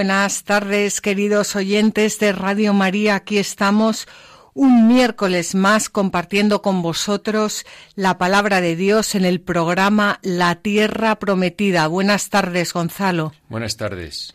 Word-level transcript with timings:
Buenas 0.00 0.44
tardes, 0.44 1.02
queridos 1.02 1.54
oyentes 1.56 2.18
de 2.18 2.32
Radio 2.32 2.72
María. 2.72 3.16
Aquí 3.16 3.36
estamos 3.36 4.08
un 4.54 4.88
miércoles 4.88 5.54
más 5.54 5.90
compartiendo 5.90 6.62
con 6.62 6.80
vosotros 6.80 7.66
la 7.96 8.16
palabra 8.16 8.62
de 8.62 8.76
Dios 8.76 9.14
en 9.14 9.26
el 9.26 9.42
programa 9.42 10.18
La 10.22 10.54
Tierra 10.54 11.18
Prometida. 11.18 11.86
Buenas 11.86 12.30
tardes, 12.30 12.72
Gonzalo. 12.72 13.34
Buenas 13.50 13.76
tardes. 13.76 14.34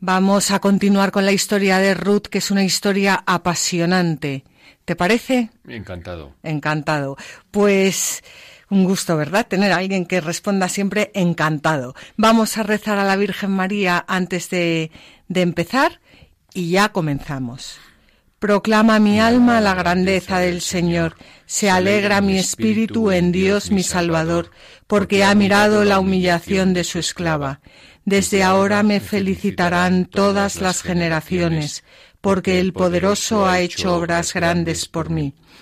Vamos 0.00 0.50
a 0.50 0.60
continuar 0.60 1.10
con 1.10 1.26
la 1.26 1.32
historia 1.32 1.76
de 1.80 1.92
Ruth, 1.92 2.28
que 2.30 2.38
es 2.38 2.50
una 2.50 2.64
historia 2.64 3.22
apasionante. 3.26 4.44
¿Te 4.86 4.96
parece? 4.96 5.50
Encantado. 5.68 6.32
Encantado. 6.42 7.18
Pues 7.50 8.24
un 8.70 8.84
gusto, 8.84 9.16
¿verdad? 9.16 9.46
Tener 9.46 9.72
a 9.72 9.76
alguien 9.76 10.06
que 10.06 10.20
responda 10.20 10.68
siempre 10.68 11.10
encantado. 11.14 11.94
Vamos 12.16 12.56
a 12.58 12.62
rezar 12.62 12.98
a 12.98 13.04
la 13.04 13.16
Virgen 13.16 13.50
María 13.50 14.04
antes 14.08 14.50
de, 14.50 14.90
de 15.28 15.42
empezar 15.42 16.00
y 16.52 16.70
ya 16.70 16.90
comenzamos. 16.90 17.78
Proclama 18.38 18.98
mi 18.98 19.20
alma 19.20 19.60
la 19.60 19.74
grandeza 19.74 20.38
del 20.38 20.60
Señor. 20.60 21.16
Se 21.46 21.70
alegra 21.70 22.20
mi 22.20 22.36
espíritu 22.36 23.10
en 23.10 23.32
Dios 23.32 23.70
mi 23.70 23.82
Salvador, 23.82 24.50
porque 24.86 25.24
ha 25.24 25.34
mirado 25.34 25.84
la 25.84 25.98
humillación 25.98 26.74
de 26.74 26.84
su 26.84 26.98
esclava. 26.98 27.60
Desde 28.04 28.42
ahora 28.42 28.82
me 28.82 29.00
felicitarán 29.00 30.04
todas 30.04 30.60
las 30.60 30.82
generaciones, 30.82 31.84
porque 32.20 32.60
el 32.60 32.74
poderoso 32.74 33.46
ha 33.46 33.60
hecho 33.60 33.94
obras 33.94 34.34
grandes 34.34 34.88
por 34.88 35.08
mí. 35.08 35.34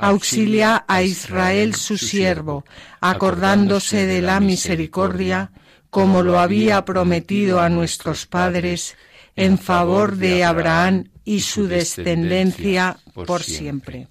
auxilia 0.00 0.84
a 0.86 1.02
Israel 1.02 1.74
su 1.74 1.98
siervo, 1.98 2.64
acordándose 3.00 4.06
de 4.06 4.22
la 4.22 4.40
misericordia, 4.40 5.50
como 5.90 6.22
lo 6.22 6.38
había 6.38 6.84
prometido 6.84 7.60
a 7.60 7.68
nuestros 7.68 8.26
padres, 8.26 8.96
en 9.36 9.58
favor 9.58 10.16
de 10.16 10.44
Abraham 10.44 11.10
y 11.24 11.40
su 11.40 11.68
descendencia 11.68 12.98
por 13.14 13.42
siempre. 13.42 14.08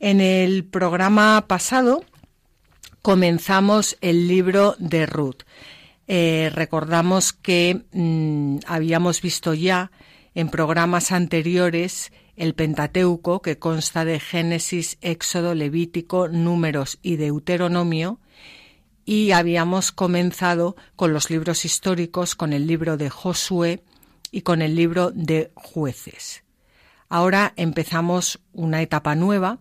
En 0.00 0.20
el 0.20 0.64
programa 0.64 1.44
pasado 1.46 2.04
comenzamos 3.02 3.96
el 4.00 4.26
libro 4.26 4.74
de 4.78 5.06
Ruth. 5.06 5.42
Eh, 6.08 6.50
recordamos 6.52 7.32
que 7.32 7.82
mm, 7.92 8.58
habíamos 8.66 9.22
visto 9.22 9.54
ya 9.54 9.92
en 10.34 10.48
programas 10.48 11.12
anteriores 11.12 12.12
el 12.36 12.54
Pentateuco, 12.54 13.42
que 13.42 13.58
consta 13.58 14.04
de 14.04 14.20
Génesis, 14.20 14.98
Éxodo, 15.00 15.54
Levítico, 15.54 16.28
Números 16.28 16.98
y 17.02 17.16
Deuteronomio, 17.16 18.20
y 19.04 19.32
habíamos 19.32 19.92
comenzado 19.92 20.76
con 20.96 21.12
los 21.12 21.30
libros 21.30 21.64
históricos, 21.64 22.34
con 22.34 22.52
el 22.52 22.66
libro 22.66 22.96
de 22.96 23.10
Josué 23.10 23.82
y 24.30 24.42
con 24.42 24.62
el 24.62 24.74
libro 24.76 25.10
de 25.10 25.50
Jueces. 25.54 26.44
Ahora 27.08 27.52
empezamos 27.56 28.40
una 28.52 28.80
etapa 28.80 29.14
nueva 29.14 29.58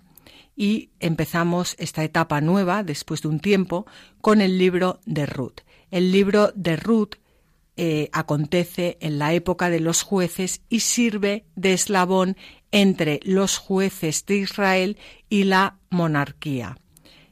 y 0.55 0.89
empezamos 0.99 1.75
esta 1.79 2.03
etapa 2.03 2.39
nueva, 2.39 2.83
después 2.83 3.21
de 3.23 3.29
un 3.29 3.39
tiempo, 3.39 3.85
con 4.21 4.41
el 4.41 4.57
libro 4.57 4.99
de 5.05 5.25
Ruth. 5.25 5.61
El 5.89 6.11
libro 6.11 6.51
de 6.55 6.75
Ruth 6.75 7.15
eh, 7.83 8.09
acontece 8.13 8.99
en 9.01 9.17
la 9.17 9.33
época 9.33 9.71
de 9.71 9.79
los 9.79 10.03
jueces 10.03 10.61
y 10.69 10.81
sirve 10.81 11.45
de 11.55 11.73
eslabón 11.73 12.37
entre 12.71 13.19
los 13.23 13.57
jueces 13.57 14.23
de 14.27 14.35
Israel 14.35 14.99
y 15.29 15.45
la 15.45 15.79
monarquía. 15.89 16.77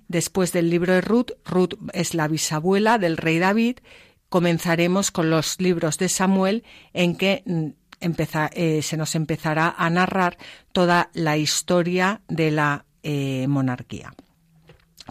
Después 0.08 0.52
del 0.52 0.72
libro 0.72 0.94
de 0.94 1.02
Ruth, 1.02 1.34
Ruth 1.46 1.76
es 1.94 2.16
la 2.16 2.28
bisabuela 2.28 2.98
del 2.98 3.18
rey 3.18 3.38
David, 3.38 3.78
comenzaremos 4.30 5.12
con 5.12 5.30
los 5.30 5.62
libros 5.62 6.00
de 6.00 6.10
Samuel 6.10 6.64
en 6.94 7.16
que 7.16 7.44
mm, 7.46 7.68
eh, 8.54 8.82
se 8.82 8.98
nos 8.98 9.14
empezará 9.14 9.76
a 9.78 9.88
narrar 9.92 10.40
toda 10.72 11.12
la 11.14 11.38
historia 11.38 12.22
de 12.28 12.50
la 12.50 12.86
eh, 13.04 13.46
monarquía 13.48 14.16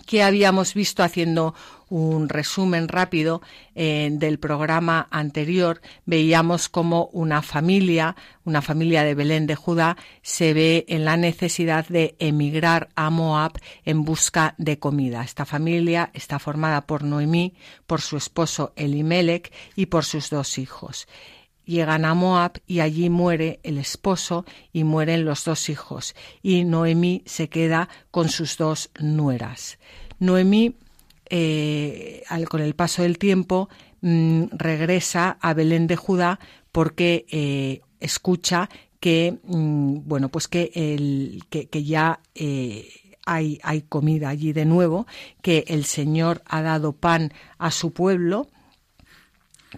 que 0.07 0.23
habíamos 0.23 0.75
visto 0.75 1.03
haciendo 1.03 1.55
un 1.89 2.29
resumen 2.29 2.89
rápido 2.89 3.43
eh, 3.75 4.09
del 4.13 4.39
programa 4.39 5.09
anterior, 5.11 5.81
veíamos 6.07 6.69
como 6.69 7.07
una 7.13 7.43
familia, 7.43 8.17
una 8.45 8.63
familia 8.63 9.05
de 9.05 9.15
Belén 9.15 9.47
de 9.47 9.57
Judá, 9.57 9.97
se 10.23 10.55
ve 10.55 10.85
en 10.89 11.05
la 11.05 11.17
necesidad 11.17 11.87
de 11.89 12.17
emigrar 12.19 12.89
a 12.95 13.11
Moab 13.11 13.53
en 13.85 14.05
busca 14.05 14.55
de 14.59 14.79
comida. 14.79 15.23
Esta 15.23 15.45
familia 15.45 16.11
está 16.15 16.39
formada 16.39 16.87
por 16.87 17.03
Noemí, 17.03 17.55
por 17.87 18.01
su 18.01 18.17
esposo 18.17 18.73
Elimelech 18.77 19.53
y 19.77 19.87
por 19.87 20.05
sus 20.05 20.31
dos 20.31 20.59
hijos 20.59 21.07
llegan 21.69 22.07
a 22.07 22.15
Moab 22.15 22.63
y 22.67 22.81
allí 22.81 23.11
muere 23.11 23.61
el 23.63 23.77
esposo 23.77 24.47
y 24.73 24.85
mueren 24.85 25.27
los 25.27 25.45
dos 25.45 25.69
hijos 25.69 26.17
y 26.43 26.65
Noemí 26.65 27.23
se 27.27 27.51
queda 27.51 27.91
con 28.11 28.31
sus 28.31 28.57
dos 28.57 28.91
nueras. 28.99 29.79
Noemí, 30.19 30.77
eh, 31.31 32.23
con 32.49 32.61
el 32.61 32.75
paso 32.75 33.03
del 33.03 33.19
tiempo, 33.19 33.69
mm, 34.01 34.45
regresa 34.53 35.39
a 35.41 35.55
Belén 35.55 35.87
de 35.87 35.97
Judá 35.97 36.39
porque 36.73 37.27
eh, 37.31 37.81
escucha 38.01 38.69
que, 39.01 39.39
mm, 39.45 40.01
bueno, 40.05 40.29
pues 40.29 40.49
que, 40.49 40.71
el, 40.75 41.45
que, 41.51 41.85
ya 41.85 42.21
eh, 42.35 42.89
hay, 43.27 43.59
hay 43.63 43.83
comida 43.83 44.29
allí 44.29 44.53
de 44.53 44.65
nuevo, 44.65 45.07
que 45.43 45.65
el 45.69 45.85
Señor 45.85 46.43
ha 46.47 46.63
dado 46.63 46.93
pan 46.93 47.33
a 47.59 47.71
su 47.71 47.93
pueblo, 47.93 48.49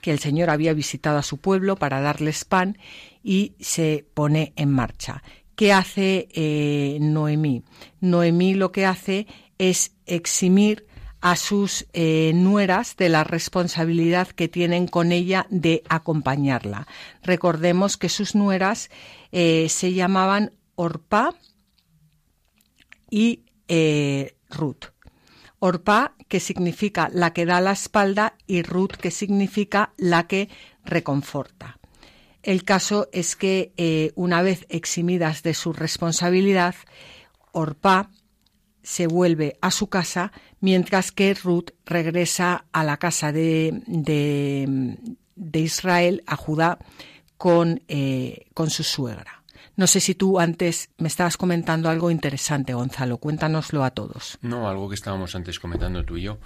que 0.03 0.13
el 0.13 0.19
Señor 0.19 0.51
había 0.51 0.73
visitado 0.73 1.19
a 1.19 1.23
su 1.23 1.39
pueblo 1.39 1.77
para 1.77 2.01
darles 2.01 2.45
pan 2.45 2.79
y 3.23 3.55
se 3.61 4.07
pone 4.15 4.53
en 4.57 4.71
marcha. 4.71 5.23
¿Qué 5.57 5.73
hace 5.73 6.99
Noemí? 7.01 7.65
Noemí 8.01 8.55
lo 8.55 8.73
que 8.73 8.87
hace 8.87 9.27
es 9.59 9.93
eximir 10.07 10.87
a 11.21 11.37
sus 11.37 11.87
eh, 11.93 12.33
nueras 12.35 12.97
de 12.97 13.09
la 13.09 13.25
responsabilidad 13.25 14.29
que 14.29 14.49
tienen 14.49 14.87
con 14.87 15.13
ella 15.13 15.47
de 15.51 15.83
acompañarla. 15.89 16.87
Recordemos 17.23 17.97
que 17.97 18.09
sus 18.09 18.35
nueras 18.35 18.91
eh, 19.33 19.69
se 19.69 19.93
llamaban 19.93 20.53
Orpa 20.75 21.35
y 23.11 23.45
Ruth. 24.49 24.87
Orpa, 25.61 26.15
que 26.27 26.41
significa 26.41 27.11
la 27.13 27.33
que 27.33 27.45
da 27.45 27.61
la 27.61 27.73
espalda, 27.73 28.35
y 28.47 28.63
Ruth, 28.63 28.97
que 29.01 29.11
significa 29.11 29.93
la 29.99 30.27
que 30.27 30.49
reconforta. 30.85 31.79
El 32.43 32.65
caso 32.65 33.09
es 33.13 33.37
que 33.37 33.73
eh, 33.77 34.13
una 34.15 34.41
vez 34.41 34.65
eximidas 34.71 35.43
de 35.43 35.53
su 35.53 35.75
responsabilidad, 35.75 36.75
Orpa 37.53 38.11
se 38.83 39.07
vuelve 39.07 39.57
a 39.61 39.71
su 39.71 39.89
casa, 39.89 40.33
mientras 40.61 41.13
que 41.13 41.35
Ruth 41.35 41.71
regresa 41.85 42.65
a 42.73 42.85
la 42.85 42.97
casa 42.97 43.33
de, 43.33 43.83
de, 43.87 45.61
Israel, 45.61 46.23
a 46.27 46.37
Judá, 46.37 46.79
con, 47.37 47.83
eh, 47.89 48.47
con 48.55 48.71
su 48.71 48.83
suegra. 48.83 49.41
No 49.77 49.87
sé 49.87 50.01
si 50.01 50.15
tú 50.15 50.39
antes 50.39 50.91
me 50.99 51.09
estabas 51.09 51.37
comentando 51.37 51.89
algo 51.89 52.11
interesante, 52.11 52.75
Gonzalo. 52.75 53.17
Cuéntanoslo 53.19 53.83
a 53.83 53.91
todos. 53.93 54.39
No, 54.43 54.69
algo 54.69 54.89
que 54.89 54.95
estábamos 54.95 55.35
antes 55.35 55.59
comentando 55.59 56.05
tú 56.05 56.19
y 56.19 56.23
yo, 56.23 56.39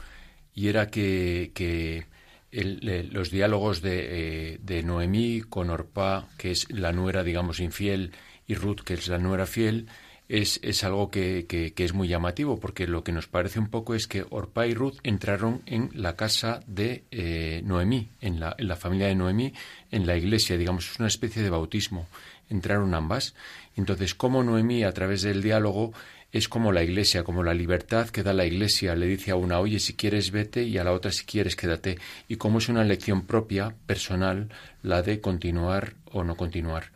y 0.55 0.69
era 0.69 0.89
que, 0.89 1.51
que 1.55 2.07
los 2.53 3.31
diálogos 3.31 3.83
de, 3.83 4.53
eh, 4.53 4.59
de, 4.63 4.83
Noemí 4.85 5.41
con 5.41 5.71
Orpá, 5.71 6.29
que 6.39 6.53
es 6.53 6.71
la 6.71 6.93
nuera, 6.93 7.25
digamos, 7.25 7.59
infiel, 7.59 8.13
y 8.47 8.55
Ruth, 8.55 8.83
que 8.85 8.95
es 8.95 9.09
la 9.09 9.19
nuera 9.19 9.47
fiel, 9.47 9.89
es, 10.29 10.59
es 10.63 10.85
algo 10.85 11.11
que, 11.11 11.47
que, 11.47 11.85
es 11.85 11.93
muy 11.93 12.09
llamativo, 12.09 12.59
porque 12.59 12.87
lo 12.87 13.05
que 13.05 13.13
nos 13.13 13.29
parece 13.29 13.59
un 13.59 13.69
poco 13.69 13.95
es 13.95 14.07
que 14.07 14.25
Orpa 14.31 14.67
y 14.67 14.75
Ruth 14.75 14.97
entraron 15.03 15.63
en 15.67 15.91
la 15.93 16.17
casa 16.17 16.61
de 16.67 17.05
eh, 17.11 17.63
Noemí, 17.65 18.09
en 18.21 18.41
la, 18.41 18.55
en 18.59 18.69
la 18.69 18.77
familia 18.77 19.09
de 19.09 19.15
Noemí, 19.15 19.53
en 19.91 20.07
la 20.07 20.17
iglesia, 20.17 20.57
digamos, 20.57 20.91
es 20.91 20.99
una 20.99 21.09
especie 21.09 21.43
de 21.43 21.51
bautismo. 21.51 22.07
Entraron 22.49 22.95
ambas. 22.95 23.35
Entonces, 23.77 24.15
como 24.15 24.43
Noemí, 24.43 24.85
a 24.85 24.93
través 24.93 25.23
del 25.23 25.43
diálogo, 25.43 25.93
es 26.33 26.49
como 26.49 26.73
la 26.73 26.83
iglesia, 26.83 27.23
como 27.23 27.43
la 27.43 27.55
libertad 27.55 28.09
que 28.09 28.23
da 28.23 28.33
la 28.33 28.45
iglesia. 28.47 28.97
Le 28.97 29.07
dice 29.07 29.31
a 29.31 29.37
una, 29.37 29.61
oye, 29.61 29.79
si 29.79 29.95
quieres 29.95 30.31
vete, 30.31 30.65
y 30.65 30.79
a 30.79 30.85
la 30.85 30.93
otra, 30.93 31.13
si 31.13 31.25
quieres 31.25 31.55
quédate. 31.55 31.99
Y 32.29 32.37
como 32.37 32.59
es 32.59 32.69
una 32.69 32.83
elección 32.83 33.27
propia, 33.27 33.75
personal, 33.87 34.49
la 34.83 35.03
de 35.03 35.21
continuar 35.21 35.95
o 36.11 36.25
no 36.25 36.37
continuar. 36.37 36.94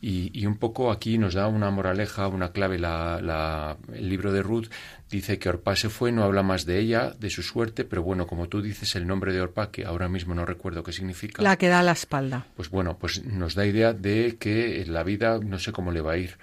Y, 0.00 0.46
un 0.46 0.58
poco 0.58 0.92
aquí 0.92 1.18
nos 1.18 1.34
da 1.34 1.48
una 1.48 1.70
moraleja, 1.70 2.28
una 2.28 2.52
clave. 2.52 2.78
La, 2.78 3.76
el 3.92 4.08
libro 4.08 4.30
de 4.32 4.42
Ruth 4.42 4.66
dice 5.10 5.38
que 5.38 5.48
Orpa 5.48 5.74
se 5.74 5.88
fue, 5.88 6.12
no 6.12 6.22
habla 6.22 6.42
más 6.42 6.66
de 6.66 6.78
ella, 6.78 7.14
de 7.18 7.30
su 7.30 7.42
suerte, 7.42 7.84
pero 7.84 8.02
bueno, 8.02 8.26
como 8.26 8.48
tú 8.48 8.60
dices, 8.60 8.94
el 8.94 9.06
nombre 9.06 9.32
de 9.32 9.40
Orpa, 9.40 9.70
que 9.70 9.84
ahora 9.84 10.08
mismo 10.08 10.34
no 10.34 10.44
recuerdo 10.44 10.82
qué 10.82 10.92
significa. 10.92 11.42
La 11.42 11.56
que 11.56 11.68
da 11.68 11.82
la 11.82 11.92
espalda. 11.92 12.46
Pues 12.56 12.70
bueno, 12.70 12.98
pues 12.98 13.24
nos 13.24 13.54
da 13.54 13.66
idea 13.66 13.94
de 13.94 14.36
que 14.38 14.84
la 14.86 15.02
vida 15.02 15.38
no 15.38 15.58
sé 15.58 15.72
cómo 15.72 15.90
le 15.90 16.02
va 16.02 16.12
a 16.12 16.18
ir. 16.18 16.38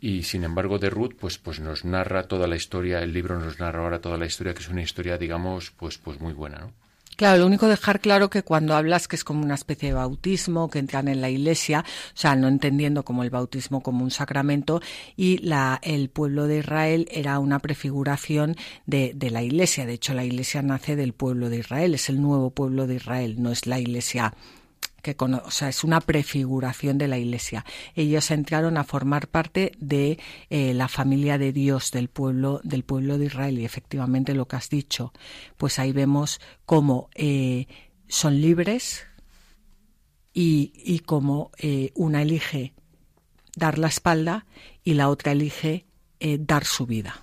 Y 0.00 0.24
sin 0.24 0.44
embargo 0.44 0.78
de 0.78 0.90
Ruth, 0.90 1.14
pues, 1.18 1.38
pues 1.38 1.60
nos 1.60 1.84
narra 1.84 2.24
toda 2.24 2.46
la 2.46 2.56
historia, 2.56 3.00
el 3.02 3.12
libro 3.12 3.38
nos 3.38 3.58
narra 3.58 3.82
ahora 3.82 4.00
toda 4.00 4.16
la 4.16 4.26
historia, 4.26 4.54
que 4.54 4.60
es 4.60 4.68
una 4.68 4.82
historia, 4.82 5.18
digamos, 5.18 5.70
pues, 5.72 5.98
pues 5.98 6.20
muy 6.20 6.32
buena, 6.32 6.58
¿no? 6.58 6.87
Claro, 7.18 7.40
lo 7.40 7.46
único 7.46 7.66
dejar 7.66 7.98
claro 7.98 8.30
que 8.30 8.44
cuando 8.44 8.76
hablas 8.76 9.08
que 9.08 9.16
es 9.16 9.24
como 9.24 9.42
una 9.42 9.56
especie 9.56 9.88
de 9.88 9.94
bautismo, 9.94 10.70
que 10.70 10.78
entran 10.78 11.08
en 11.08 11.20
la 11.20 11.28
iglesia, 11.28 11.84
o 12.14 12.16
sea, 12.16 12.36
no 12.36 12.46
entendiendo 12.46 13.04
como 13.04 13.24
el 13.24 13.30
bautismo 13.30 13.82
como 13.82 14.04
un 14.04 14.12
sacramento, 14.12 14.80
y 15.16 15.38
la, 15.38 15.80
el 15.82 16.10
pueblo 16.10 16.46
de 16.46 16.58
Israel 16.58 17.08
era 17.10 17.40
una 17.40 17.58
prefiguración 17.58 18.54
de, 18.86 19.14
de 19.16 19.32
la 19.32 19.42
iglesia. 19.42 19.84
De 19.84 19.94
hecho, 19.94 20.14
la 20.14 20.24
iglesia 20.24 20.62
nace 20.62 20.94
del 20.94 21.12
pueblo 21.12 21.50
de 21.50 21.58
Israel, 21.58 21.94
es 21.94 22.08
el 22.08 22.22
nuevo 22.22 22.50
pueblo 22.50 22.86
de 22.86 22.94
Israel, 22.94 23.34
no 23.42 23.50
es 23.50 23.66
la 23.66 23.80
iglesia 23.80 24.32
que 25.02 25.16
o 25.18 25.50
sea, 25.50 25.68
es 25.68 25.84
una 25.84 26.00
prefiguración 26.00 26.98
de 26.98 27.08
la 27.08 27.18
Iglesia. 27.18 27.64
Ellos 27.94 28.30
entraron 28.30 28.76
a 28.76 28.84
formar 28.84 29.28
parte 29.28 29.72
de 29.78 30.18
eh, 30.50 30.74
la 30.74 30.88
familia 30.88 31.38
de 31.38 31.52
Dios 31.52 31.90
del 31.90 32.08
pueblo 32.08 32.60
del 32.64 32.84
pueblo 32.84 33.18
de 33.18 33.26
Israel 33.26 33.58
y 33.58 33.64
efectivamente 33.64 34.34
lo 34.34 34.48
que 34.48 34.56
has 34.56 34.68
dicho, 34.68 35.12
pues 35.56 35.78
ahí 35.78 35.92
vemos 35.92 36.40
cómo 36.66 37.08
eh, 37.14 37.66
son 38.08 38.40
libres 38.40 39.06
y, 40.32 40.72
y 40.74 41.00
cómo 41.00 41.50
eh, 41.58 41.92
una 41.94 42.22
elige 42.22 42.74
dar 43.56 43.78
la 43.78 43.88
espalda 43.88 44.46
y 44.84 44.94
la 44.94 45.08
otra 45.08 45.32
elige 45.32 45.86
dar 46.20 46.64
su 46.64 46.84
vida 46.84 47.22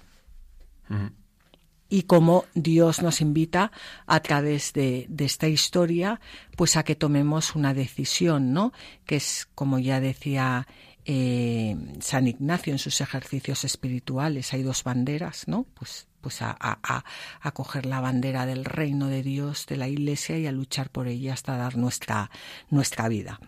y 1.89 2.03
cómo 2.03 2.45
Dios 2.53 3.01
nos 3.01 3.21
invita 3.21 3.71
a 4.07 4.19
través 4.21 4.73
de, 4.73 5.07
esta 5.19 5.47
historia 5.47 6.19
pues 6.55 6.77
a 6.77 6.83
que 6.83 6.95
tomemos 6.95 7.55
una 7.55 7.73
decisión, 7.73 8.53
¿no? 8.53 8.73
Que 9.05 9.17
es, 9.17 9.47
como 9.55 9.79
ya 9.79 9.99
decía 9.99 10.67
eh, 11.05 11.75
San 11.99 12.27
Ignacio 12.27 12.73
en 12.73 12.79
sus 12.79 13.01
ejercicios 13.01 13.63
espirituales, 13.63 14.53
hay 14.53 14.63
dos 14.63 14.83
banderas, 14.83 15.47
¿no? 15.47 15.65
Pues, 15.75 16.07
pues 16.21 16.41
a, 16.41 16.57
a, 16.59 17.51
coger 17.51 17.85
la 17.85 17.99
bandera 17.99 18.47
del 18.47 18.65
reino 18.65 19.07
de 19.07 19.21
Dios, 19.21 19.67
de 19.67 19.77
la 19.77 19.87
Iglesia 19.87 20.39
y 20.39 20.47
a 20.47 20.51
luchar 20.51 20.89
por 20.89 21.07
ella 21.07 21.33
hasta 21.33 21.55
dar 21.55 21.77
nuestra, 21.77 22.31
nuestra 22.71 23.07
vida. 23.07 23.39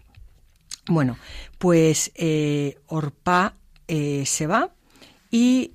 Bueno, 0.88 1.18
pues 1.58 2.12
eh, 2.14 2.78
Orpa 2.86 3.56
eh, 3.88 4.24
se 4.28 4.46
va 4.46 4.72
y 5.32 5.72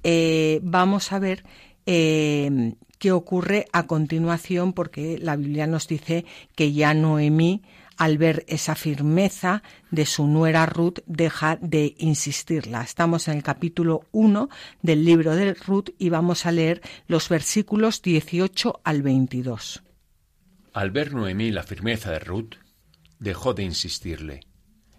vamos 0.63 1.11
a 1.11 1.19
ver 1.19 1.45
eh, 1.87 2.75
qué 2.99 3.13
ocurre 3.13 3.67
a 3.73 3.87
continuación, 3.87 4.73
porque 4.73 5.19
la 5.19 5.37
Biblia 5.37 5.67
nos 5.67 5.89
dice 5.89 6.25
que 6.55 6.73
ya 6.73 6.95
Noemí, 6.95 7.63
al 7.97 8.17
ver 8.17 8.45
esa 8.49 8.75
firmeza 8.75 9.63
de 9.91 10.07
su 10.07 10.27
nuera 10.27 10.67
Ruth, 10.67 11.01
deja 11.07 11.57
de 11.61 11.95
insistirla. 11.99 12.83
Estamos 12.83 13.29
en 13.29 13.37
el 13.37 13.43
capítulo 13.43 14.03
1 14.13 14.49
del 14.83 15.05
libro 15.05 15.35
de 15.35 15.55
Ruth 15.55 15.91
y 15.99 16.11
vamos 16.11 16.47
a 16.47 16.53
leer 16.53 16.81
los 17.09 17.29
versículos 17.29 18.03
18 18.03 18.81
al 18.85 19.03
22. 19.03 19.83
Al 20.73 20.91
ver 20.91 21.13
Noemí 21.13 21.51
la 21.51 21.65
firmeza 21.65 22.11
de 22.13 22.21
Ruth, 22.21 22.55
dejó 23.19 23.53
de 23.53 23.65
insistirle. 23.65 24.41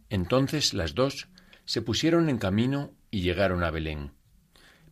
Entonces 0.09 0.73
las 0.73 0.93
dos 0.93 1.29
se 1.65 1.81
pusieron 1.81 2.29
en 2.29 2.37
camino 2.37 2.91
y 3.09 3.21
llegaron 3.21 3.63
a 3.63 3.71
Belén. 3.71 4.11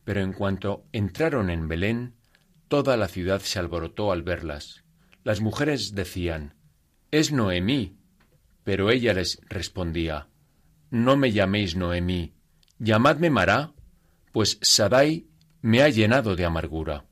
Pero 0.03 0.21
en 0.21 0.33
cuanto 0.33 0.85
entraron 0.91 1.49
en 1.49 1.67
Belén, 1.67 2.15
toda 2.67 2.97
la 2.97 3.07
ciudad 3.07 3.41
se 3.41 3.59
alborotó 3.59 4.11
al 4.11 4.23
verlas. 4.23 4.83
Las 5.23 5.41
mujeres 5.41 5.93
decían, 5.93 6.55
Es 7.11 7.31
Noemí. 7.31 7.97
Pero 8.63 8.91
ella 8.91 9.13
les 9.13 9.39
respondía, 9.49 10.27
No 10.89 11.17
me 11.17 11.31
llaméis 11.31 11.75
Noemí, 11.75 12.33
llamadme 12.79 13.29
Mará, 13.29 13.73
pues 14.31 14.59
Sadai 14.61 15.27
me 15.61 15.81
ha 15.81 15.89
llenado 15.89 16.35
de 16.35 16.45
amargura. 16.45 17.05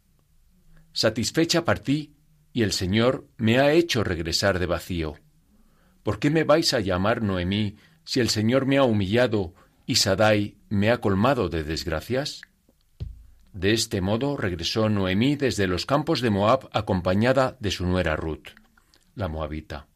Satisfecha 0.93 1.65
partí, 1.65 2.13
y 2.53 2.63
el 2.63 2.71
Señor 2.71 3.27
me 3.37 3.59
ha 3.59 3.71
hecho 3.73 4.03
regresar 4.03 4.59
de 4.59 4.65
vacío. 4.65 5.15
¿Por 6.03 6.19
qué 6.19 6.29
me 6.29 6.43
vais 6.43 6.73
a 6.73 6.79
llamar 6.79 7.21
Noemí 7.21 7.77
si 8.03 8.19
el 8.19 8.29
Señor 8.29 8.65
me 8.65 8.77
ha 8.77 8.83
humillado 8.83 9.53
y 9.85 9.95
Sadai 9.95 10.57
me 10.69 10.91
ha 10.91 10.99
colmado 10.99 11.49
de 11.49 11.63
desgracias? 11.63 12.41
De 13.53 13.73
este 13.73 14.01
modo 14.01 14.37
regresó 14.37 14.89
Noemí 14.89 15.35
desde 15.35 15.67
los 15.67 15.85
campos 15.85 16.21
de 16.21 16.29
Moab 16.29 16.69
acompañada 16.71 17.57
de 17.59 17.71
su 17.71 17.85
nuera 17.85 18.15
Ruth, 18.15 18.49
la 19.15 19.27
moabita. 19.27 19.87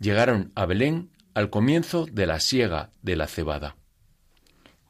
Llegaron 0.00 0.52
a 0.54 0.66
Belén 0.66 1.10
al 1.34 1.50
comienzo 1.50 2.06
de 2.06 2.26
la 2.26 2.40
siega 2.40 2.90
de 3.02 3.16
la 3.16 3.26
cebada. 3.26 3.76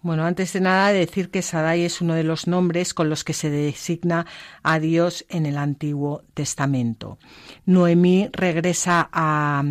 Bueno, 0.02 0.24
antes 0.24 0.52
de 0.52 0.60
nada 0.60 0.92
decir 0.92 1.30
que 1.30 1.42
Sadai 1.42 1.82
es 1.82 2.00
uno 2.00 2.14
de 2.14 2.22
los 2.22 2.46
nombres 2.46 2.94
con 2.94 3.10
los 3.10 3.24
que 3.24 3.32
se 3.32 3.50
designa 3.50 4.24
a 4.62 4.78
Dios 4.78 5.26
en 5.28 5.46
el 5.46 5.56
Antiguo 5.56 6.22
Testamento. 6.32 7.18
Noemí 7.64 8.28
regresa 8.32 9.08
a, 9.10 9.64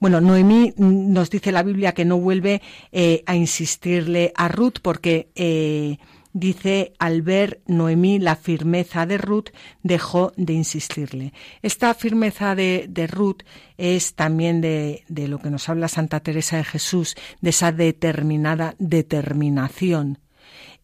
bueno, 0.00 0.20
Noemí 0.20 0.74
nos 0.76 1.30
dice 1.30 1.52
la 1.52 1.62
Biblia 1.62 1.92
que 1.92 2.04
no 2.04 2.18
vuelve 2.18 2.60
eh, 2.90 3.22
a 3.26 3.36
insistirle 3.36 4.32
a 4.34 4.48
Ruth 4.48 4.78
porque 4.82 5.30
eh, 5.36 5.98
dice, 6.38 6.92
al 6.98 7.22
ver 7.22 7.60
Noemí 7.66 8.18
la 8.18 8.36
firmeza 8.36 9.06
de 9.06 9.18
Ruth, 9.18 9.50
dejó 9.82 10.32
de 10.36 10.52
insistirle. 10.52 11.32
Esta 11.62 11.94
firmeza 11.94 12.54
de, 12.54 13.08
Ruth 13.10 13.42
es 13.76 14.14
también 14.14 14.60
de, 14.60 15.04
de 15.08 15.28
lo 15.28 15.38
que 15.38 15.50
nos 15.50 15.68
habla 15.68 15.88
Santa 15.88 16.20
Teresa 16.20 16.56
de 16.56 16.64
Jesús, 16.64 17.16
de 17.40 17.50
esa 17.50 17.72
determinada 17.72 18.74
determinación. 18.78 20.18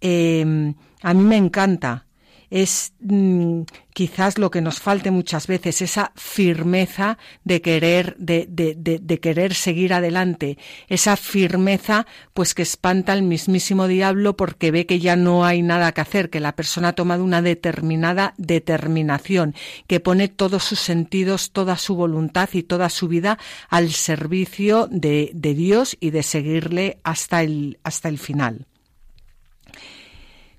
Eh, 0.00 0.74
a 1.02 1.14
mí 1.14 1.22
me 1.22 1.36
encanta 1.36 2.06
es 2.54 2.92
mm, 3.00 3.62
quizás 3.92 4.38
lo 4.38 4.52
que 4.52 4.60
nos 4.60 4.78
falte 4.78 5.10
muchas 5.10 5.48
veces, 5.48 5.82
esa 5.82 6.12
firmeza 6.14 7.18
de 7.42 7.60
querer, 7.60 8.14
de, 8.16 8.46
de, 8.48 8.76
de, 8.76 9.20
querer 9.20 9.54
seguir 9.54 9.92
adelante, 9.92 10.56
esa 10.86 11.16
firmeza 11.16 12.06
pues 12.32 12.54
que 12.54 12.62
espanta 12.62 13.12
al 13.12 13.22
mismísimo 13.22 13.88
diablo 13.88 14.36
porque 14.36 14.70
ve 14.70 14.86
que 14.86 15.00
ya 15.00 15.16
no 15.16 15.44
hay 15.44 15.62
nada 15.62 15.90
que 15.90 16.00
hacer, 16.00 16.30
que 16.30 16.38
la 16.38 16.54
persona 16.54 16.90
ha 16.90 16.92
tomado 16.92 17.24
una 17.24 17.42
determinada 17.42 18.34
determinación, 18.36 19.56
que 19.88 19.98
pone 19.98 20.28
todos 20.28 20.62
sus 20.62 20.78
sentidos, 20.78 21.50
toda 21.50 21.76
su 21.76 21.96
voluntad 21.96 22.48
y 22.52 22.62
toda 22.62 22.88
su 22.88 23.08
vida 23.08 23.36
al 23.68 23.90
servicio 23.90 24.86
de, 24.92 25.32
de 25.34 25.54
Dios 25.54 25.96
y 25.98 26.10
de 26.10 26.22
seguirle 26.22 27.00
hasta 27.02 27.42
el, 27.42 27.80
hasta 27.82 28.08
el 28.08 28.18
final. 28.18 28.68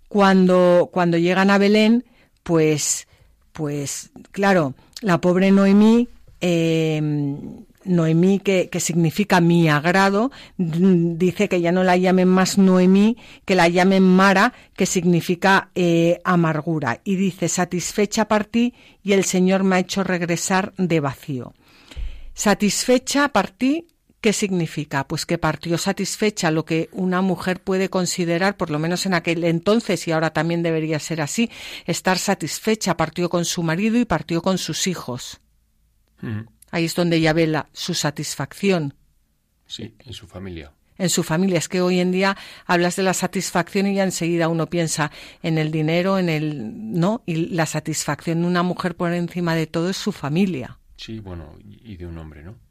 Cuando, 0.08 0.90
cuando 0.92 1.18
llegan 1.18 1.50
a 1.50 1.58
Belén, 1.58 2.06
pues, 2.44 3.08
pues 3.52 4.12
claro, 4.32 4.76
la 5.02 5.20
pobre 5.20 5.52
Noemí, 5.52 6.08
em, 6.42 7.66
Noemí, 7.86 8.40
que, 8.40 8.70
que, 8.70 8.80
significa 8.80 9.40
mi 9.42 9.70
agrado, 9.70 10.32
dice 10.58 11.48
que 11.48 11.62
ya 11.62 11.72
no 11.72 11.84
la 11.84 11.98
llamen 11.98 12.28
más 12.28 12.58
Noemí, 12.58 13.18
que 13.46 13.56
la 13.56 13.68
llamen 13.68 14.04
Mara, 14.04 14.54
que 14.76 14.86
significa 14.86 15.70
eh, 15.76 16.20
amargura. 16.24 17.02
Y 17.04 17.16
dice, 17.16 17.48
satisfecha 17.48 18.28
partí 18.28 18.74
y 19.04 19.14
el 19.14 19.24
Señor 19.24 19.64
me 19.64 19.76
ha 19.76 19.80
hecho 19.80 20.04
regresar 20.04 20.74
de 20.78 21.00
vacío. 21.00 21.54
Satisfecha 22.34 23.30
partí 23.30 23.88
¿Qué 24.26 24.34
significa? 24.34 25.08
Pues 25.08 25.24
que 25.28 25.38
partió 25.38 25.78
satisfecha 25.78 26.50
lo 26.50 26.66
que 26.66 26.90
una 26.94 27.22
mujer 27.22 27.62
puede 27.62 27.92
considerar, 27.92 28.58
por 28.58 28.72
lo 28.72 28.80
menos 28.80 29.06
en 29.06 29.14
aquel 29.14 29.44
entonces 29.44 30.08
y 30.08 30.12
ahora 30.12 30.34
también 30.34 30.64
debería 30.64 30.98
ser 30.98 31.22
así, 31.22 31.52
estar 31.86 32.18
satisfecha, 32.18 32.98
partió 32.98 33.30
con 33.30 33.46
su 33.46 33.62
marido 33.62 34.00
y 34.00 34.06
partió 34.06 34.42
con 34.42 34.58
sus 34.58 34.88
hijos. 34.88 35.42
Ahí 36.72 36.86
es 36.86 36.96
donde 36.96 37.18
ella 37.18 37.34
ve 37.34 37.66
su 37.72 37.94
satisfacción. 37.94 38.96
Sí, 39.68 39.94
en 40.04 40.14
su 40.14 40.26
familia. 40.26 40.74
en 40.98 41.10
su 41.12 41.22
familia. 41.22 41.60
Es 41.60 41.70
que 41.70 41.82
hoy 41.82 42.00
en 42.00 42.12
día 42.12 42.36
hablas 42.66 42.96
de 42.96 43.04
la 43.04 43.14
satisfacción 43.14 43.86
y 43.86 43.94
ya 43.94 44.04
enseguida 44.06 44.48
uno 44.48 44.72
piensa 44.72 45.12
en 45.44 45.60
el 45.60 45.70
dinero, 45.70 46.18
en 46.18 46.30
el 46.30 47.00
no, 47.00 47.22
y 47.28 47.50
la 47.50 47.68
satisfacción 47.68 48.42
de 48.42 48.48
una 48.48 48.64
mujer 48.64 48.96
por 48.96 49.14
encima 49.14 49.54
de 49.54 49.68
todo 49.68 49.92
es 49.92 49.98
su 49.98 50.12
familia. 50.12 50.80
Sí, 50.98 51.20
bueno, 51.20 51.60
y 51.64 51.96
de 51.96 52.08
un 52.08 52.18
hombre, 52.18 52.42
¿no? 52.42 52.66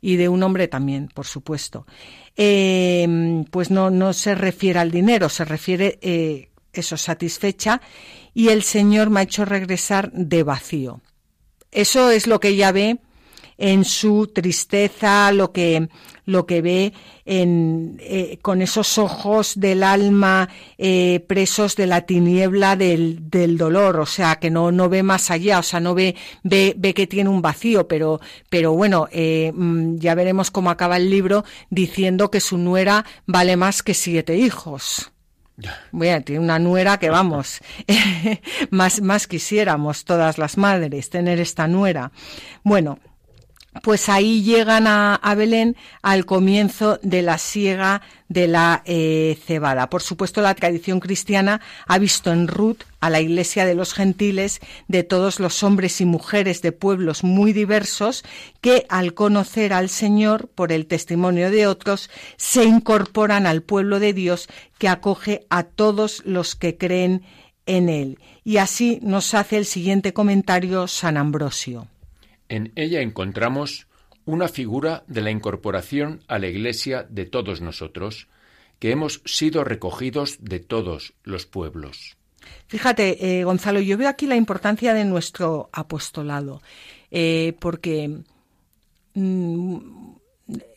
Y 0.00 0.16
de 0.16 0.28
un 0.28 0.42
hombre 0.42 0.68
también, 0.68 1.08
por 1.08 1.26
supuesto. 1.26 1.86
Eh, 2.36 3.44
pues 3.50 3.70
no, 3.70 3.90
no 3.90 4.12
se 4.12 4.34
refiere 4.34 4.80
al 4.80 4.90
dinero, 4.90 5.28
se 5.28 5.44
refiere 5.44 5.98
eh, 6.02 6.48
eso, 6.72 6.96
satisfecha, 6.96 7.80
y 8.32 8.48
el 8.48 8.62
Señor 8.62 9.10
me 9.10 9.20
ha 9.20 9.24
hecho 9.24 9.44
regresar 9.44 10.10
de 10.12 10.42
vacío. 10.42 11.00
Eso 11.70 12.10
es 12.10 12.26
lo 12.26 12.40
que 12.40 12.48
ella 12.48 12.72
ve 12.72 12.98
en 13.58 13.84
su 13.84 14.28
tristeza, 14.28 15.32
lo 15.32 15.52
que, 15.52 15.88
lo 16.26 16.46
que 16.46 16.62
ve 16.62 16.92
en, 17.24 17.96
eh, 18.00 18.38
con 18.42 18.62
esos 18.62 18.98
ojos 18.98 19.54
del 19.56 19.82
alma 19.82 20.48
eh, 20.78 21.24
presos 21.26 21.76
de 21.76 21.86
la 21.86 22.02
tiniebla 22.02 22.76
del, 22.76 23.30
del, 23.30 23.56
dolor, 23.56 24.00
o 24.00 24.06
sea, 24.06 24.36
que 24.36 24.50
no, 24.50 24.72
no 24.72 24.88
ve 24.88 25.02
más 25.02 25.30
allá, 25.30 25.58
o 25.58 25.62
sea, 25.62 25.80
no 25.80 25.94
ve, 25.94 26.16
ve, 26.42 26.74
ve 26.76 26.94
que 26.94 27.06
tiene 27.06 27.30
un 27.30 27.42
vacío, 27.42 27.86
pero, 27.88 28.20
pero 28.48 28.72
bueno, 28.72 29.08
eh, 29.10 29.52
mm, 29.54 29.96
ya 29.96 30.14
veremos 30.14 30.50
cómo 30.50 30.70
acaba 30.70 30.96
el 30.96 31.10
libro 31.10 31.44
diciendo 31.70 32.30
que 32.30 32.40
su 32.40 32.58
nuera 32.58 33.04
vale 33.26 33.56
más 33.56 33.82
que 33.82 33.94
siete 33.94 34.36
hijos. 34.36 35.10
Bueno, 35.92 36.24
tiene 36.24 36.40
una 36.40 36.58
nuera 36.58 36.98
que 36.98 37.10
vamos, 37.10 37.60
más, 38.70 39.00
más 39.00 39.28
quisiéramos 39.28 40.04
todas 40.04 40.36
las 40.36 40.58
madres 40.58 41.10
tener 41.10 41.38
esta 41.38 41.68
nuera. 41.68 42.10
Bueno, 42.64 42.98
pues 43.82 44.08
ahí 44.08 44.42
llegan 44.42 44.86
a, 44.86 45.34
Belén 45.36 45.76
al 46.02 46.26
comienzo 46.26 46.98
de 47.02 47.22
la 47.22 47.38
siega 47.38 48.02
de 48.28 48.48
la 48.48 48.82
eh, 48.84 49.38
cebada. 49.44 49.90
Por 49.90 50.02
supuesto, 50.02 50.40
la 50.40 50.54
tradición 50.54 51.00
cristiana 51.00 51.60
ha 51.86 51.98
visto 51.98 52.32
en 52.32 52.48
Ruth 52.48 52.82
a 53.00 53.10
la 53.10 53.20
iglesia 53.20 53.66
de 53.66 53.74
los 53.74 53.92
gentiles, 53.92 54.60
de 54.88 55.02
todos 55.02 55.40
los 55.40 55.62
hombres 55.62 56.00
y 56.00 56.04
mujeres 56.04 56.62
de 56.62 56.72
pueblos 56.72 57.22
muy 57.22 57.52
diversos, 57.52 58.24
que 58.60 58.86
al 58.88 59.14
conocer 59.14 59.72
al 59.72 59.88
Señor 59.88 60.48
por 60.48 60.72
el 60.72 60.86
testimonio 60.86 61.50
de 61.50 61.66
otros, 61.66 62.10
se 62.36 62.64
incorporan 62.64 63.46
al 63.46 63.62
pueblo 63.62 64.00
de 64.00 64.12
Dios 64.12 64.48
que 64.78 64.88
acoge 64.88 65.46
a 65.50 65.64
todos 65.64 66.22
los 66.24 66.54
que 66.54 66.76
creen 66.76 67.22
en 67.66 67.88
él. 67.88 68.18
Y 68.44 68.58
así 68.58 68.98
nos 69.02 69.34
hace 69.34 69.56
el 69.56 69.66
siguiente 69.66 70.12
comentario 70.12 70.86
San 70.86 71.16
Ambrosio. 71.16 71.88
En 72.48 72.72
ella 72.76 73.00
encontramos 73.00 73.86
una 74.24 74.48
figura 74.48 75.04
de 75.06 75.20
la 75.20 75.30
incorporación 75.30 76.22
a 76.28 76.38
la 76.38 76.46
Iglesia 76.46 77.06
de 77.08 77.26
todos 77.26 77.60
nosotros, 77.60 78.28
que 78.78 78.90
hemos 78.90 79.22
sido 79.24 79.64
recogidos 79.64 80.38
de 80.40 80.60
todos 80.60 81.14
los 81.22 81.46
pueblos. 81.46 82.16
Fíjate, 82.66 83.40
eh, 83.40 83.44
Gonzalo, 83.44 83.80
yo 83.80 83.96
veo 83.96 84.08
aquí 84.08 84.26
la 84.26 84.36
importancia 84.36 84.94
de 84.94 85.04
nuestro 85.04 85.70
apostolado, 85.72 86.60
eh, 87.10 87.54
porque 87.58 88.20
mm, 89.14 89.76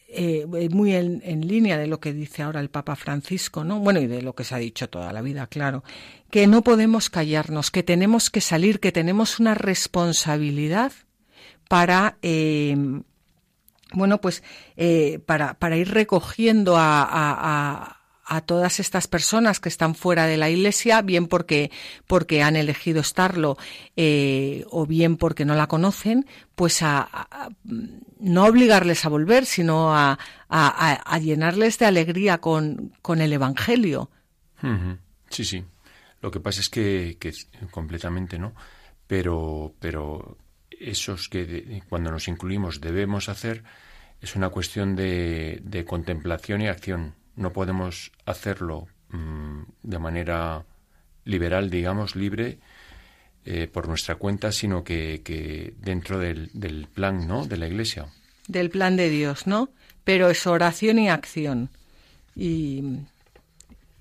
eh, 0.10 0.70
muy 0.72 0.96
en, 0.96 1.22
en, 1.26 1.48
línea 1.48 1.78
de 1.78 1.88
lo 1.88 2.00
que 2.00 2.14
dice 2.14 2.44
ahora 2.44 2.62
el 2.62 2.70
Papa 2.70 2.96
Francisco, 2.96 3.64
¿no? 3.64 3.80
Bueno, 3.80 4.00
y 4.00 4.08
de 4.08 4.22
lo 4.22 4.34
que 4.34 4.44
se 4.44 4.56
ha 4.56 4.60
dicho 4.60 4.90
toda 4.90 5.12
la 5.12 5.22
vida, 5.22 5.48
claro, 5.48 5.84
que 6.32 6.48
no 6.48 6.62
podemos 6.62 7.10
callarnos, 7.10 7.72
que 7.72 7.84
tenemos 7.84 8.30
que 8.30 8.42
salir, 8.42 8.80
que 8.80 8.92
tenemos 8.92 9.40
una 9.40 9.54
responsabilidad 9.54 10.94
para 11.68 12.18
eh, 12.22 12.76
bueno 13.94 14.20
pues 14.22 14.44
eh, 14.76 15.20
para, 15.26 15.56
para, 15.56 15.78
ir 15.78 15.92
recogiendo 15.92 16.78
a, 16.78 17.04
a, 17.04 17.98
a, 18.26 18.42
todas 18.42 18.80
estas 18.80 19.08
personas 19.08 19.60
que 19.60 19.70
están 19.70 19.96
fuera 19.96 20.26
de 20.26 20.38
la 20.38 20.50
iglesia 20.50 21.02
bien 21.02 21.28
porque 21.28 21.72
porque 22.06 22.44
han 22.44 22.56
elegido 22.56 23.00
estarlo 23.00 23.58
eh, 23.96 24.66
o 24.70 24.86
bien 24.86 25.18
porque 25.18 25.46
no 25.46 25.56
la 25.56 25.68
conocen 25.68 26.26
pues 26.56 26.82
a, 26.82 27.50
no 28.20 28.46
obligarles 28.46 29.06
a 29.06 29.10
volver 29.10 29.46
sino 29.46 29.96
a, 29.96 30.18
llenarles 31.22 31.80
de 31.80 31.86
alegría 31.86 32.40
con, 32.40 32.94
con 33.02 33.22
el 33.22 33.34
evangelio. 33.34 34.10
Sí 35.30 35.46
sí. 35.46 35.64
Lo 36.20 36.32
que 36.32 36.40
pasa 36.40 36.62
es 36.62 36.70
que, 36.70 37.18
que 37.20 37.32
completamente 37.72 38.40
no 38.40 38.54
pero 39.08 39.74
pero 39.80 40.38
esos 40.80 41.30
que 41.30 41.82
cuando 41.90 42.12
nos 42.12 42.28
incluimos 42.28 42.82
debemos 42.82 43.30
hacer 43.30 43.64
es 44.22 44.36
una 44.36 44.50
cuestión 44.50 44.96
de, 44.96 45.86
contemplación 45.88 46.62
y 46.62 46.68
acción. 46.68 47.16
No 47.36 47.54
podemos 47.54 48.12
hacerlo 48.26 48.88
mm, 49.10 49.62
de 49.84 50.00
manera 50.00 50.66
liberal, 51.24 51.70
digamos, 51.70 52.16
libre, 52.16 52.60
eh, 53.46 53.68
por 53.68 53.88
nuestra 53.88 54.16
cuenta, 54.16 54.52
sino 54.52 54.84
que, 54.84 55.74
dentro 55.80 56.20
del, 56.20 56.50
del, 56.54 56.88
plan, 56.88 57.28
¿no? 57.28 57.46
De 57.46 57.58
la 57.58 57.68
Iglesia. 57.68 58.08
Del 58.48 58.70
plan 58.70 58.96
de 58.96 59.10
Dios, 59.10 59.46
¿no? 59.46 59.70
Pero 60.04 60.30
es 60.30 60.48
oración 60.48 61.00
y 61.00 61.10
acción. 61.10 61.70
Y, 62.36 62.84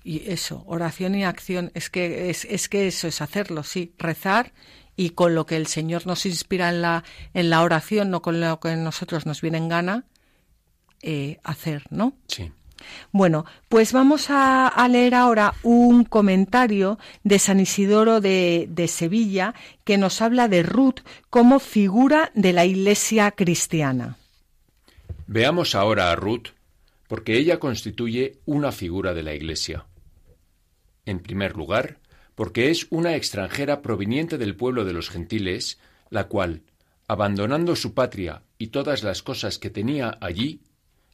y 0.03 0.29
eso, 0.29 0.63
oración 0.65 1.15
y 1.15 1.25
acción, 1.25 1.71
es 1.75 1.89
que, 1.89 2.29
es, 2.29 2.45
es 2.45 2.69
que 2.69 2.87
eso 2.87 3.07
es 3.07 3.21
hacerlo, 3.21 3.63
sí, 3.63 3.93
rezar 3.97 4.51
y 4.97 5.11
con 5.11 5.35
lo 5.35 5.45
que 5.45 5.55
el 5.55 5.67
Señor 5.67 6.05
nos 6.05 6.25
inspira 6.25 6.69
en 6.69 6.81
la, 6.81 7.05
en 7.33 7.49
la 7.49 7.61
oración, 7.61 8.09
no 8.09 8.21
con 8.21 8.41
lo 8.41 8.59
que 8.59 8.75
nosotros 8.75 9.25
nos 9.25 9.39
viene 9.39 9.59
en 9.59 9.69
gana, 9.69 10.05
eh, 11.01 11.39
hacer, 11.43 11.83
¿no? 11.91 12.17
Sí. 12.27 12.51
Bueno, 13.11 13.45
pues 13.69 13.93
vamos 13.93 14.27
a, 14.29 14.87
leer 14.89 15.15
ahora 15.15 15.53
un 15.63 16.03
comentario 16.03 16.99
de 17.23 17.39
San 17.39 17.59
Isidoro 17.59 18.21
de, 18.21 18.67
de, 18.69 18.87
Sevilla 18.87 19.53
que 19.83 19.97
nos 19.97 20.21
habla 20.21 20.47
de 20.47 20.63
Ruth 20.63 20.99
como 21.29 21.59
figura 21.59 22.31
de 22.35 22.53
la 22.53 22.65
Iglesia 22.65 23.31
cristiana. 23.31 24.17
Veamos 25.25 25.75
ahora 25.75 26.11
a 26.11 26.15
Ruth, 26.15 26.49
porque 27.07 27.37
ella 27.37 27.59
constituye 27.59 28.37
una 28.45 28.71
figura 28.71 29.13
de 29.13 29.23
la 29.23 29.33
Iglesia. 29.33 29.85
En 31.05 31.19
primer 31.19 31.55
lugar, 31.55 31.97
porque 32.37 32.69
es 32.69 32.85
una 32.91 33.15
extranjera 33.15 33.81
proveniente 33.81 34.37
del 34.37 34.55
pueblo 34.55 34.85
de 34.85 34.93
los 34.93 35.09
gentiles, 35.09 35.79
la 36.11 36.27
cual, 36.27 36.61
abandonando 37.07 37.75
su 37.75 37.95
patria 37.95 38.43
y 38.59 38.67
todas 38.67 39.01
las 39.01 39.23
cosas 39.23 39.57
que 39.57 39.71
tenía 39.71 40.19
allí, 40.21 40.61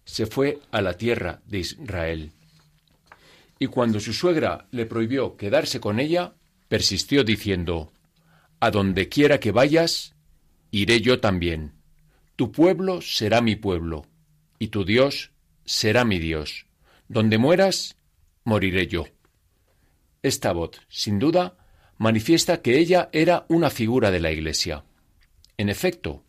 se 0.03 0.25
fue 0.25 0.59
a 0.69 0.81
la 0.81 0.97
tierra 0.97 1.41
de 1.45 1.59
Israel. 1.59 2.33
Y 3.57 3.67
cuando 3.67 4.01
su 4.01 4.11
suegra 4.11 4.67
le 4.71 4.85
prohibió 4.85 5.37
quedarse 5.37 5.79
con 5.79 6.01
ella, 6.01 6.33
persistió 6.67 7.23
diciendo, 7.23 7.93
A 8.59 8.69
donde 8.69 9.07
quiera 9.07 9.39
que 9.39 9.53
vayas, 9.53 10.15
iré 10.71 10.99
yo 10.99 11.21
también. 11.21 11.71
Tu 12.35 12.51
pueblo 12.51 12.99
será 12.99 13.39
mi 13.39 13.55
pueblo, 13.55 14.07
y 14.59 14.67
tu 14.67 14.83
Dios 14.83 15.31
será 15.63 16.03
mi 16.03 16.19
Dios. 16.19 16.65
Donde 17.07 17.37
mueras, 17.37 17.95
moriré 18.43 18.87
yo. 18.87 19.05
Esta 20.23 20.53
voz, 20.53 20.71
sin 20.87 21.19
duda, 21.19 21.57
manifiesta 21.97 22.61
que 22.61 22.79
ella 22.79 23.09
era 23.11 23.45
una 23.49 23.69
figura 23.69 24.09
de 24.09 24.21
la 24.21 24.31
Iglesia. 24.31 24.85
En 25.57 25.69
efecto, 25.69 26.23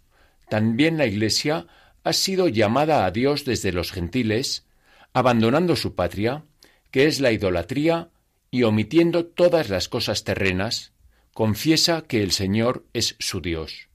también 0.48 0.98
la 0.98 1.06
Iglesia 1.06 1.66
ha 2.02 2.12
sido 2.12 2.48
llamada 2.48 3.06
a 3.06 3.10
Dios 3.12 3.44
desde 3.44 3.72
los 3.72 3.92
gentiles, 3.92 4.66
abandonando 5.12 5.76
su 5.76 5.94
patria, 5.94 6.44
que 6.90 7.06
es 7.06 7.20
la 7.20 7.32
idolatría, 7.32 8.10
y 8.50 8.64
omitiendo 8.64 9.26
todas 9.26 9.68
las 9.70 9.88
cosas 9.88 10.24
terrenas, 10.24 10.92
confiesa 11.32 12.02
que 12.02 12.22
el 12.22 12.30
Señor 12.30 12.84
es 12.92 13.16
su 13.18 13.40
Dios, 13.40 13.88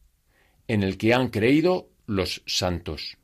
en 0.67 0.83
el 0.83 0.97
que 0.97 1.13
han 1.13 1.29
creído 1.29 1.89
los 2.07 2.41
santos. 2.45 3.17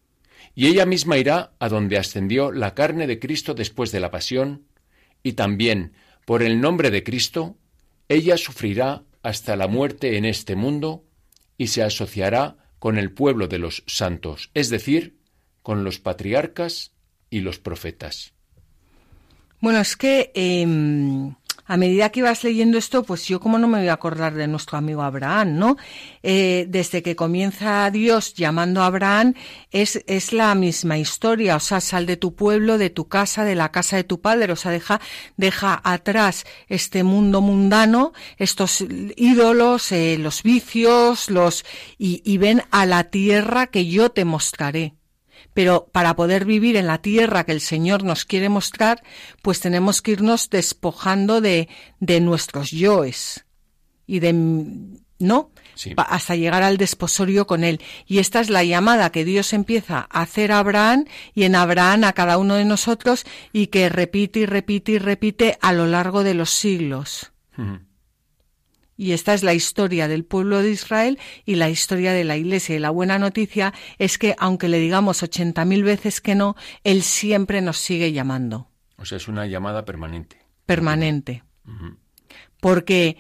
Y 0.54 0.68
ella 0.68 0.86
misma 0.86 1.18
irá 1.18 1.54
a 1.60 1.68
donde 1.68 1.98
ascendió 1.98 2.52
la 2.52 2.74
carne 2.74 3.08
de 3.08 3.20
Cristo 3.20 3.54
después 3.54 3.92
de 3.92 4.00
la 4.00 4.12
pasión, 4.12 4.66
y 5.24 5.34
también 5.34 5.94
por 6.26 6.44
el 6.44 6.60
nombre 6.60 6.92
de 6.92 7.04
Cristo, 7.04 7.56
ella 8.10 8.38
sufrirá 8.38 9.04
hasta 9.24 9.56
la 9.56 9.68
muerte 9.68 10.18
en 10.18 10.26
este 10.26 10.56
mundo 10.56 11.04
y 11.58 11.68
se 11.68 11.84
asociará 11.84 12.58
con 12.80 12.98
el 12.98 13.12
pueblo 13.12 13.48
de 13.48 13.60
los 13.60 13.84
santos, 13.88 14.52
es 14.54 14.70
decir, 14.70 15.18
con 15.62 15.84
los 15.84 16.00
patriarcas 16.00 16.92
y 17.30 17.40
los 17.40 17.60
profetas. 17.60 18.34
Bueno, 19.62 19.80
es 19.80 19.96
que 19.96 20.32
em, 20.36 21.34
a 21.66 21.78
medida 21.78 22.10
que 22.10 22.20
ibas 22.20 22.44
leyendo 22.44 22.78
esto, 22.78 23.04
pues 23.04 23.26
yo 23.26 23.40
como 23.40 23.58
no 23.58 23.68
me 23.68 23.80
voy 23.80 23.88
a 23.88 23.94
acordar 23.94 24.34
de 24.34 24.48
nuestro 24.48 24.78
amigo 24.78 25.02
Abraham, 25.02 25.58
¿no? 25.58 25.78
Eh, 26.22 26.66
desde 26.70 27.02
que 27.02 27.16
comienza 27.16 27.90
Dios 27.92 28.34
llamando 28.36 28.82
a 28.82 28.88
Abraham, 28.88 29.34
es, 29.72 30.04
es 30.08 30.32
la 30.34 30.54
misma 30.56 30.98
historia, 30.98 31.56
o 31.56 31.60
sea, 31.60 31.82
sal 31.82 32.06
de 32.06 32.18
tu 32.18 32.36
pueblo, 32.36 32.78
de 32.78 32.90
tu 32.90 33.08
casa, 33.08 33.44
de 33.44 33.56
la 33.56 33.72
casa 33.72 33.96
de 33.96 34.04
tu 34.04 34.22
padre, 34.22 34.54
o 34.54 34.56
sea, 34.56 34.72
deja, 34.72 35.02
deja 35.38 35.82
atrás 35.84 36.46
este 36.68 37.04
mundo 37.04 37.42
mundano, 37.42 38.14
estos 38.38 38.84
ídolos, 39.16 39.92
eh, 39.92 40.18
los 40.20 40.44
vicios, 40.44 41.30
los, 41.30 41.66
y, 41.98 42.22
y 42.24 42.38
ven 42.38 42.64
a 42.72 42.86
la 42.86 43.06
tierra 43.06 43.68
que 43.68 43.88
yo 43.88 44.12
te 44.12 44.26
mostraré. 44.26 44.94
Pero 45.54 45.88
para 45.92 46.16
poder 46.16 46.46
vivir 46.46 46.76
en 46.76 46.88
la 46.88 47.00
tierra 47.00 47.44
que 47.44 47.52
el 47.52 47.62
Señor 47.62 48.04
nos 48.04 48.26
quiere 48.26 48.50
mostrar, 48.50 49.04
pues 49.42 49.60
tenemos 49.60 50.02
que 50.02 50.12
irnos 50.12 50.50
despojando 50.50 51.42
de, 51.42 51.70
de 52.00 52.20
nuestros 52.22 52.72
yoes 52.72 53.46
y 54.08 54.20
de, 54.20 54.34
¿no? 55.20 55.52
hasta 55.98 56.36
llegar 56.36 56.64
al 56.64 56.78
desposorio 56.78 57.48
con 57.48 57.64
él. 57.64 57.82
Y 58.06 58.20
esta 58.20 58.40
es 58.40 58.50
la 58.50 58.64
llamada 58.64 59.12
que 59.12 59.26
Dios 59.26 59.54
empieza 59.54 60.08
a 60.10 60.22
hacer 60.22 60.52
a 60.52 60.60
Abraham 60.60 61.06
y 61.34 61.44
en 61.44 61.56
Abraham 61.56 62.06
a 62.06 62.14
cada 62.14 62.38
uno 62.38 62.56
de 62.56 62.66
nosotros 62.66 63.26
y 63.52 63.68
que 63.68 63.90
repite 63.90 64.40
y 64.40 64.46
repite 64.46 64.94
y 64.94 65.00
repite 65.00 65.58
a 65.62 65.74
lo 65.74 65.86
largo 65.86 66.24
de 66.24 66.34
los 66.34 66.50
siglos. 66.50 67.32
Y 68.98 69.12
esta 69.12 69.34
es 69.34 69.44
la 69.44 69.54
historia 69.54 70.08
del 70.08 70.24
pueblo 70.24 70.62
de 70.62 70.72
Israel 70.72 71.20
y 71.46 71.56
la 71.56 71.70
historia 71.70 72.14
de 72.14 72.24
la 72.24 72.38
Iglesia. 72.38 72.76
Y 72.76 72.80
la 72.80 72.90
buena 72.90 73.20
noticia 73.20 73.74
es 73.98 74.18
que, 74.18 74.36
aunque 74.38 74.70
le 74.70 74.80
digamos 74.80 75.22
ochenta 75.24 75.66
mil 75.66 75.84
veces 75.84 76.22
que 76.22 76.36
no, 76.36 76.56
Él 76.84 77.04
siempre 77.04 77.62
nos 77.62 77.78
sigue 77.78 78.12
llamando. 78.12 78.70
O 78.98 79.06
sea, 79.06 79.18
es 79.18 79.28
una 79.28 79.46
llamada 79.46 79.86
permanente. 79.86 80.46
Permanente. 80.66 81.44
Porque 82.62 83.18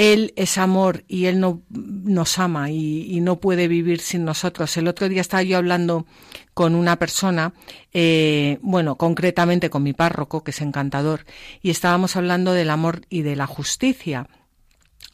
él 0.00 0.32
es 0.36 0.56
amor 0.56 1.04
y 1.08 1.26
Él 1.26 1.40
no, 1.40 1.62
nos 1.68 2.38
ama 2.38 2.70
y, 2.70 3.20
no 3.20 3.38
puede 3.38 3.68
vivir 3.68 4.00
sin 4.00 4.24
nosotros. 4.24 4.74
El 4.78 4.88
otro 4.88 5.10
día 5.10 5.20
estaba 5.20 5.42
yo 5.42 5.58
hablando 5.58 6.06
con 6.54 6.74
una 6.74 6.96
persona, 6.96 7.52
eh, 7.92 8.58
bueno, 8.62 8.96
concretamente 8.96 9.68
con 9.68 9.82
mi 9.82 9.92
párroco, 9.92 10.42
que 10.42 10.52
es 10.52 10.62
encantador, 10.62 11.26
y 11.60 11.68
estábamos 11.68 12.16
hablando 12.16 12.54
del 12.54 12.70
amor 12.70 13.02
y 13.10 13.20
de 13.20 13.36
la 13.36 13.46
justicia. 13.46 14.26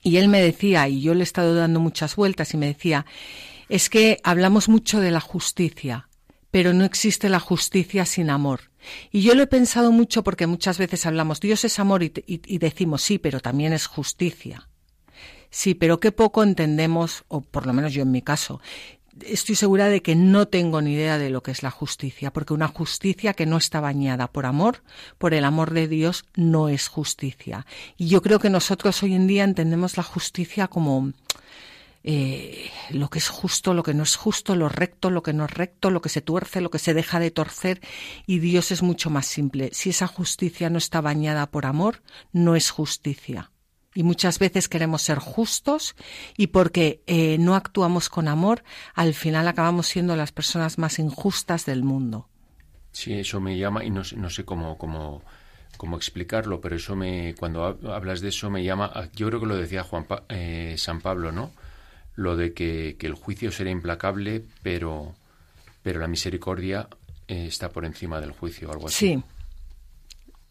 Y 0.06 0.18
él 0.18 0.28
me 0.28 0.40
decía, 0.40 0.88
y 0.88 1.00
yo 1.00 1.14
le 1.14 1.20
he 1.20 1.22
estado 1.24 1.56
dando 1.56 1.80
muchas 1.80 2.14
vueltas, 2.14 2.54
y 2.54 2.56
me 2.56 2.66
decía, 2.66 3.06
es 3.68 3.90
que 3.90 4.20
hablamos 4.22 4.68
mucho 4.68 5.00
de 5.00 5.10
la 5.10 5.18
justicia, 5.18 6.08
pero 6.52 6.72
no 6.72 6.84
existe 6.84 7.28
la 7.28 7.40
justicia 7.40 8.06
sin 8.06 8.30
amor. 8.30 8.70
Y 9.10 9.22
yo 9.22 9.34
lo 9.34 9.42
he 9.42 9.48
pensado 9.48 9.90
mucho 9.90 10.22
porque 10.22 10.46
muchas 10.46 10.78
veces 10.78 11.06
hablamos, 11.06 11.40
Dios 11.40 11.64
es 11.64 11.80
amor 11.80 12.04
y 12.04 12.58
decimos 12.58 13.02
sí, 13.02 13.18
pero 13.18 13.40
también 13.40 13.72
es 13.72 13.88
justicia. 13.88 14.68
Sí, 15.50 15.74
pero 15.74 15.98
qué 15.98 16.12
poco 16.12 16.44
entendemos, 16.44 17.24
o 17.26 17.40
por 17.40 17.66
lo 17.66 17.72
menos 17.72 17.92
yo 17.92 18.02
en 18.02 18.12
mi 18.12 18.22
caso, 18.22 18.60
estoy 19.24 19.54
segura 19.54 19.88
de 19.88 20.02
que 20.02 20.14
no 20.14 20.48
tengo 20.48 20.82
ni 20.82 20.92
idea 20.92 21.18
de 21.18 21.30
lo 21.30 21.42
que 21.42 21.50
es 21.50 21.62
la 21.62 21.70
justicia, 21.70 22.32
porque 22.32 22.54
una 22.54 22.68
justicia 22.68 23.34
que 23.34 23.46
no 23.46 23.56
está 23.56 23.80
bañada 23.80 24.28
por 24.28 24.46
amor, 24.46 24.82
por 25.18 25.34
el 25.34 25.44
amor 25.44 25.72
de 25.72 25.88
Dios, 25.88 26.24
no 26.34 26.68
es 26.68 26.88
justicia. 26.88 27.66
Y 27.96 28.08
yo 28.08 28.22
creo 28.22 28.38
que 28.38 28.50
nosotros 28.50 29.02
hoy 29.02 29.14
en 29.14 29.26
día 29.26 29.44
entendemos 29.44 29.96
la 29.96 30.02
justicia 30.02 30.68
como 30.68 31.12
eh, 32.04 32.70
lo 32.90 33.08
que 33.08 33.18
es 33.18 33.28
justo, 33.28 33.74
lo 33.74 33.82
que 33.82 33.94
no 33.94 34.02
es 34.02 34.16
justo, 34.16 34.54
lo 34.54 34.68
recto, 34.68 35.10
lo 35.10 35.22
que 35.22 35.32
no 35.32 35.44
es 35.44 35.50
recto, 35.50 35.90
lo 35.90 36.00
que 36.00 36.08
se 36.08 36.20
tuerce, 36.20 36.60
lo 36.60 36.70
que 36.70 36.78
se 36.78 36.94
deja 36.94 37.18
de 37.18 37.30
torcer, 37.30 37.80
y 38.26 38.38
Dios 38.38 38.70
es 38.70 38.82
mucho 38.82 39.10
más 39.10 39.26
simple. 39.26 39.70
Si 39.72 39.90
esa 39.90 40.06
justicia 40.06 40.70
no 40.70 40.78
está 40.78 41.00
bañada 41.00 41.50
por 41.50 41.66
amor, 41.66 42.02
no 42.32 42.54
es 42.54 42.70
justicia 42.70 43.50
y 43.96 44.02
muchas 44.02 44.38
veces 44.38 44.68
queremos 44.68 45.02
ser 45.02 45.18
justos 45.18 45.96
y 46.36 46.48
porque 46.48 47.02
eh, 47.06 47.38
no 47.38 47.54
actuamos 47.54 48.10
con 48.10 48.28
amor, 48.28 48.62
al 48.94 49.14
final 49.14 49.48
acabamos 49.48 49.86
siendo 49.86 50.14
las 50.16 50.32
personas 50.32 50.78
más 50.78 50.98
injustas 50.98 51.64
del 51.64 51.82
mundo. 51.82 52.28
Sí, 52.92 53.14
eso 53.14 53.40
me 53.40 53.56
llama 53.56 53.84
y 53.84 53.90
no, 53.90 54.02
no 54.16 54.28
sé 54.28 54.44
cómo, 54.44 54.76
cómo, 54.76 55.22
cómo, 55.78 55.96
explicarlo, 55.96 56.60
pero 56.60 56.76
eso 56.76 56.94
me, 56.94 57.34
cuando 57.38 57.64
hablas 57.64 58.20
de 58.20 58.28
eso 58.28 58.50
me 58.50 58.62
llama, 58.62 58.92
yo 59.14 59.28
creo 59.28 59.40
que 59.40 59.46
lo 59.46 59.56
decía 59.56 59.82
Juan 59.82 60.06
eh, 60.28 60.74
San 60.76 61.00
Pablo, 61.00 61.32
¿no? 61.32 61.50
Lo 62.16 62.36
de 62.36 62.52
que, 62.52 62.96
el 63.00 63.14
juicio 63.14 63.50
será 63.50 63.70
implacable, 63.70 64.44
pero, 64.62 65.14
pero 65.82 66.00
la 66.00 66.06
misericordia 66.06 66.88
eh, 67.28 67.46
está 67.46 67.70
por 67.70 67.86
encima 67.86 68.20
del 68.20 68.32
juicio, 68.32 68.70
algo 68.70 68.88
así. 68.88 69.14
Sí, 69.14 69.22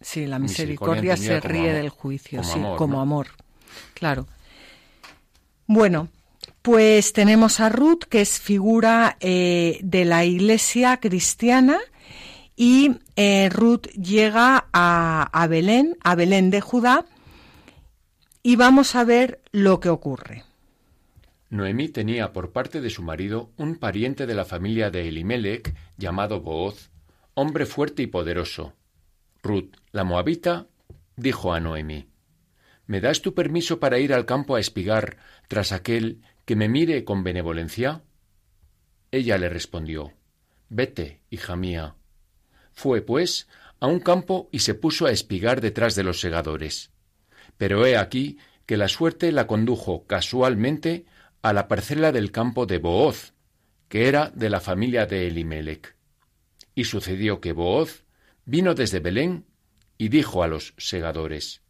Sí, 0.05 0.27
la 0.27 0.37
misericordia, 0.37 1.17
se 1.17 1.39
ríe 1.39 1.73
del 1.73 1.89
juicio, 1.89 2.43
sí, 2.43 2.61
como 2.77 3.01
amor. 3.01 3.29
Claro. 3.95 4.27
Bueno, 5.65 6.09
pues 6.61 7.11
tenemos 7.11 7.59
a 7.59 7.69
Ruth, 7.69 8.03
que 8.07 8.21
es 8.21 8.39
figura 8.39 9.17
eh, 9.19 9.79
de 9.81 10.05
la 10.05 10.23
iglesia 10.23 10.97
cristiana, 10.97 11.79
y 12.55 12.97
eh, 13.15 13.49
Ruth 13.51 13.87
llega 13.93 14.67
a, 14.71 15.23
a 15.33 15.47
Belén, 15.47 15.97
a 16.03 16.13
Belén 16.13 16.51
de 16.51 16.61
Judá, 16.61 17.07
y 18.43 18.57
vamos 18.57 18.93
a 18.93 19.05
ver 19.05 19.41
lo 19.51 19.79
que 19.79 19.89
ocurre. 19.89 20.43
Noemí 21.49 21.89
tenía 21.89 22.31
por 22.31 22.51
parte 22.51 22.79
de 22.79 22.91
su 22.91 23.01
marido 23.01 23.49
un 23.57 23.77
pariente 23.77 24.27
de 24.27 24.35
la 24.35 24.45
familia 24.45 24.91
de 24.91 25.07
Elimelech 25.07 25.73
llamado 25.97 26.41
Booz, 26.41 26.91
hombre 27.33 27.65
fuerte 27.65 28.03
y 28.03 28.07
poderoso, 28.07 28.73
Ruth, 29.45 29.75
la 29.91 30.03
moabita, 30.03 30.67
dijo 31.15 31.53
a 31.53 31.60
Noemí, 31.60 32.10
¿Me 32.88 32.99
das 32.99 33.21
tu 33.21 33.36
permiso 33.36 33.79
para 33.79 33.99
ir 33.99 34.12
al 34.12 34.25
campo 34.25 34.55
a 34.55 34.60
espigar 34.60 35.17
tras 35.47 35.71
aquel 35.71 36.23
que 36.45 36.55
me 36.55 36.67
mire 36.67 37.03
con 37.03 37.23
benevolencia? 37.23 38.01
Ella 39.12 39.38
le 39.38 39.49
respondió, 39.49 40.13
Vete, 40.69 41.21
hija 41.29 41.55
mía. 41.55 41.95
Fue, 42.73 43.03
pues, 43.03 43.47
a 43.79 43.86
un 43.86 43.99
campo 43.99 44.49
y 44.51 44.60
se 44.60 44.73
puso 44.73 45.05
a 45.05 45.12
espigar 45.12 45.62
detrás 45.62 45.93
de 45.93 46.03
los 46.03 46.19
segadores. 46.19 46.91
Pero 47.58 47.86
he 47.86 47.97
aquí 47.97 48.39
que 48.65 48.77
la 48.77 48.88
suerte 48.88 49.31
la 49.31 49.45
condujo 49.45 50.08
casualmente 50.08 51.05
a 51.43 51.53
la 51.53 51.67
parcela 51.67 52.12
del 52.12 52.31
campo 52.31 52.65
de 52.65 52.79
Booz, 52.79 53.34
que 53.89 54.08
era 54.08 54.31
de 54.31 54.49
la 54.49 54.60
familia 54.60 55.05
de 55.05 55.27
Elimelech. 55.27 55.95
Y 56.73 56.86
sucedió 56.86 57.39
que 57.41 57.53
Booz 57.53 58.04
vino 58.45 58.75
desde 58.75 58.99
Belén 58.99 59.45
y 59.97 60.10
dijo 60.10 60.43
a 60.43 60.47
los 60.47 60.73
segadores, 60.77 61.62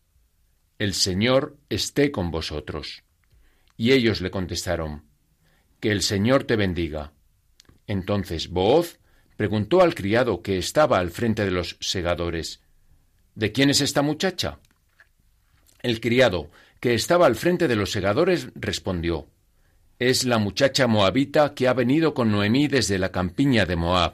El 0.78 0.94
Señor 0.94 1.58
esté 1.70 2.12
con 2.12 2.32
vosotros. 2.32 3.04
Y 3.78 3.92
ellos 3.92 4.22
le 4.22 4.32
contestaron, 4.32 5.06
Que 5.80 5.92
el 5.92 6.02
Señor 6.02 6.44
te 6.44 6.56
bendiga. 6.56 7.14
Entonces 7.88 8.50
Booz 8.50 9.00
preguntó 9.38 9.82
al 9.82 9.96
criado 9.96 10.42
que 10.42 10.58
estaba 10.58 11.00
al 11.00 11.12
frente 11.12 11.46
de 11.46 11.52
los 11.52 11.78
segadores, 11.80 12.62
¿De 13.36 13.52
quién 13.52 13.70
es 13.70 13.82
esta 13.82 14.02
muchacha? 14.02 14.60
El 15.82 16.00
criado, 16.00 16.50
que 16.80 16.94
estaba 16.94 17.26
al 17.26 17.36
frente 17.36 17.68
de 17.68 17.76
los 17.76 17.92
segadores, 17.92 18.48
respondió, 18.56 19.28
Es 20.00 20.24
la 20.24 20.38
muchacha 20.38 20.88
moabita 20.88 21.54
que 21.54 21.68
ha 21.68 21.74
venido 21.74 22.14
con 22.14 22.32
Noemí 22.32 22.68
desde 22.68 22.98
la 22.98 23.12
campiña 23.12 23.66
de 23.66 23.76
Moab. 23.76 24.14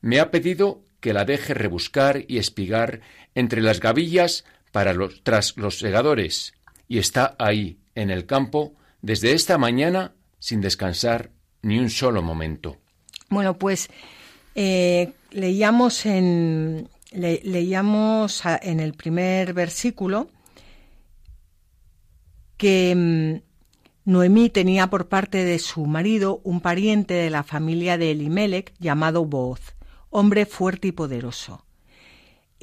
Me 0.00 0.20
ha 0.20 0.30
pedido 0.30 0.82
que 1.00 1.12
la 1.12 1.24
deje 1.24 1.54
rebuscar 1.54 2.24
y 2.28 2.38
espigar 2.38 3.00
entre 3.34 3.62
las 3.62 3.80
gavillas 3.80 4.44
para 4.72 4.92
los, 4.92 5.22
tras 5.22 5.56
los 5.56 5.78
segadores, 5.78 6.54
y 6.88 6.98
está 6.98 7.34
ahí, 7.38 7.78
en 7.94 8.10
el 8.10 8.26
campo, 8.26 8.74
desde 9.02 9.32
esta 9.32 9.58
mañana, 9.58 10.12
sin 10.38 10.60
descansar 10.60 11.30
ni 11.62 11.78
un 11.78 11.90
solo 11.90 12.22
momento. 12.22 12.78
Bueno, 13.28 13.58
pues 13.58 13.88
eh, 14.54 15.12
leíamos 15.30 16.06
en 16.06 16.88
leíamos 17.12 18.42
en 18.62 18.78
el 18.78 18.94
primer 18.94 19.52
versículo 19.52 20.28
que 22.56 22.94
mm, 22.94 24.10
Noemí 24.10 24.48
tenía 24.48 24.88
por 24.88 25.08
parte 25.08 25.44
de 25.44 25.58
su 25.58 25.86
marido 25.86 26.40
un 26.44 26.60
pariente 26.60 27.14
de 27.14 27.30
la 27.30 27.42
familia 27.42 27.98
de 27.98 28.12
Elimelech 28.12 28.72
llamado 28.78 29.24
Booz 29.24 29.74
hombre 30.10 30.46
fuerte 30.46 30.88
y 30.88 30.92
poderoso. 30.92 31.64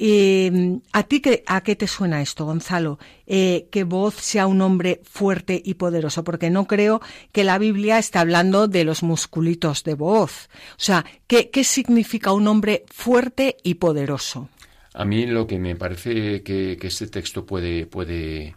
Eh, 0.00 0.78
¿A 0.92 1.02
ti 1.02 1.20
qué, 1.20 1.42
a 1.46 1.62
qué 1.62 1.74
te 1.74 1.88
suena 1.88 2.22
esto, 2.22 2.44
Gonzalo? 2.44 3.00
Eh, 3.26 3.68
que 3.72 3.82
voz 3.82 4.14
sea 4.14 4.46
un 4.46 4.60
hombre 4.60 5.00
fuerte 5.02 5.60
y 5.64 5.74
poderoso, 5.74 6.22
porque 6.22 6.50
no 6.50 6.68
creo 6.68 7.00
que 7.32 7.42
la 7.42 7.58
Biblia 7.58 7.98
esté 7.98 8.18
hablando 8.18 8.68
de 8.68 8.84
los 8.84 9.02
musculitos 9.02 9.82
de 9.82 9.94
voz. 9.94 10.48
O 10.72 10.80
sea, 10.80 11.04
¿qué, 11.26 11.50
qué 11.50 11.64
significa 11.64 12.32
un 12.32 12.46
hombre 12.46 12.84
fuerte 12.88 13.56
y 13.64 13.74
poderoso? 13.74 14.48
A 14.94 15.04
mí 15.04 15.26
lo 15.26 15.46
que 15.48 15.58
me 15.58 15.74
parece 15.74 16.42
que, 16.42 16.78
este 16.80 17.08
texto 17.08 17.44
puede, 17.44 17.86
puede 17.86 18.54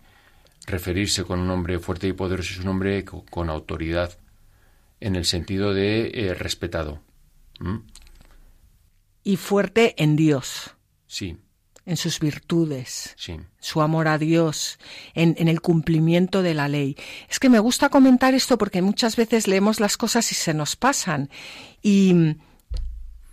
referirse 0.67 1.23
con 1.23 1.39
un 1.39 1.49
hombre 1.49 1.79
fuerte 1.79 2.07
y 2.07 2.13
poderoso 2.13 2.53
es 2.53 2.59
un 2.59 2.67
hombre 2.67 3.03
con, 3.03 3.49
autoridad, 3.49 4.15
en 4.99 5.15
el 5.15 5.25
sentido 5.25 5.73
de 5.73 6.11
eh, 6.13 6.33
respetado 6.35 7.01
y 9.23 9.37
fuerte 9.37 9.95
en 10.01 10.15
Dios. 10.15 10.75
Sí. 11.07 11.37
En 11.85 11.97
sus 11.97 12.19
virtudes. 12.19 13.15
Sí. 13.17 13.37
Su 13.59 13.81
amor 13.81 14.07
a 14.07 14.17
Dios, 14.17 14.79
en, 15.13 15.35
en, 15.37 15.47
el 15.47 15.61
cumplimiento 15.61 16.43
de 16.43 16.53
la 16.53 16.67
ley. 16.67 16.95
Es 17.29 17.39
que 17.39 17.49
me 17.49 17.59
gusta 17.59 17.89
comentar 17.89 18.33
esto 18.33 18.57
porque 18.57 18.81
muchas 18.81 19.15
veces 19.15 19.47
leemos 19.47 19.79
las 19.79 19.97
cosas 19.97 20.31
y 20.31 20.35
se 20.35 20.53
nos 20.53 20.75
pasan. 20.75 21.29
Y, 21.81 22.35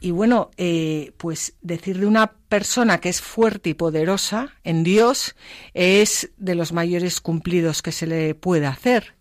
y 0.00 0.12
bueno, 0.12 0.50
eh, 0.56 1.12
pues 1.18 1.54
decir 1.60 1.98
de 1.98 2.06
una 2.06 2.32
persona 2.48 3.00
que 3.00 3.08
es 3.08 3.20
fuerte 3.20 3.70
y 3.70 3.74
poderosa 3.74 4.54
en 4.62 4.84
Dios 4.84 5.34
es 5.74 6.30
de 6.36 6.54
los 6.54 6.72
mayores 6.72 7.20
cumplidos 7.20 7.82
que 7.82 7.92
se 7.92 8.06
le 8.06 8.34
puede 8.34 8.66
hacer. 8.66 9.16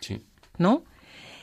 Sí. 0.00 0.22
¿No? 0.58 0.84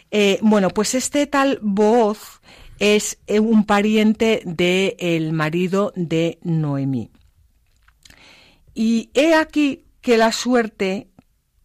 Eh, 0.09 0.39
bueno, 0.41 0.69
pues 0.69 0.95
este 0.95 1.27
tal 1.27 1.59
voz 1.61 2.41
es 2.83 3.17
eh, 3.27 3.39
un 3.39 3.63
pariente 3.63 4.41
del 4.43 5.31
marido 5.31 5.93
de 5.95 6.37
Noemí. 6.43 7.11
Y 8.73 9.09
he 9.13 9.35
aquí 9.35 9.85
que 10.01 10.17
la 10.17 10.33
suerte 10.33 11.07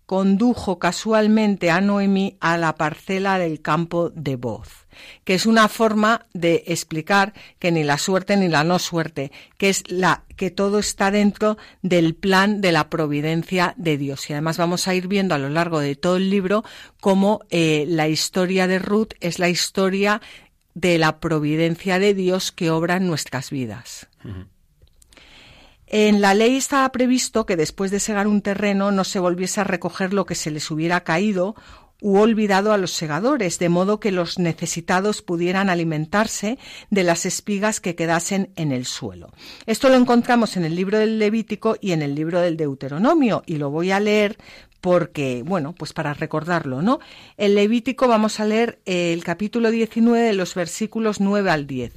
condujo 0.07 0.79
casualmente 0.79 1.73
a 1.73 1.81
Noemí 1.81 2.37
a 2.41 2.57
la 2.57 2.77
parcela 2.77 3.37
del 3.41 3.61
campo 3.61 4.11
de 4.11 4.37
voz, 4.37 4.87
que 5.25 5.35
es 5.35 5.45
una 5.45 5.67
forma 5.67 6.27
de 6.35 6.63
explicar 6.69 7.35
que 7.59 7.73
ni 7.73 7.83
la 7.83 7.99
suerte 7.99 8.37
ni 8.37 8.47
la 8.47 8.63
no 8.63 8.79
suerte, 8.79 9.33
que 9.59 9.71
es 9.71 9.83
la 9.91 10.25
que 10.37 10.53
todo 10.53 10.79
está 10.79 11.11
dentro 11.11 11.59
del 11.83 12.15
plan 12.15 12.61
de 12.61 12.71
la 12.71 12.89
providencia 12.89 13.75
de 13.77 13.99
Dios. 13.99 14.31
Y 14.31 14.35
además 14.35 14.57
vamos 14.57 14.87
a 14.87 14.95
ir 14.95 15.09
viendo 15.09 15.35
a 15.35 15.39
lo 15.39 15.49
largo 15.49 15.81
de 15.81 15.97
todo 15.97 16.17
el 16.17 16.31
libro 16.31 16.63
cómo 17.01 17.41
eh, 17.51 17.87
la 17.89 18.09
historia 18.09 18.69
de 18.69 18.79
Ruth 18.79 19.15
es 19.21 19.41
la 19.41 19.49
historia 19.49 20.23
de 20.81 20.99
la 20.99 21.19
providencia 21.19 21.99
de 21.99 22.15
Dios 22.15 22.53
que 22.53 22.71
obra 22.71 22.97
en 22.97 23.07
nuestras 23.07 23.51
vidas. 23.51 24.09
En 25.87 26.21
la 26.21 26.35
ley 26.35 26.57
estaba 26.57 26.91
previsto 26.93 27.47
que 27.47 27.57
después 27.57 27.91
de 27.91 27.99
segar 27.99 28.27
un 28.27 28.43
terreno 28.43 28.93
no 28.93 29.05
se 29.05 29.19
volviese 29.19 29.61
a 29.61 29.65
recoger 29.65 30.13
lo 30.13 30.27
que 30.27 30.35
se 30.35 30.51
les 30.51 30.71
hubiera 30.71 31.03
caído 31.03 31.57
u 32.01 32.19
olvidado 32.19 32.73
a 32.73 32.79
los 32.79 32.93
segadores, 32.93 33.59
de 33.59 33.69
modo 33.69 33.99
que 33.99 34.13
los 34.13 34.39
necesitados 34.39 35.23
pudieran 35.23 35.69
alimentarse 35.69 36.59
de 36.91 37.03
las 37.03 37.27
espigas 37.27 37.81
que 37.81 37.97
quedasen 37.97 38.53
en 38.55 38.71
el 38.71 38.87
suelo. 38.87 39.33
Esto 39.67 39.89
lo 39.89 39.97
encontramos 39.97 40.57
en 40.57 40.65
el 40.65 40.77
libro 40.77 40.99
del 40.99 41.19
Levítico 41.19 41.77
y 41.81 41.93
en 41.93 42.03
el 42.03 42.15
libro 42.15 42.41
del 42.41 42.57
Deuteronomio, 42.57 43.43
y 43.47 43.57
lo 43.57 43.71
voy 43.71 43.91
a 43.91 43.99
leer 43.99 44.39
porque, 44.81 45.43
bueno, 45.45 45.75
pues 45.75 45.93
para 45.93 46.15
recordarlo, 46.15 46.83
¿no? 46.83 47.01
El 47.37 47.55
Levítico 47.55 48.09
vamos 48.09 48.41
a 48.41 48.45
leer 48.45 48.81
el 48.85 49.25
capítulo 49.25 49.71
19 49.71 50.27
de 50.27 50.33
los 50.33 50.55
versículos 50.55 51.21
9 51.21 51.51
al 51.51 51.67
10. 51.67 51.93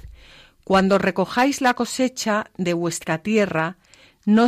Cuando 0.64 0.98
recojáis 0.98 1.62
la 1.62 1.74
cosecha 1.74 2.52
de 2.58 2.74
vuestra 2.74 3.20
tierra, 3.20 3.78
no, 4.26 4.48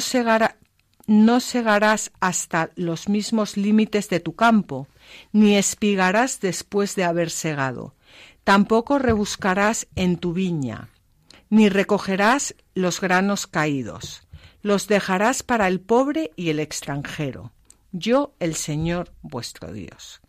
no 1.07 1.39
segarás 1.39 2.11
hasta 2.19 2.71
los 2.75 3.09
mismos 3.09 3.57
límites 3.57 4.09
de 4.09 4.19
tu 4.19 4.35
campo, 4.35 4.87
ni 5.31 5.55
espigarás 5.55 6.39
después 6.39 6.95
de 6.95 7.03
haber 7.03 7.29
segado. 7.29 7.95
Tampoco 8.43 8.99
rebuscarás 8.99 9.87
en 9.95 10.17
tu 10.17 10.33
viña, 10.33 10.89
ni 11.49 11.69
recogerás 11.69 12.55
los 12.73 12.99
granos 12.99 13.47
caídos. 13.47 14.27
Los 14.61 14.87
dejarás 14.87 15.43
para 15.43 15.67
el 15.67 15.81
pobre 15.81 16.31
y 16.35 16.49
el 16.49 16.59
extranjero. 16.59 17.51
Yo, 17.93 18.33
el 18.39 18.55
Señor 18.55 19.13
vuestro 19.21 19.71
Dios. 19.71 20.19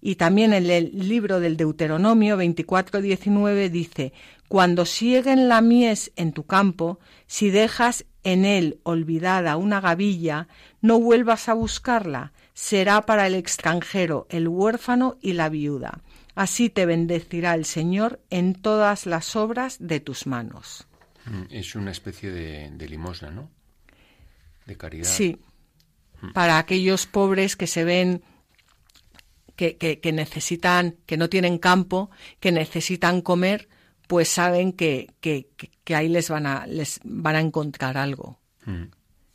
Y 0.00 0.16
también 0.16 0.52
en 0.52 0.70
el 0.70 0.90
libro 0.92 1.40
del 1.40 1.56
Deuteronomio 1.56 2.36
24:19 2.36 3.70
dice, 3.70 4.12
Cuando 4.46 4.84
sieguen 4.84 5.48
la 5.48 5.62
mies 5.62 6.12
en 6.16 6.32
tu 6.32 6.44
campo, 6.44 7.00
si 7.26 7.50
dejas 7.50 8.04
en 8.24 8.44
él 8.44 8.78
olvidada 8.82 9.56
una 9.56 9.80
gavilla, 9.80 10.48
no 10.80 11.00
vuelvas 11.00 11.48
a 11.48 11.54
buscarla, 11.54 12.32
será 12.52 13.02
para 13.02 13.26
el 13.26 13.34
extranjero, 13.34 14.26
el 14.28 14.46
huérfano 14.46 15.16
y 15.20 15.32
la 15.32 15.48
viuda. 15.48 16.02
Así 16.34 16.68
te 16.68 16.84
bendecirá 16.84 17.54
el 17.54 17.64
Señor 17.64 18.20
en 18.28 18.54
todas 18.54 19.06
las 19.06 19.34
obras 19.34 19.78
de 19.80 20.00
tus 20.00 20.26
manos. 20.26 20.86
Mm, 21.24 21.44
es 21.50 21.74
una 21.74 21.90
especie 21.90 22.30
de, 22.30 22.88
limosna, 22.88 23.30
¿no? 23.30 23.50
De 24.66 24.76
caridad. 24.76 25.08
Sí. 25.08 25.38
Para 26.32 26.58
aquellos 26.58 27.06
pobres 27.06 27.56
que 27.56 27.66
se 27.66 27.84
ven 27.84 28.22
que, 29.56 29.76
que, 29.76 30.12
necesitan, 30.12 30.96
que 31.06 31.16
no 31.16 31.28
tienen 31.28 31.58
campo, 31.58 32.10
que 32.40 32.52
necesitan 32.52 33.20
comer, 33.20 33.68
pues 34.06 34.28
saben 34.28 34.72
que, 34.72 35.10
que, 35.20 35.94
ahí 35.94 36.08
les 36.08 36.28
van 36.28 36.46
a, 36.46 36.66
les 36.66 37.00
van 37.04 37.36
a 37.36 37.40
encontrar 37.40 37.96
algo. 37.96 38.38
Mm. 38.66 38.84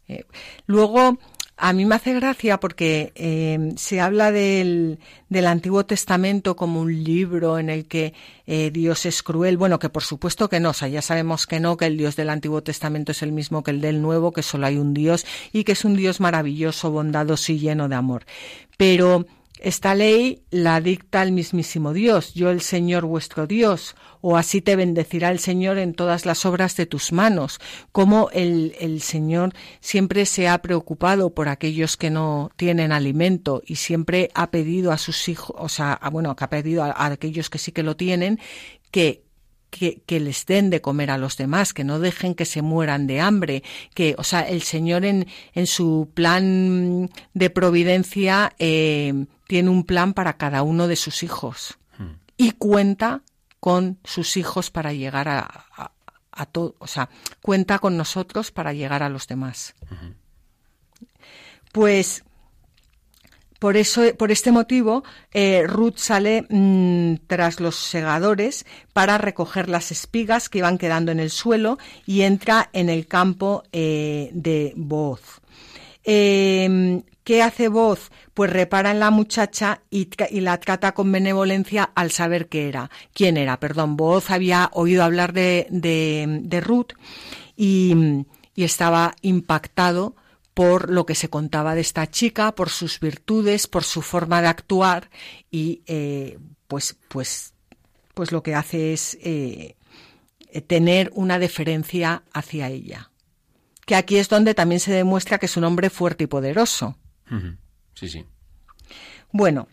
Eh, 0.08 0.26
luego, 0.66 1.20
a 1.60 1.74
mí 1.74 1.86
me 1.86 1.96
hace 1.96 2.14
gracia 2.14 2.60
porque 2.60 3.12
eh, 3.16 3.74
se 3.76 4.00
habla 4.00 4.32
del, 4.32 5.00
del, 5.28 5.46
Antiguo 5.46 5.86
Testamento 5.86 6.56
como 6.56 6.82
un 6.82 7.04
libro 7.04 7.60
en 7.60 7.70
el 7.70 7.86
que 7.86 8.14
eh, 8.48 8.72
Dios 8.72 9.06
es 9.06 9.22
cruel. 9.22 9.58
Bueno, 9.58 9.78
que 9.78 9.90
por 9.90 10.04
supuesto 10.04 10.48
que 10.50 10.60
no, 10.60 10.70
o 10.70 10.74
sea, 10.74 10.88
ya 10.88 11.02
sabemos 11.02 11.48
que 11.48 11.60
no, 11.60 11.76
que 11.76 11.86
el 11.86 11.98
Dios 11.98 12.16
del 12.16 12.30
Antiguo 12.30 12.64
Testamento 12.64 13.12
es 13.12 13.22
el 13.22 13.34
mismo 13.34 13.62
que 13.62 13.72
el 13.72 13.82
del 13.82 14.02
Nuevo, 14.02 14.32
que 14.32 14.42
solo 14.42 14.68
hay 14.68 14.78
un 14.78 14.94
Dios 14.94 15.26
y 15.52 15.66
que 15.66 15.74
es 15.74 15.84
un 15.84 15.96
Dios 15.96 16.22
maravilloso, 16.22 16.92
bondadoso 16.92 17.52
y 17.52 17.60
lleno 17.60 17.90
de 17.90 17.96
amor. 17.96 18.26
Pero 18.78 19.26
esta 19.62 19.96
ley 19.96 20.44
la 20.50 20.82
dicta 20.82 21.22
el 21.24 21.32
mismísimo 21.32 21.94
Dios, 21.94 22.34
yo 22.34 22.50
el 22.50 22.62
Señor 22.62 23.06
vuestro 23.06 23.48
Dios, 23.48 23.96
o 24.22 24.38
así 24.38 24.62
te 24.62 24.76
bendecirá 24.76 25.32
el 25.32 25.40
Señor 25.40 25.78
en 25.78 25.94
todas 25.94 26.26
las 26.26 26.46
obras 26.46 26.76
de 26.76 26.86
tus 26.86 27.12
manos, 27.12 27.60
como 27.92 28.30
el, 28.32 28.76
el 28.80 29.02
Señor 29.02 29.54
siempre 29.80 30.26
se 30.26 30.48
ha 30.48 30.62
preocupado 30.62 31.34
por 31.34 31.50
aquellos 31.50 31.98
que 31.98 32.10
no 32.10 32.52
tienen 32.56 32.92
alimento 32.92 33.62
y 33.66 33.76
siempre 33.76 34.30
ha 34.34 34.52
pedido 34.52 34.92
a 34.92 34.98
sus 34.98 35.30
hijos, 35.30 35.56
o 35.60 35.70
sea, 35.70 36.00
bueno, 36.12 36.36
que 36.36 36.44
ha 36.44 36.50
pedido 36.50 36.84
a, 36.84 37.06
aquellos 37.06 37.50
que 37.50 37.58
sí 37.58 37.72
que 37.72 37.84
lo 37.84 37.96
tienen, 37.96 38.40
que 38.92 39.24
que, 39.70 40.02
que, 40.06 40.20
les 40.20 40.46
den 40.46 40.70
de 40.70 40.82
comer 40.82 41.12
a 41.12 41.18
los 41.18 41.38
demás, 41.38 41.74
que 41.74 41.84
no 41.84 42.00
dejen 42.00 42.36
que 42.36 42.46
se 42.46 42.62
mueran 42.62 43.08
de 43.08 43.22
hambre, 43.22 43.64
que, 43.94 44.16
o 44.18 44.24
sea, 44.24 44.42
el 44.42 44.62
Señor 44.62 45.06
en, 45.06 45.28
en 45.54 45.68
su 45.68 46.10
plan 46.14 47.10
de 47.34 47.50
providencia 47.50 48.54
eh, 48.60 49.26
tiene 49.48 49.70
un 49.70 49.84
plan 49.84 50.14
para 50.14 50.38
cada 50.38 50.64
uno 50.64 50.88
de 50.88 50.96
sus 50.96 51.24
hijos 51.24 51.78
hmm. 51.98 52.14
y 52.38 52.52
cuenta 52.52 53.22
con 53.60 54.00
sus 54.04 54.38
hijos 54.38 54.72
para 54.72 54.94
llegar 54.94 55.28
a, 55.28 55.66
a, 56.32 56.46
todo, 56.46 56.76
o 56.80 56.88
sea, 56.88 57.10
cuenta 57.42 57.80
con 57.80 57.98
nosotros 57.98 58.52
para 58.52 58.74
llegar 58.74 59.04
a 59.04 59.10
los 59.10 59.28
demás. 59.28 59.76
Pues 61.72 62.24
por 63.60 63.78
eso, 63.78 64.02
por 64.18 64.32
este 64.32 64.52
motivo, 64.52 65.04
eh, 65.32 65.64
Ruth 65.68 65.98
sale 65.98 66.46
mm, 66.50 67.26
tras 67.28 67.60
los 67.60 67.76
segadores 67.76 68.66
para 68.94 69.18
recoger 69.18 69.70
las 69.70 69.92
espigas 69.92 70.50
que 70.50 70.60
iban 70.60 70.78
quedando 70.78 71.12
en 71.12 71.20
el 71.20 71.30
suelo 71.30 71.78
y 72.06 72.22
entra 72.22 72.70
en 72.74 72.90
el 72.90 73.08
campo 73.08 73.64
eh, 73.72 74.30
de 74.34 74.74
Boz. 74.76 75.42
Eh, 76.04 77.04
¿Qué 77.30 77.44
hace 77.44 77.68
Voz? 77.68 78.10
Pues 78.34 78.52
repara 78.52 78.90
en 78.90 79.00
la 79.00 79.12
muchacha 79.12 79.82
y, 79.92 80.10
la 80.40 80.60
trata 80.60 80.94
con 80.94 81.12
benevolencia 81.12 81.92
al 81.94 82.10
saber 82.10 82.48
qué 82.48 82.68
era. 82.68 82.90
¿Quién 83.14 83.38
era? 83.38 83.60
Perdón, 83.60 83.98
Voz 83.98 84.32
había 84.32 84.72
oído 84.74 85.04
hablar 85.04 85.32
de, 85.32 85.68
de, 85.70 86.60
Ruth 86.60 86.94
y, 87.56 88.26
estaba 88.56 89.14
impactado 89.22 90.16
por 90.60 90.90
lo 90.90 91.06
que 91.06 91.16
se 91.16 91.30
contaba 91.30 91.74
de 91.74 91.80
esta 91.80 92.12
chica, 92.12 92.54
por 92.54 92.70
sus 92.70 93.00
virtudes, 93.00 93.66
por 93.66 93.86
su 93.86 94.02
forma 94.02 94.42
de 94.42 94.50
actuar 94.50 95.10
y 95.50 95.84
eh, 95.86 96.38
pues, 96.68 96.98
pues, 97.08 97.54
pues 98.14 98.34
lo 98.34 98.44
que 98.44 98.56
hace 98.56 98.92
es 98.92 99.18
eh, 99.22 99.78
tener 100.68 101.12
una 101.14 101.40
deferencia 101.40 102.24
hacia 102.34 102.68
ella. 102.68 103.10
Que 103.86 103.96
aquí 103.96 104.18
es 104.18 104.28
donde 104.28 104.54
también 104.54 104.82
se 104.82 104.92
demuestra 104.92 105.38
que 105.38 105.46
es 105.46 105.56
un 105.56 105.64
hombre 105.64 105.90
fuerte 105.90 106.26
y 106.26 106.28
poderoso. 106.28 106.98
Sí, 107.94 108.10
sí. 108.10 108.26
Bueno, 109.32 109.70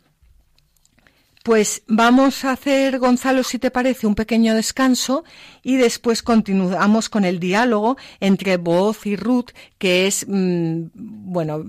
pues 1.46 1.84
vamos 1.86 2.44
a 2.44 2.50
hacer, 2.50 2.98
Gonzalo, 2.98 3.44
si 3.44 3.60
te 3.60 3.70
parece, 3.70 4.08
un 4.08 4.16
pequeño 4.16 4.56
descanso 4.56 5.22
y 5.62 5.76
después 5.76 6.24
continuamos 6.24 7.08
con 7.08 7.24
el 7.24 7.38
diálogo 7.38 7.96
entre 8.18 8.56
Boaz 8.56 9.06
y 9.06 9.14
Ruth, 9.14 9.50
que 9.78 10.08
es, 10.08 10.26
mm, 10.26 10.86
bueno, 10.92 11.62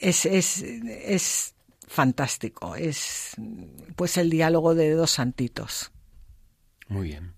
es, 0.00 0.24
es, 0.24 0.62
es 0.62 1.54
fantástico. 1.86 2.74
Es 2.76 3.36
pues 3.94 4.16
el 4.16 4.30
diálogo 4.30 4.74
de 4.74 4.92
dos 4.92 5.10
santitos. 5.10 5.92
Muy 6.88 7.08
bien. 7.08 7.34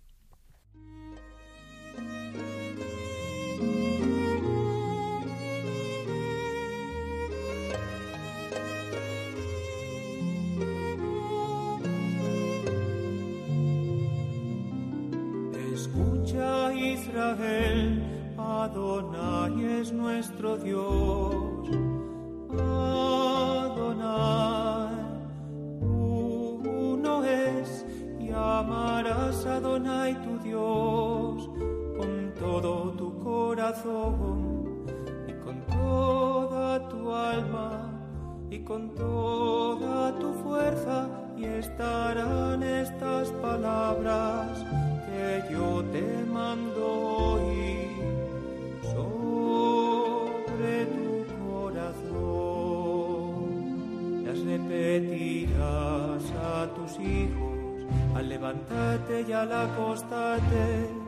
Israel, 16.83 18.03
Adonai 18.37 19.81
es 19.81 19.93
nuestro 19.93 20.57
Dios. 20.57 21.69
Adonai, 22.51 24.11
uno 25.81 27.25
es, 27.25 27.87
y 28.19 28.31
amarás 28.31 29.47
a 29.47 29.57
Adonai 29.57 30.21
tu 30.23 30.39
Dios 30.41 31.49
con 31.97 32.33
todo 32.39 32.91
tu 32.93 33.17
corazón 33.21 34.85
y 35.29 35.33
con 35.45 35.65
toda 35.67 36.89
tu 36.89 37.13
alma 37.13 37.93
y 38.51 38.59
con 38.59 38.95
toda 38.95 40.19
tu 40.19 40.33
fuerza 40.35 41.09
y 41.37 41.45
estarán 41.45 42.63
estas 42.63 43.31
palabras 43.33 44.22
levantarte 59.45 60.53
y 60.55 60.97
al 60.97 61.02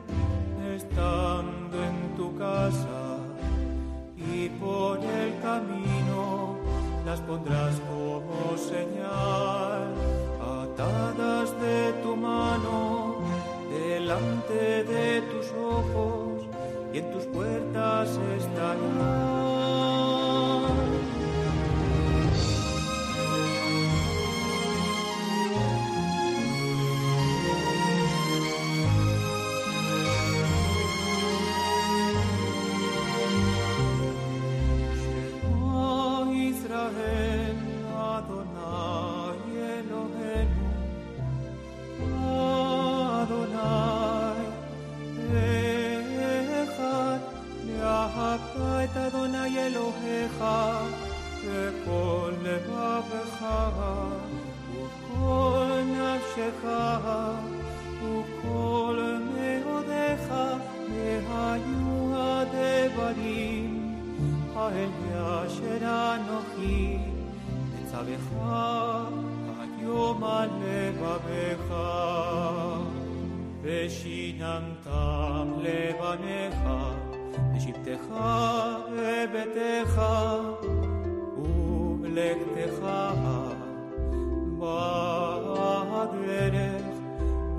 Madre, 85.90 86.68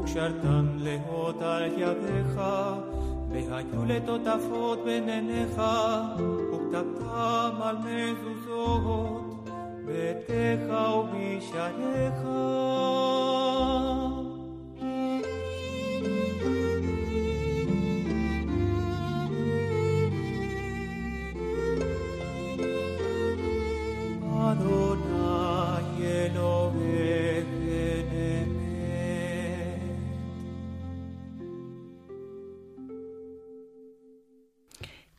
Uxartan 0.01 0.67
lehota 0.85 1.53
yadeja, 1.81 2.53
Behayule 3.31 3.97
totafot 4.05 4.79
beneneja, 4.85 5.73
Uktatam 6.55 7.57
al 7.69 7.77
mezuzot, 7.85 9.25
Beteja 9.85 10.83
ubishareja. 10.99 12.39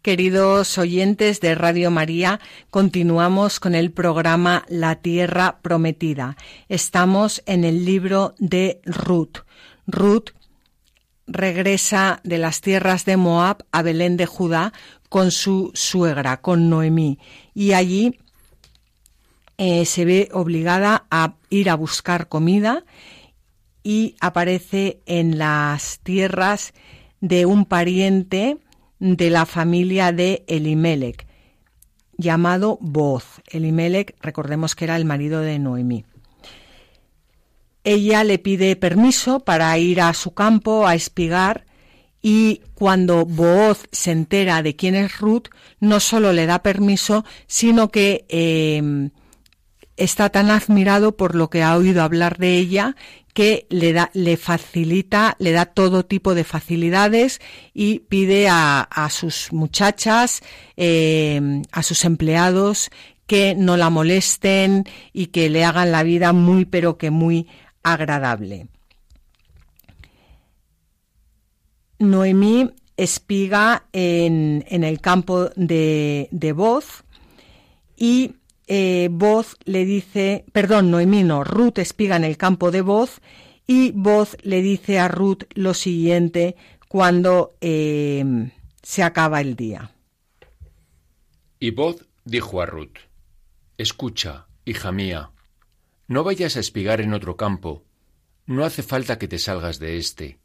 Queridos 0.06 0.78
oyentes 0.78 1.40
de 1.40 1.56
Radio 1.56 1.90
María, 1.90 2.38
continuamos 2.70 3.58
con 3.58 3.74
el 3.74 3.90
programa 3.90 4.64
La 4.68 4.94
Tierra 4.94 5.58
Prometida. 5.62 6.36
Estamos 6.68 7.42
en 7.44 7.64
el 7.64 7.84
libro 7.84 8.36
de 8.38 8.80
Ruth. 8.84 9.38
Ruth 9.88 10.28
regresa 11.26 12.20
de 12.22 12.38
las 12.38 12.60
tierras 12.60 13.04
de 13.04 13.16
Moab 13.16 13.64
a 13.72 13.82
Belén 13.82 14.16
de 14.16 14.26
Judá 14.26 14.72
con 15.08 15.32
su 15.32 15.72
suegra, 15.74 16.40
con 16.40 16.70
Noemí, 16.70 17.18
y 17.52 17.72
allí 17.72 18.16
eh, 19.58 19.84
se 19.86 20.04
ve 20.04 20.28
obligada 20.32 21.06
a 21.10 21.34
ir 21.50 21.68
a 21.68 21.74
buscar 21.74 22.28
comida 22.28 22.84
y 23.82 24.14
aparece 24.20 25.00
en 25.06 25.36
las 25.36 25.98
tierras 26.04 26.74
de 27.20 27.44
un 27.44 27.64
pariente 27.64 28.58
de 28.98 29.30
la 29.30 29.46
familia 29.46 30.12
de 30.12 30.44
Elimelech, 30.46 31.26
llamado 32.16 32.78
Boz. 32.80 33.24
Elimelech, 33.48 34.16
recordemos 34.20 34.74
que 34.74 34.84
era 34.84 34.96
el 34.96 35.04
marido 35.04 35.40
de 35.40 35.58
Noemí. 35.58 36.04
Ella 37.84 38.24
le 38.24 38.38
pide 38.38 38.74
permiso 38.74 39.40
para 39.40 39.76
ir 39.78 40.00
a 40.00 40.12
su 40.12 40.34
campo 40.34 40.86
a 40.86 40.94
espigar 40.94 41.66
y 42.20 42.62
cuando 42.74 43.24
Booz 43.24 43.84
se 43.92 44.10
entera 44.10 44.60
de 44.62 44.74
quién 44.74 44.96
es 44.96 45.20
Ruth, 45.20 45.48
no 45.78 46.00
solo 46.00 46.32
le 46.32 46.46
da 46.46 46.60
permiso, 46.60 47.24
sino 47.46 47.92
que 47.92 48.26
eh, 48.28 49.10
está 49.96 50.28
tan 50.30 50.50
admirado 50.50 51.16
por 51.16 51.34
lo 51.34 51.50
que 51.50 51.62
ha 51.62 51.76
oído 51.76 52.02
hablar 52.02 52.38
de 52.38 52.56
ella 52.56 52.96
que 53.32 53.66
le 53.68 53.92
da, 53.92 54.10
le 54.14 54.36
facilita, 54.38 55.36
le 55.38 55.52
da 55.52 55.66
todo 55.66 56.06
tipo 56.06 56.34
de 56.34 56.44
facilidades 56.44 57.40
y 57.74 57.98
pide 58.00 58.48
a, 58.48 58.80
a 58.80 59.10
sus 59.10 59.52
muchachas, 59.52 60.42
eh, 60.76 61.62
a 61.70 61.82
sus 61.82 62.04
empleados 62.06 62.90
que 63.26 63.54
no 63.54 63.76
la 63.76 63.90
molesten 63.90 64.84
y 65.12 65.26
que 65.26 65.50
le 65.50 65.64
hagan 65.64 65.92
la 65.92 66.02
vida 66.02 66.32
muy 66.32 66.64
pero 66.64 66.96
que 66.96 67.10
muy 67.10 67.46
agradable. 67.82 68.68
Noemí 71.98 72.70
espiga 72.96 73.84
en, 73.92 74.64
en 74.68 74.84
el 74.84 75.00
campo 75.00 75.50
de, 75.56 76.28
de 76.30 76.52
Boz 76.52 77.04
y 77.96 78.36
eh, 78.66 79.08
Boz 79.10 79.56
le 79.64 79.84
dice, 79.84 80.44
perdón, 80.52 80.90
Noemí 80.90 81.22
no, 81.22 81.44
Ruth 81.44 81.78
espiga 81.78 82.16
en 82.16 82.24
el 82.24 82.36
campo 82.36 82.70
de 82.70 82.80
Boz 82.80 83.20
y 83.66 83.92
Boz 83.92 84.36
le 84.42 84.62
dice 84.62 84.98
a 84.98 85.08
Ruth 85.08 85.44
lo 85.54 85.74
siguiente 85.74 86.56
cuando 86.88 87.56
eh, 87.60 88.50
se 88.82 89.02
acaba 89.02 89.40
el 89.40 89.56
día. 89.56 89.92
Y 91.58 91.70
Boz 91.70 92.06
dijo 92.24 92.60
a 92.60 92.66
Ruth, 92.66 92.98
Escucha, 93.78 94.46
hija 94.64 94.92
mía, 94.92 95.30
no 96.08 96.24
vayas 96.24 96.56
a 96.56 96.60
espigar 96.60 97.00
en 97.00 97.12
otro 97.12 97.36
campo, 97.36 97.84
no 98.46 98.64
hace 98.64 98.82
falta 98.82 99.18
que 99.18 99.28
te 99.28 99.38
salgas 99.38 99.78
de 99.78 99.98
éste. 99.98 100.38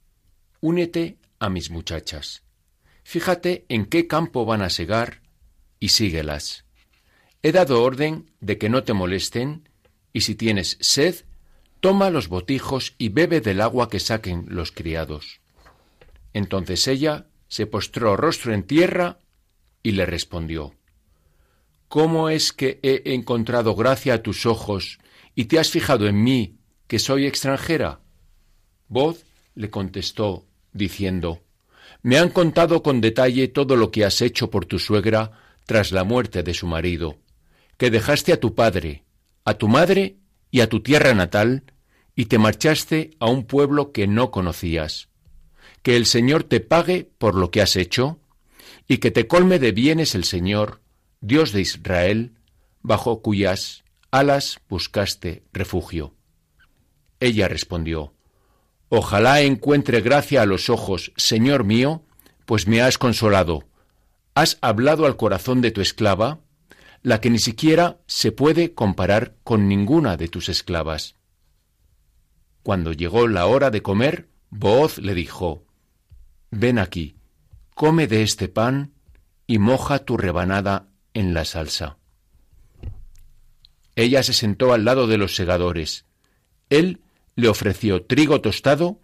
Únete 0.60 1.18
a 1.40 1.50
mis 1.50 1.70
muchachas. 1.70 2.44
Fíjate 3.04 3.66
en 3.70 3.86
qué 3.86 4.08
campo 4.08 4.46
van 4.46 4.62
a 4.62 4.70
segar 4.70 5.22
y 5.80 5.90
síguelas. 5.90 6.66
He 7.44 7.52
dado 7.52 7.84
orden 7.84 8.30
de 8.40 8.58
que 8.58 8.70
no 8.70 8.84
te 8.84 8.94
molesten, 8.94 9.68
y 10.14 10.22
si 10.22 10.36
tienes 10.36 10.78
sed, 10.80 11.16
toma 11.80 12.10
los 12.10 12.28
botijos 12.28 12.94
y 12.98 13.10
bebe 13.10 13.42
del 13.42 13.62
agua 13.62 13.90
que 13.90 14.00
saquen 14.00 14.46
los 14.48 14.72
criados. 14.72 15.42
Entonces 16.34 16.88
ella 16.88 17.28
se 17.48 17.66
postró 17.66 18.16
rostro 18.16 18.54
en 18.54 18.64
tierra 18.64 19.20
y 19.84 19.92
le 19.92 20.06
respondió 20.06 20.76
¿Cómo 21.88 22.30
es 22.30 22.54
que 22.54 22.80
he 22.84 23.14
encontrado 23.14 23.76
gracia 23.76 24.14
a 24.14 24.22
tus 24.22 24.46
ojos 24.46 25.00
y 25.36 25.46
te 25.46 25.60
has 25.60 25.72
fijado 25.72 26.08
en 26.08 26.24
mí, 26.24 26.60
que 26.88 27.00
soy 27.00 27.26
extranjera? 27.26 28.00
Voz 28.88 29.26
le 29.56 29.70
contestó, 29.70 30.46
diciendo 30.72 31.42
Me 32.02 32.18
han 32.18 32.30
contado 32.30 32.84
con 32.84 33.02
detalle 33.02 33.48
todo 33.48 33.76
lo 33.76 33.92
que 33.92 34.06
has 34.06 34.22
hecho 34.22 34.50
por 34.50 34.66
tu 34.66 34.80
suegra 34.80 35.32
tras 35.66 35.92
la 35.92 36.04
muerte 36.04 36.44
de 36.44 36.54
su 36.54 36.68
marido, 36.68 37.18
que 37.82 37.90
dejaste 37.90 38.32
a 38.32 38.40
tu 38.40 38.54
padre, 38.54 39.06
a 39.44 39.56
tu 39.56 39.68
madre 39.68 40.18
y 40.52 40.60
a 40.60 40.70
tu 40.70 40.84
tierra 40.84 41.16
natal, 41.16 41.64
y 42.16 42.26
te 42.26 42.38
marchaste 42.38 43.10
a 43.20 43.26
un 43.26 43.44
pueblo 43.44 43.92
que 43.92 44.06
no 44.06 44.30
conocías. 44.30 45.10
Que 45.82 45.98
el 45.98 46.06
Señor 46.06 46.44
te 46.44 46.60
pague 46.60 47.10
por 47.18 47.34
lo 47.34 47.50
que 47.50 47.60
has 47.60 47.76
hecho, 47.76 48.20
y 48.88 49.00
que 49.00 49.10
te 49.10 49.26
colme 49.26 49.58
de 49.58 49.72
bienes 49.72 50.14
el 50.14 50.26
Señor, 50.26 50.84
Dios 51.22 51.54
de 51.54 51.62
Israel, 51.62 52.36
bajo 52.84 53.24
cuyas 53.24 53.84
alas 54.12 54.60
buscaste 54.70 55.42
refugio. 55.52 56.14
Ella 57.20 57.48
respondió, 57.48 58.14
Ojalá 58.90 59.42
encuentre 59.42 60.02
gracia 60.02 60.44
a 60.44 60.46
los 60.46 60.70
ojos, 60.70 61.14
Señor 61.18 61.64
mío, 61.64 62.04
pues 62.46 62.68
me 62.68 62.80
has 62.80 63.00
consolado. 63.00 63.64
Has 64.36 64.60
hablado 64.62 65.08
al 65.08 65.18
corazón 65.18 65.62
de 65.62 65.72
tu 65.72 65.82
esclava, 65.82 66.42
la 67.04 67.20
que 67.20 67.30
ni 67.30 67.40
siquiera 67.40 68.00
se 68.06 68.32
puede 68.32 68.74
comparar 68.74 69.36
con 69.44 69.68
ninguna 69.68 70.18
de 70.18 70.28
tus 70.28 70.50
esclavas. 70.50 71.16
Cuando 72.64 72.94
llegó 72.94 73.28
la 73.28 73.48
hora 73.48 73.72
de 73.72 73.82
comer, 73.82 74.30
Booz 74.50 75.00
le 75.00 75.16
dijo, 75.16 75.66
Ven 76.52 76.78
aquí, 76.78 77.16
come 77.74 78.08
de 78.08 78.22
este 78.22 78.48
pan 78.50 78.94
y 79.48 79.58
moja 79.58 80.00
tu 80.00 80.18
rebanada 80.18 80.90
en 81.14 81.34
la 81.34 81.46
salsa. 81.46 81.98
Ella 83.96 84.24
se 84.24 84.34
sentó 84.34 84.74
al 84.74 84.86
lado 84.86 85.08
de 85.08 85.18
los 85.18 85.36
segadores. 85.36 86.06
Él 86.70 87.02
le 87.36 87.48
ofreció 87.48 88.06
trigo 88.06 88.42
tostado 88.42 89.02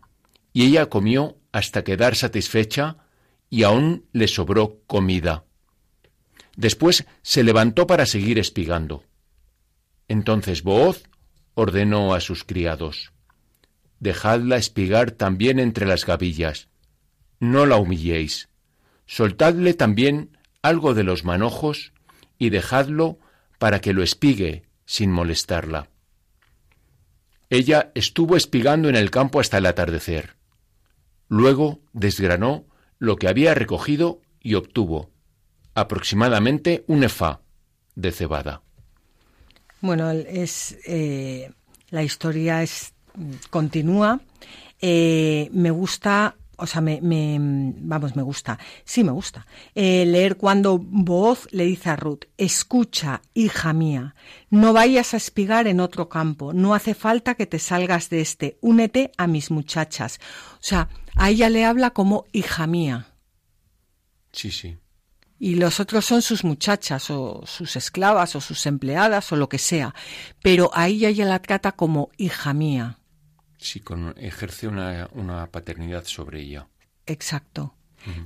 y 0.54 0.66
ella 0.66 0.88
comió 0.88 1.38
hasta 1.52 1.84
quedar 1.84 2.16
satisfecha 2.16 2.98
y 3.50 3.64
aún 3.64 4.06
le 4.12 4.28
sobró 4.28 4.82
comida. 4.86 5.47
Después 6.58 7.06
se 7.22 7.44
levantó 7.44 7.88
para 7.88 8.06
seguir 8.06 8.38
espigando. 8.38 9.06
Entonces 10.10 10.64
Booz 10.64 11.04
ordenó 11.54 12.14
a 12.14 12.20
sus 12.20 12.44
criados 12.44 13.14
Dejadla 14.00 14.58
espigar 14.58 15.12
también 15.12 15.60
entre 15.60 15.86
las 15.86 16.06
gavillas. 16.06 16.68
No 17.40 17.66
la 17.66 17.78
humilléis. 17.78 18.50
Soltadle 19.06 19.74
también 19.74 20.38
algo 20.62 20.94
de 20.94 21.04
los 21.04 21.24
manojos 21.24 21.94
y 22.38 22.50
dejadlo 22.50 23.18
para 23.58 23.82
que 23.82 23.94
lo 23.94 24.04
espigue 24.04 24.66
sin 24.86 25.12
molestarla. 25.12 25.90
Ella 27.50 27.92
estuvo 27.96 28.36
espigando 28.36 28.90
en 28.90 28.96
el 28.96 29.10
campo 29.10 29.40
hasta 29.40 29.58
el 29.58 29.66
atardecer. 29.66 30.36
Luego 31.28 31.80
desgranó 31.94 32.66
lo 33.00 33.16
que 33.16 33.28
había 33.28 33.54
recogido 33.54 34.22
y 34.42 34.56
obtuvo 34.56 35.12
aproximadamente 35.78 36.84
un 36.88 37.04
efá 37.04 37.40
de 37.96 38.12
cebada. 38.12 38.62
Bueno, 39.80 40.10
es 40.10 40.78
eh, 40.88 41.52
la 41.92 42.04
historia 42.04 42.64
es 42.64 42.94
continúa. 43.52 44.20
Eh, 44.82 45.50
me 45.54 45.70
gusta 45.70 46.36
o 46.60 46.66
sea, 46.66 46.82
me, 46.82 47.00
vamos, 47.40 48.16
me 48.16 48.24
gusta, 48.24 48.58
sí 48.84 49.04
me 49.04 49.12
gusta, 49.12 49.46
eh, 49.76 50.08
leer 50.08 50.38
cuando 50.38 50.80
voz 50.80 51.48
le 51.52 51.66
dice 51.66 51.92
a 51.92 51.96
Ruth, 51.96 52.26
escucha, 52.36 53.22
hija 53.36 53.74
mía, 53.74 54.16
no 54.50 54.74
vayas 54.74 55.14
a 55.14 55.18
espigar 55.18 55.68
en 55.68 55.80
otro 55.80 56.10
campo, 56.10 56.54
no 56.54 56.74
hace 56.74 56.96
falta 56.96 57.36
que 57.36 57.46
te 57.46 57.60
salgas 57.60 58.10
de 58.10 58.22
este, 58.22 58.58
únete 58.62 59.12
a 59.18 59.28
mis 59.28 59.52
muchachas. 59.52 60.20
O 60.54 60.64
sea, 60.64 60.90
a 61.16 61.30
ella 61.30 61.48
le 61.52 61.64
habla 61.64 61.92
como 61.92 62.26
hija 62.32 62.66
mía. 62.66 63.06
Sí, 64.32 64.50
sí. 64.50 64.78
Y 65.40 65.56
los 65.56 65.80
otros 65.80 66.06
son 66.06 66.22
sus 66.22 66.44
muchachas 66.44 67.10
o 67.12 67.44
sus 67.46 67.76
esclavas 67.76 68.36
o 68.36 68.42
sus 68.42 68.66
empleadas 68.66 69.32
o 69.32 69.36
lo 69.36 69.50
que 69.50 69.60
sea, 69.60 69.94
pero 70.42 70.72
a 70.74 70.88
ella 70.88 71.12
la 71.26 71.42
trata 71.42 71.74
como 71.74 72.10
hija 72.18 72.54
mía. 72.54 72.98
Sí, 73.58 73.80
con, 73.80 74.16
ejerce 74.18 74.68
una, 74.68 75.10
una, 75.14 75.48
paternidad 75.48 76.06
sobre 76.06 76.42
ella. 76.42 76.68
Exacto. 77.06 77.76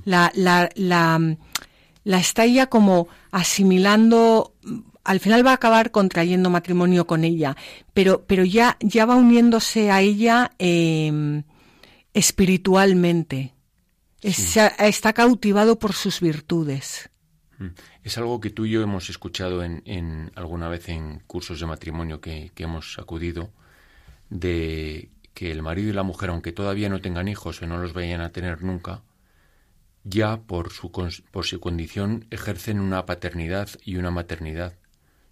la, 0.04 0.30
la, 0.34 0.70
la, 0.74 1.36
la 2.04 2.18
está 2.18 2.44
ella 2.44 2.66
como 2.66 3.08
asimilando 3.30 4.54
al 5.04 5.20
final 5.20 5.44
va 5.46 5.50
a 5.50 5.54
acabar 5.54 5.90
contrayendo 5.90 6.50
matrimonio 6.50 7.06
con 7.06 7.24
ella, 7.24 7.56
pero, 7.92 8.24
pero 8.26 8.44
ya, 8.44 8.76
ya 8.80 9.06
va 9.06 9.16
uniéndose 9.16 9.90
a 9.90 10.00
ella 10.00 10.52
em, 10.58 11.42
espiritualmente. 12.14 13.54
Está 14.22 15.12
cautivado 15.12 15.78
por 15.78 15.92
sus 15.92 16.20
virtudes. 16.20 17.10
Es 18.02 18.18
algo 18.18 18.40
que 18.40 18.50
tú 18.50 18.64
y 18.64 18.70
yo 18.70 18.82
hemos 18.82 19.08
escuchado 19.10 19.62
en, 19.62 19.82
en 19.84 20.32
alguna 20.34 20.68
vez 20.68 20.88
en 20.88 21.20
cursos 21.26 21.60
de 21.60 21.66
matrimonio 21.66 22.20
que, 22.20 22.50
que 22.54 22.64
hemos 22.64 22.98
acudido, 22.98 23.52
de 24.30 25.10
que 25.34 25.50
el 25.50 25.62
marido 25.62 25.90
y 25.90 25.92
la 25.92 26.02
mujer, 26.02 26.30
aunque 26.30 26.52
todavía 26.52 26.88
no 26.88 27.00
tengan 27.00 27.28
hijos 27.28 27.62
o 27.62 27.66
no 27.66 27.78
los 27.78 27.92
vayan 27.92 28.20
a 28.20 28.30
tener 28.30 28.62
nunca, 28.62 29.02
ya 30.04 30.40
por 30.40 30.72
su, 30.72 30.90
por 30.90 31.46
su 31.46 31.60
condición 31.60 32.26
ejercen 32.30 32.80
una 32.80 33.06
paternidad 33.06 33.68
y 33.84 33.96
una 33.96 34.10
maternidad. 34.10 34.74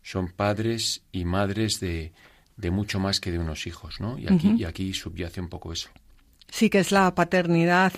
Son 0.03 0.29
padres 0.29 1.03
y 1.13 1.25
madres 1.25 1.81
de, 1.81 2.13
de 2.57 2.71
mucho 2.71 3.01
más 3.01 3.21
que 3.21 3.33
de 3.33 3.39
unos 3.39 3.67
hijos, 3.67 4.01
¿no? 4.01 4.19
Y 4.19 4.33
aquí, 4.33 4.55
y 4.57 4.65
aquí 4.65 4.95
subyace 4.95 5.41
un 5.41 5.49
poco 5.49 5.73
eso. 5.73 5.91
Sí, 6.51 6.69
que 6.69 6.81
es 6.81 6.93
la 6.93 7.15
paternidad 7.15 7.93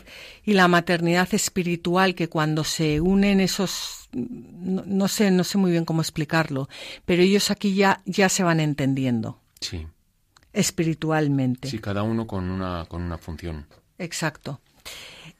y 0.44 0.52
la 0.52 0.68
maternidad 0.68 1.32
espiritual 1.32 2.14
que 2.14 2.28
cuando 2.28 2.64
se 2.64 3.00
unen 3.00 3.40
esos 3.40 4.08
no, 4.12 4.82
no, 4.86 5.08
sé, 5.08 5.30
no 5.30 5.42
sé 5.42 5.56
muy 5.56 5.70
bien 5.70 5.86
cómo 5.86 6.02
explicarlo, 6.02 6.68
pero 7.06 7.22
ellos 7.22 7.50
aquí 7.50 7.74
ya 7.74 8.02
ya 8.04 8.28
se 8.28 8.42
van 8.42 8.60
entendiendo. 8.60 9.40
Sí 9.60 9.86
espiritualmente. 10.52 11.68
Sí, 11.68 11.78
cada 11.78 12.02
uno 12.02 12.26
con 12.26 12.50
una, 12.50 12.86
con 12.88 13.02
una 13.02 13.18
función. 13.18 13.66
Exacto. 13.98 14.60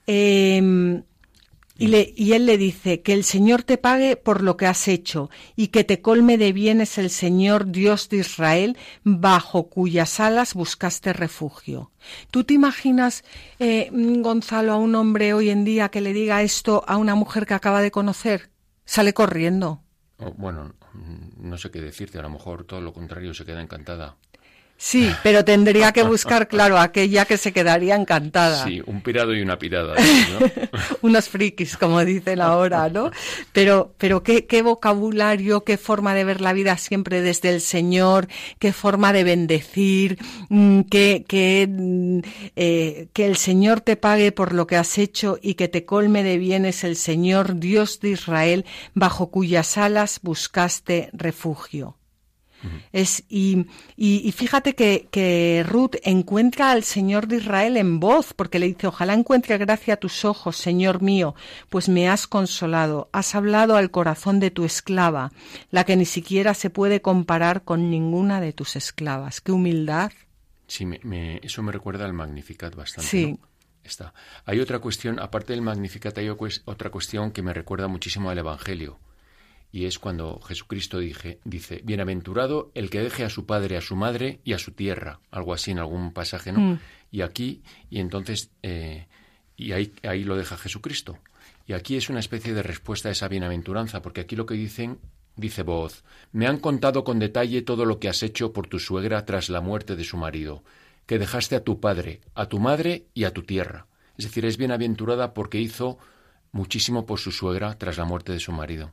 Em, 0.07 1.03
y, 1.79 2.33
él 2.33 2.47
le 2.47 2.59
dice, 2.59 3.03
que 3.03 3.13
el 3.13 3.25
Señor 3.25 3.63
te 3.63 3.79
pague 3.79 4.17
por 4.17 4.43
lo 4.43 4.57
que 4.57 4.67
has 4.67 4.89
hecho 4.89 5.31
y 5.57 5.69
que 5.69 5.85
te 5.85 6.01
colme 6.01 6.39
de 6.39 6.53
bienes 6.53 6.99
el 6.99 7.11
Señor 7.11 7.73
Dios 7.73 8.09
de 8.09 8.19
Israel, 8.19 8.77
bajo 9.05 9.69
cuyas 9.69 10.21
alas 10.21 10.55
buscaste 10.55 11.13
refugio. 11.13 11.91
¿Tú 12.31 12.45
te 12.45 12.55
imaginas, 12.55 13.25
eh, 13.59 13.89
Gonzalo, 13.91 14.73
a 14.73 14.77
un 14.77 14.95
hombre 14.95 15.35
hoy 15.35 15.51
en 15.51 15.65
día 15.65 15.89
que 15.89 16.01
le 16.01 16.13
diga 16.13 16.43
esto 16.43 16.85
a 16.87 16.97
una 16.97 17.15
mujer 17.15 17.47
que 17.47 17.55
acaba 17.55 17.81
de 17.81 17.91
conocer? 17.91 18.51
Sale 18.85 19.15
corriendo. 19.15 19.83
Oh, 20.19 20.33
bueno, 20.37 20.75
no 21.37 21.59
sé 21.59 21.71
qué 21.71 21.81
decirte, 21.81 22.19
a 22.19 22.23
lo 22.23 22.31
mejor 22.31 22.65
todo 22.65 22.81
lo 22.81 22.93
contrario 22.93 23.35
se 23.35 23.45
queda 23.45 23.61
encantada. 23.61 24.17
Sí, 24.85 25.09
pero 25.23 25.45
tendría 25.45 25.93
que 25.93 26.03
buscar, 26.03 26.49
claro, 26.49 26.77
aquella 26.77 27.25
que 27.25 27.37
se 27.37 27.53
quedaría 27.53 27.95
encantada. 27.95 28.65
Sí, 28.65 28.83
un 28.85 29.01
pirado 29.01 29.33
y 29.33 29.41
una 29.41 29.57
pirada. 29.57 29.95
Unos 31.03 31.29
frikis, 31.29 31.77
como 31.77 32.05
dicen 32.05 32.41
ahora, 32.41 32.89
¿no? 32.89 33.13
Pero, 33.53 33.95
pero 33.97 34.25
qué, 34.25 34.45
qué 34.47 34.61
vocabulario, 34.63 35.63
qué 35.63 35.79
forma 35.79 36.15
de 36.15 36.25
ver 36.25 36.41
la 36.41 36.53
vida 36.53 36.77
siempre 36.79 37.23
desde 37.23 37.51
el 37.51 37.61
Señor, 37.61 38.27
qué 38.59 38.73
forma 38.73 39.13
de 39.13 39.23
bendecir, 39.23 40.19
mm, 40.49 40.81
que, 40.83 41.25
que, 41.29 41.69
mm, 41.71 42.19
eh, 42.57 43.09
que 43.13 43.27
el 43.27 43.37
Señor 43.37 43.83
te 43.83 43.97
pague 43.97 44.33
por 44.33 44.53
lo 44.53 44.67
que 44.67 44.77
has 44.77 44.99
hecho 44.99 45.39
y 45.41 45.55
que 45.55 45.69
te 45.69 45.85
colme 45.85 46.25
de 46.25 46.39
bienes 46.39 46.83
el 46.83 46.97
Señor, 46.97 47.61
Dios 47.61 48.01
de 48.01 48.11
Israel, 48.11 48.65
bajo 48.95 49.31
cuyas 49.31 49.79
alas 49.79 50.19
buscaste 50.23 51.09
refugio. 51.13 51.97
Es, 52.93 53.25
y, 53.29 53.67
y, 53.97 54.31
fíjate 54.33 54.75
que, 54.75 55.09
que, 55.11 55.65
Ruth 55.67 55.97
encuentra 56.03 56.71
al 56.71 56.85
Señor 56.85 57.27
de 57.27 57.37
Israel 57.37 57.77
en 57.77 58.01
voz, 58.01 58.35
porque 58.35 58.59
le 58.59 58.67
dice, 58.67 58.87
ojalá 58.87 59.15
encuentre 59.15 59.59
gracia 59.59 59.95
a 59.95 59.97
tus 59.97 60.25
ojos, 60.25 60.57
Señor 60.57 61.03
mío, 61.03 61.35
pues 61.71 61.89
me 61.89 62.09
has 62.09 62.27
consolado, 62.27 63.09
has 63.13 63.35
hablado 63.35 63.77
al 63.77 63.91
corazón 63.91 64.41
de 64.41 64.51
tu 64.51 64.65
esclava, 64.65 65.33
la 65.71 65.85
que 65.85 65.97
ni 65.97 66.05
siquiera 66.05 66.55
se 66.55 66.71
puede 66.71 67.01
comparar 67.03 67.65
con 67.65 67.91
ninguna 67.91 68.41
de 68.41 68.53
tus 68.53 68.77
esclavas. 68.77 69.41
¡Qué 69.41 69.53
humildad! 69.53 70.13
Sí, 70.67 70.87
me, 70.87 71.41
eso 71.43 71.63
me 71.63 71.73
recuerda 71.73 72.05
al 72.05 72.13
Magnificat 72.13 72.75
bastante. 72.75 73.11
Sí. 73.11 73.39
Está. 73.85 74.15
Hay 74.45 74.61
otra 74.61 74.79
cuestión, 74.79 75.19
aparte 75.19 75.53
del 75.53 75.63
Magnificat, 75.63 76.17
hay 76.19 76.29
otra 76.29 76.91
cuestión 76.91 77.33
que 77.33 77.43
me 77.43 77.53
recuerda 77.53 77.89
muchísimo 77.89 78.31
al 78.31 78.39
Evangelio 78.39 79.01
y 79.73 79.87
es 79.87 79.99
cuando 79.99 80.39
Jesucristo 80.41 80.99
dije, 80.99 81.41
dice, 81.45 81.81
bienaventurado 81.83 82.71
el 82.75 82.91
que 82.91 83.01
deje 83.01 83.25
a 83.25 83.31
su 83.31 83.47
padre, 83.47 83.79
a 83.79 83.81
su 83.81 83.97
madre 83.97 84.41
y 84.45 84.53
a 84.53 84.59
su 84.59 84.73
tierra, 84.73 85.21
algo 85.31 85.55
así 85.55 85.71
en 85.71 85.79
algún 85.79 86.13
pasaje, 86.13 86.53
¿no? 86.53 86.61
Mm. 86.61 86.79
Y 87.11 87.23
aquí, 87.23 87.63
y 87.89 88.01
entonces, 88.01 88.51
eh, 88.63 89.07
y 89.57 89.73
ahí, 89.73 89.95
ahí 90.03 90.25
lo 90.25 90.37
deja 90.37 90.59
Jesucristo. 90.59 91.19
Y 91.67 91.73
aquí 91.73 91.97
es 91.97 92.11
una 92.11 92.21
especie 92.21 92.53
de 92.53 92.63
respuesta 92.63 93.09
a 93.09 93.13
esa 93.13 93.29
bienaventuranza, 93.29 94.03
porque 94.03 94.21
aquí 94.21 94.37
lo 94.37 94.45
que 94.45 94.55
dicen, 94.55 94.99
dice 95.37 95.63
voz, 95.63 96.05
me 96.33 96.47
han 96.47 96.59
contado 96.59 97.03
con 97.03 97.19
detalle 97.19 97.63
todo 97.63 97.87
lo 97.87 97.99
que 97.99 98.11
has 98.11 98.23
hecho 98.23 98.53
por 98.53 98.67
tu 98.67 98.79
suegra 98.79 99.25
tras 99.25 99.49
la 99.49 99.63
muerte 99.63 99.97
de 99.97 100.05
su 100.05 100.19
marido, 100.19 100.65
que 101.07 101.19
dejaste 101.19 101.57
a 101.57 101.65
tu 101.65 101.81
padre, 101.81 102.21
a 102.35 102.47
tu 102.47 102.59
madre 102.59 103.07
y 103.15 103.25
a 103.25 103.33
tu 103.33 103.43
tierra. 103.43 103.87
Es 104.19 104.27
decir, 104.27 104.45
es 104.45 104.59
bienaventurada 104.59 105.33
porque 105.33 105.61
hizo 105.61 105.99
muchísimo 106.51 107.07
por 107.07 107.19
su 107.19 107.33
suegra 107.33 107.79
tras 107.79 107.97
la 107.97 108.05
muerte 108.05 108.33
de 108.33 108.41
su 108.41 108.53
marido 108.53 108.93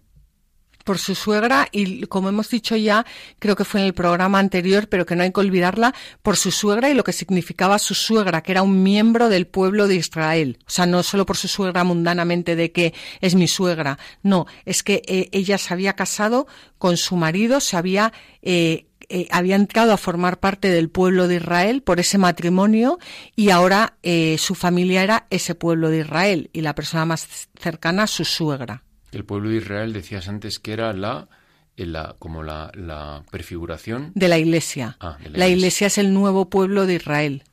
por 0.83 0.97
su 0.97 1.15
suegra 1.15 1.67
y, 1.71 2.05
como 2.07 2.29
hemos 2.29 2.49
dicho 2.49 2.75
ya, 2.75 3.05
creo 3.39 3.55
que 3.55 3.65
fue 3.65 3.81
en 3.81 3.87
el 3.87 3.93
programa 3.93 4.39
anterior, 4.39 4.87
pero 4.89 5.05
que 5.05 5.15
no 5.15 5.23
hay 5.23 5.31
que 5.31 5.39
olvidarla, 5.39 5.93
por 6.21 6.37
su 6.37 6.51
suegra 6.51 6.89
y 6.89 6.93
lo 6.93 7.03
que 7.03 7.13
significaba 7.13 7.79
su 7.79 7.93
suegra, 7.93 8.41
que 8.41 8.51
era 8.51 8.61
un 8.61 8.83
miembro 8.83 9.29
del 9.29 9.47
pueblo 9.47 9.87
de 9.87 9.95
Israel. 9.95 10.59
O 10.67 10.69
sea, 10.69 10.85
no 10.85 11.03
solo 11.03 11.25
por 11.25 11.37
su 11.37 11.47
suegra 11.47 11.83
mundanamente 11.83 12.55
de 12.55 12.71
que 12.71 12.93
es 13.21 13.35
mi 13.35 13.47
suegra, 13.47 13.99
no, 14.23 14.45
es 14.65 14.83
que 14.83 15.01
eh, 15.07 15.29
ella 15.31 15.57
se 15.57 15.73
había 15.73 15.93
casado 15.93 16.47
con 16.77 16.97
su 16.97 17.15
marido, 17.15 17.59
se 17.59 17.77
había 17.77 18.13
eh, 18.41 18.89
eh, 19.11 19.27
había 19.31 19.55
entrado 19.55 19.91
a 19.91 19.97
formar 19.97 20.39
parte 20.39 20.69
del 20.69 20.89
pueblo 20.89 21.27
de 21.27 21.37
Israel 21.37 21.81
por 21.81 21.99
ese 21.99 22.19
matrimonio 22.19 22.99
y 23.35 23.49
ahora 23.49 23.97
eh, 24.03 24.37
su 24.37 24.53
familia 24.53 25.01
era 25.01 25.25
ese 25.31 25.55
pueblo 25.55 25.89
de 25.89 26.01
Israel 26.01 26.51
y 26.53 26.61
la 26.61 26.75
persona 26.75 27.05
más 27.05 27.49
cercana 27.59 28.05
su 28.05 28.23
suegra. 28.23 28.83
El 29.11 29.25
pueblo 29.25 29.49
de 29.49 29.57
Israel 29.57 29.93
decías 29.93 30.27
antes 30.27 30.59
que 30.59 30.73
era 30.73 30.93
la, 30.93 31.29
la 31.75 32.15
como 32.19 32.43
la, 32.43 32.71
la, 32.75 33.23
prefiguración 33.31 34.11
de 34.15 34.27
la 34.27 34.37
iglesia. 34.37 34.97
Ah, 34.99 35.17
de 35.19 35.29
la 35.29 35.37
la 35.39 35.47
iglesia. 35.47 35.57
iglesia 35.57 35.87
es 35.87 35.97
el 35.97 36.13
nuevo 36.13 36.49
pueblo 36.49 36.85
de 36.85 36.95
Israel. 36.95 37.43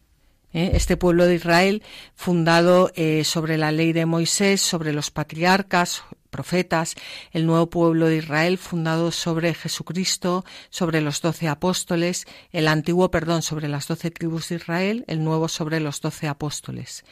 ¿eh? 0.52 0.72
Este 0.74 0.96
pueblo 0.96 1.26
de 1.26 1.36
Israel 1.36 1.82
fundado 2.14 2.90
eh, 2.94 3.24
sobre 3.24 3.57
la 3.59 3.72
ley 3.72 3.92
de 3.92 4.07
Moisés, 4.07 4.61
sobre 4.61 4.92
los 4.92 5.11
patriarcas, 5.11 6.02
profetas, 6.30 6.96
el 7.32 7.46
nuevo 7.46 7.70
pueblo 7.70 8.07
de 8.07 8.18
Israel 8.18 8.59
fundado 8.59 9.11
sobre 9.11 9.54
Jesucristo, 9.54 10.44
sobre 10.70 11.00
los 11.00 11.22
doce 11.22 11.48
apóstoles, 11.48 12.26
el 12.52 12.68
antiguo, 12.68 13.11
perdón, 13.11 13.42
sobre 13.42 13.68
las 13.68 13.88
doce 13.88 14.11
tribus 14.11 14.50
de 14.50 14.57
Israel, 14.57 15.04
el 15.09 15.24
nuevo 15.24 15.48
sobre 15.48 15.80
los 15.80 16.00
doce 16.00 16.28
apóstoles. 16.28 17.04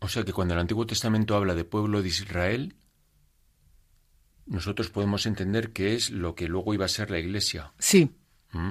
O 0.00 0.08
sea 0.08 0.24
que 0.24 0.32
cuando 0.32 0.54
el 0.54 0.60
Antiguo 0.60 0.86
Testamento 0.86 1.36
habla 1.36 1.54
de 1.54 1.64
pueblo 1.64 2.02
de 2.02 2.08
Israel, 2.08 2.74
nosotros 4.46 4.90
podemos 4.90 5.26
entender 5.26 5.72
que 5.72 5.94
es 5.94 6.10
lo 6.10 6.34
que 6.34 6.48
luego 6.48 6.74
iba 6.74 6.84
a 6.84 6.88
ser 6.88 7.10
la 7.10 7.18
Iglesia. 7.18 7.72
Sí, 7.78 8.10
Mm, 8.52 8.70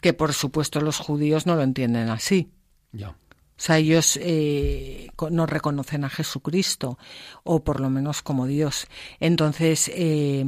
que 0.00 0.12
por 0.12 0.32
supuesto 0.32 0.80
los 0.80 0.98
judíos 0.98 1.46
no 1.46 1.54
lo 1.54 1.62
entienden 1.62 2.08
así. 2.08 2.50
ya. 2.92 3.10
O 3.10 3.64
sea, 3.64 3.78
ellos 3.78 4.18
eh, 4.20 5.10
no 5.30 5.46
reconocen 5.46 6.02
a 6.02 6.08
Jesucristo, 6.08 6.98
o 7.44 7.62
por 7.62 7.80
lo 7.80 7.90
menos 7.90 8.20
como 8.20 8.46
Dios. 8.46 8.88
Entonces, 9.20 9.88
eh, 9.94 10.44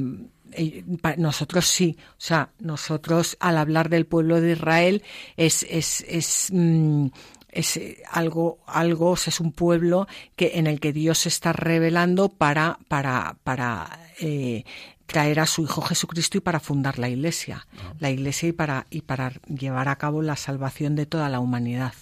eh, 0.53 0.85
nosotros 1.17 1.67
sí. 1.67 1.97
O 2.13 2.15
sea, 2.19 2.51
nosotros 2.59 3.37
al 3.39 3.59
hablar 3.59 3.89
del 3.89 4.07
pueblo 4.07 4.41
de 4.41 4.53
Israel 4.53 5.05
es, 5.37 5.65
es, 5.71 6.05
es, 6.09 6.49
mm, 6.53 7.07
es 7.51 7.77
eh, 7.77 8.03
algo, 8.11 8.59
algo, 8.67 9.11
o 9.11 9.17
sea, 9.17 9.31
es 9.31 9.39
un 9.39 9.53
pueblo 9.53 10.09
que, 10.35 10.53
en 10.55 10.67
el 10.67 10.81
que 10.81 10.93
Dios 10.93 11.19
se 11.19 11.29
está 11.29 11.53
revelando 11.53 12.31
para, 12.31 12.81
para, 12.89 13.37
para 13.45 14.04
eh, 14.21 14.65
traer 15.07 15.41
a 15.41 15.47
su 15.47 15.63
Hijo 15.63 15.83
Jesucristo 15.83 16.39
y 16.39 16.41
para 16.41 16.61
fundar 16.61 16.99
la 16.99 17.09
Iglesia. 17.09 17.67
La 17.99 18.11
Iglesia 18.11 18.49
y 18.49 18.53
para, 18.53 18.87
y 18.91 19.03
para 19.03 19.33
llevar 19.49 19.89
a 19.89 19.97
cabo 19.97 20.23
la 20.23 20.37
salvación 20.37 20.95
de 20.97 21.07
toda 21.07 21.29
la 21.29 21.41
humanidad. 21.41 21.95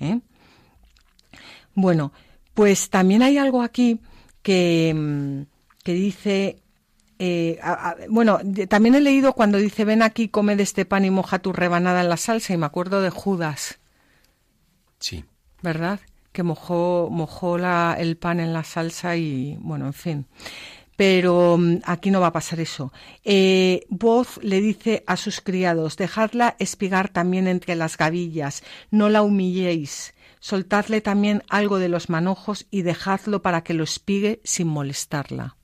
¿eh? 0.00 0.20
Bueno, 1.74 2.12
pues 2.54 2.90
también 2.90 3.22
hay 3.22 3.38
algo 3.38 3.62
aquí 3.62 4.00
que, 4.42 4.92
mm, 4.94 5.42
que 5.82 5.92
dice, 5.94 6.62
eh, 7.18 7.58
a- 7.62 7.90
a- 7.90 7.96
bueno, 8.08 8.38
también 8.68 8.94
he 8.94 9.00
leído 9.00 9.32
cuando 9.32 9.58
dice, 9.58 9.84
ven 9.84 10.02
aquí, 10.02 10.28
come 10.28 10.56
de 10.56 10.62
este 10.62 10.84
pan 10.84 11.04
y 11.04 11.10
moja 11.10 11.38
tu 11.40 11.52
rebanada 11.52 12.00
en 12.02 12.08
la 12.08 12.16
salsa, 12.16 12.52
y 12.54 12.56
me 12.56 12.66
acuerdo 12.66 13.00
de 13.02 13.10
Judas, 13.10 13.78
Sí. 15.00 15.24
¿verdad? 15.62 16.00
Que 16.32 16.42
mojó, 16.42 17.08
mojó 17.10 17.58
la- 17.58 17.96
el 17.98 18.16
pan 18.16 18.40
en 18.40 18.52
la 18.52 18.64
salsa 18.64 19.16
y, 19.16 19.56
bueno, 19.60 19.86
en 19.86 19.92
fin. 19.92 20.26
Pero 20.96 21.56
mm, 21.58 21.78
aquí 21.84 22.10
no 22.10 22.20
va 22.20 22.28
a 22.28 22.32
pasar 22.32 22.60
eso. 22.60 22.92
Eh, 23.24 23.86
Voz 23.88 24.38
le 24.42 24.60
dice 24.60 25.04
a 25.06 25.16
sus 25.16 25.40
criados, 25.40 25.96
dejadla 25.96 26.56
espigar 26.58 27.08
también 27.08 27.46
entre 27.46 27.74
las 27.74 27.96
gavillas, 27.96 28.62
no 28.90 29.08
la 29.08 29.22
humilléis, 29.22 30.14
soltadle 30.40 31.00
también 31.00 31.42
algo 31.48 31.78
de 31.78 31.88
los 31.88 32.10
manojos 32.10 32.66
y 32.70 32.82
dejadlo 32.82 33.42
para 33.42 33.62
que 33.62 33.74
lo 33.74 33.84
espigue 33.84 34.40
sin 34.44 34.68
molestarla. 34.68 35.56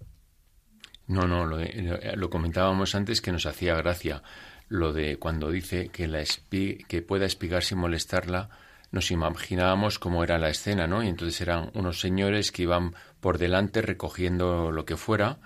No, 1.06 1.26
no, 1.26 1.44
lo, 1.44 1.58
lo 1.58 2.30
comentábamos 2.30 2.94
antes 2.94 3.20
que 3.20 3.32
nos 3.32 3.44
hacía 3.44 3.74
gracia. 3.74 4.22
Lo 4.68 4.92
de 4.92 5.18
cuando 5.18 5.50
dice 5.50 5.88
que, 5.88 6.06
la 6.06 6.22
que 6.48 7.02
pueda 7.02 7.26
espigar 7.26 7.64
sin 7.64 7.78
molestarla, 7.78 8.50
nos 8.90 9.10
imaginábamos 9.10 9.98
cómo 9.98 10.24
era 10.24 10.38
la 10.38 10.50
escena, 10.50 10.86
¿no? 10.86 11.02
Y 11.02 11.08
entonces 11.08 11.40
eran 11.40 11.70
unos 11.74 12.00
señores 12.00 12.50
que 12.52 12.62
iban 12.62 12.94
por 13.20 13.38
delante 13.38 13.82
recogiendo 13.82 14.72
lo 14.72 14.84
que 14.84 14.96
fuera 14.96 15.38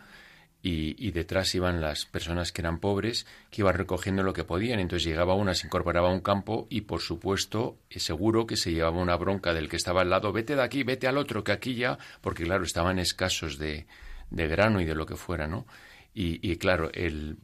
y, 0.67 1.11
detrás 1.11 1.55
iban 1.55 1.83
las 1.83 2.07
personas 2.07 2.51
que 2.51 2.63
eran 2.63 2.79
pobres 2.79 3.27
que 3.51 3.61
iban 3.61 3.75
recogiendo 3.75 4.23
lo 4.23 4.33
que 4.33 4.45
podían. 4.45 4.81
Entonces 4.81 5.07
llegaba 5.07 5.35
una, 5.35 5.55
se 5.55 5.67
incorporaba 5.67 6.09
a 6.09 6.13
un 6.13 6.21
campo 6.21 6.67
y 6.71 6.83
por 6.83 7.03
supuesto 7.03 7.77
eh, 7.91 8.01
seguro 8.01 8.47
que 8.47 8.57
se 8.57 8.73
llevaba 8.73 8.99
una 8.99 9.17
bronca 9.17 9.53
del 9.53 9.69
que 9.69 9.77
estaba 9.77 10.01
al 10.01 10.09
lado, 10.09 10.33
vete 10.33 10.57
de 10.57 10.63
aquí, 10.63 10.83
vete 10.83 11.07
al 11.07 11.19
otro, 11.19 11.45
que 11.45 11.53
aquí 11.53 11.75
ya, 11.75 11.99
porque 12.23 12.45
claro, 12.45 12.65
estaban 12.65 12.99
escasos 12.99 13.59
de, 13.59 13.87
de 14.31 14.49
grano 14.49 14.81
y 14.81 14.87
de 14.87 14.95
lo 14.95 15.05
que 15.05 15.17
fuera, 15.17 15.47
¿no? 15.47 15.67
Y, 16.15 16.41
y 16.51 16.57
claro, 16.57 16.91
el, 16.95 17.37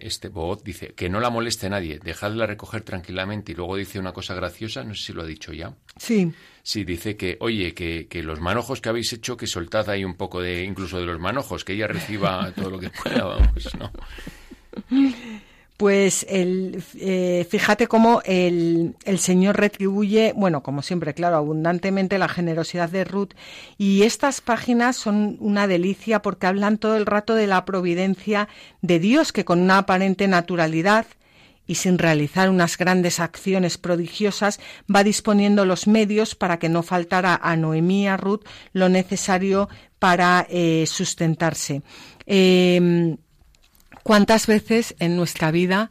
este 0.00 0.28
Boot 0.28 0.62
dice 0.62 0.94
que 0.94 1.08
no 1.08 1.20
la 1.20 1.30
moleste 1.30 1.68
nadie, 1.68 1.98
dejadla 1.98 2.46
recoger 2.46 2.82
tranquilamente 2.82 3.52
y 3.52 3.54
luego 3.54 3.76
dice 3.76 3.98
una 3.98 4.12
cosa 4.12 4.34
graciosa, 4.34 4.84
no 4.84 4.94
sé 4.94 5.06
si 5.06 5.12
lo 5.12 5.22
ha 5.22 5.26
dicho 5.26 5.52
ya. 5.52 5.74
Sí, 5.96 6.32
Sí, 6.62 6.84
dice 6.84 7.16
que, 7.16 7.38
oye, 7.40 7.72
que, 7.72 8.08
que 8.08 8.22
los 8.22 8.40
manojos 8.40 8.82
que 8.82 8.90
habéis 8.90 9.10
hecho, 9.14 9.38
que 9.38 9.46
soltad 9.46 9.88
ahí 9.88 10.04
un 10.04 10.16
poco 10.16 10.42
de, 10.42 10.64
incluso 10.64 10.98
de 10.98 11.06
los 11.06 11.18
manojos, 11.18 11.64
que 11.64 11.72
ella 11.72 11.86
reciba 11.86 12.52
todo 12.54 12.68
lo 12.68 12.78
que 12.78 12.90
pueda, 12.90 13.24
vamos, 13.24 13.74
¿no? 13.78 13.90
Pues 15.78 16.26
el, 16.28 16.82
eh, 16.98 17.46
fíjate 17.48 17.86
cómo 17.86 18.20
el, 18.24 18.96
Señor 19.18 19.58
retribuye, 19.58 20.32
bueno, 20.34 20.60
como 20.60 20.82
siempre, 20.82 21.14
claro, 21.14 21.36
abundantemente 21.36 22.18
la 22.18 22.28
generosidad 22.28 22.90
de 22.90 23.04
Ruth. 23.04 23.34
Y 23.78 24.02
estas 24.02 24.40
páginas 24.40 24.96
son 24.96 25.36
una 25.38 25.68
delicia 25.68 26.20
porque 26.20 26.48
hablan 26.48 26.78
todo 26.78 26.96
el 26.96 27.06
rato 27.06 27.36
de 27.36 27.46
la 27.46 27.64
providencia 27.64 28.48
de 28.82 28.98
Dios, 28.98 29.32
que 29.32 29.44
con 29.44 29.60
una 29.60 29.78
aparente 29.78 30.26
naturalidad 30.26 31.06
y 31.68 31.76
sin 31.76 31.98
realizar 31.98 32.50
unas 32.50 32.76
grandes 32.76 33.20
acciones 33.20 33.78
prodigiosas, 33.78 34.58
va 34.92 35.04
disponiendo 35.04 35.64
los 35.64 35.86
medios 35.86 36.34
para 36.34 36.58
que 36.58 36.68
no 36.68 36.82
faltara 36.82 37.38
a 37.40 37.54
Noemí 37.54 38.02
y 38.02 38.06
a 38.08 38.16
Ruth 38.16 38.42
lo 38.72 38.88
necesario 38.88 39.68
para 40.00 40.44
eh, 40.50 40.86
sustentarse. 40.88 41.82
Eh, 42.26 43.16
¿Cuántas 44.08 44.46
veces 44.46 44.96
en 45.00 45.16
nuestra 45.16 45.50
vida, 45.50 45.90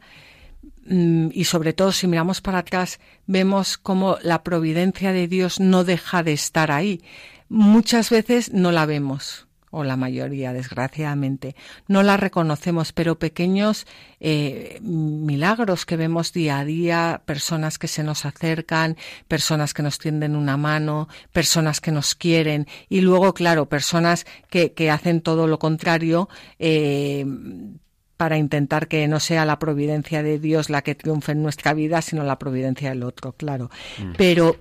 mm, 0.86 1.28
y 1.32 1.44
sobre 1.44 1.72
todo 1.72 1.92
si 1.92 2.08
miramos 2.08 2.40
para 2.40 2.58
atrás, 2.58 2.98
vemos 3.28 3.78
cómo 3.78 4.16
la 4.22 4.42
providencia 4.42 5.12
de 5.12 5.28
Dios 5.28 5.60
no 5.60 5.84
deja 5.84 6.24
de 6.24 6.32
estar 6.32 6.72
ahí? 6.72 7.00
Muchas 7.48 8.10
veces 8.10 8.52
no 8.52 8.72
la 8.72 8.86
vemos, 8.86 9.46
o 9.70 9.84
la 9.84 9.96
mayoría, 9.96 10.52
desgraciadamente. 10.52 11.54
No 11.86 12.02
la 12.02 12.16
reconocemos, 12.16 12.92
pero 12.92 13.20
pequeños 13.20 13.86
eh, 14.18 14.80
milagros 14.82 15.86
que 15.86 15.96
vemos 15.96 16.32
día 16.32 16.58
a 16.58 16.64
día, 16.64 17.22
personas 17.24 17.78
que 17.78 17.86
se 17.86 18.02
nos 18.02 18.24
acercan, 18.24 18.96
personas 19.28 19.74
que 19.74 19.84
nos 19.84 20.00
tienden 20.00 20.34
una 20.34 20.56
mano, 20.56 21.06
personas 21.30 21.80
que 21.80 21.92
nos 21.92 22.16
quieren, 22.16 22.66
y 22.88 23.00
luego, 23.00 23.32
claro, 23.32 23.68
personas 23.68 24.26
que, 24.50 24.90
hacen 24.90 25.20
todo 25.20 25.46
lo 25.46 25.60
contrario. 25.60 26.28
Eh, 26.58 27.24
para 28.18 28.36
intentar 28.36 28.88
que 28.88 29.06
no 29.08 29.20
sea 29.20 29.46
la 29.46 29.58
providencia 29.60 30.22
de 30.24 30.38
Dios 30.40 30.68
la 30.68 30.82
que 30.82 30.96
triunfe 30.96 31.32
en 31.32 31.42
nuestra 31.42 31.72
vida, 31.72 32.02
sino 32.02 32.24
la 32.24 32.38
providencia 32.38 32.90
del 32.90 33.04
otro, 33.04 33.32
claro. 33.32 33.70
Pero 34.18 34.56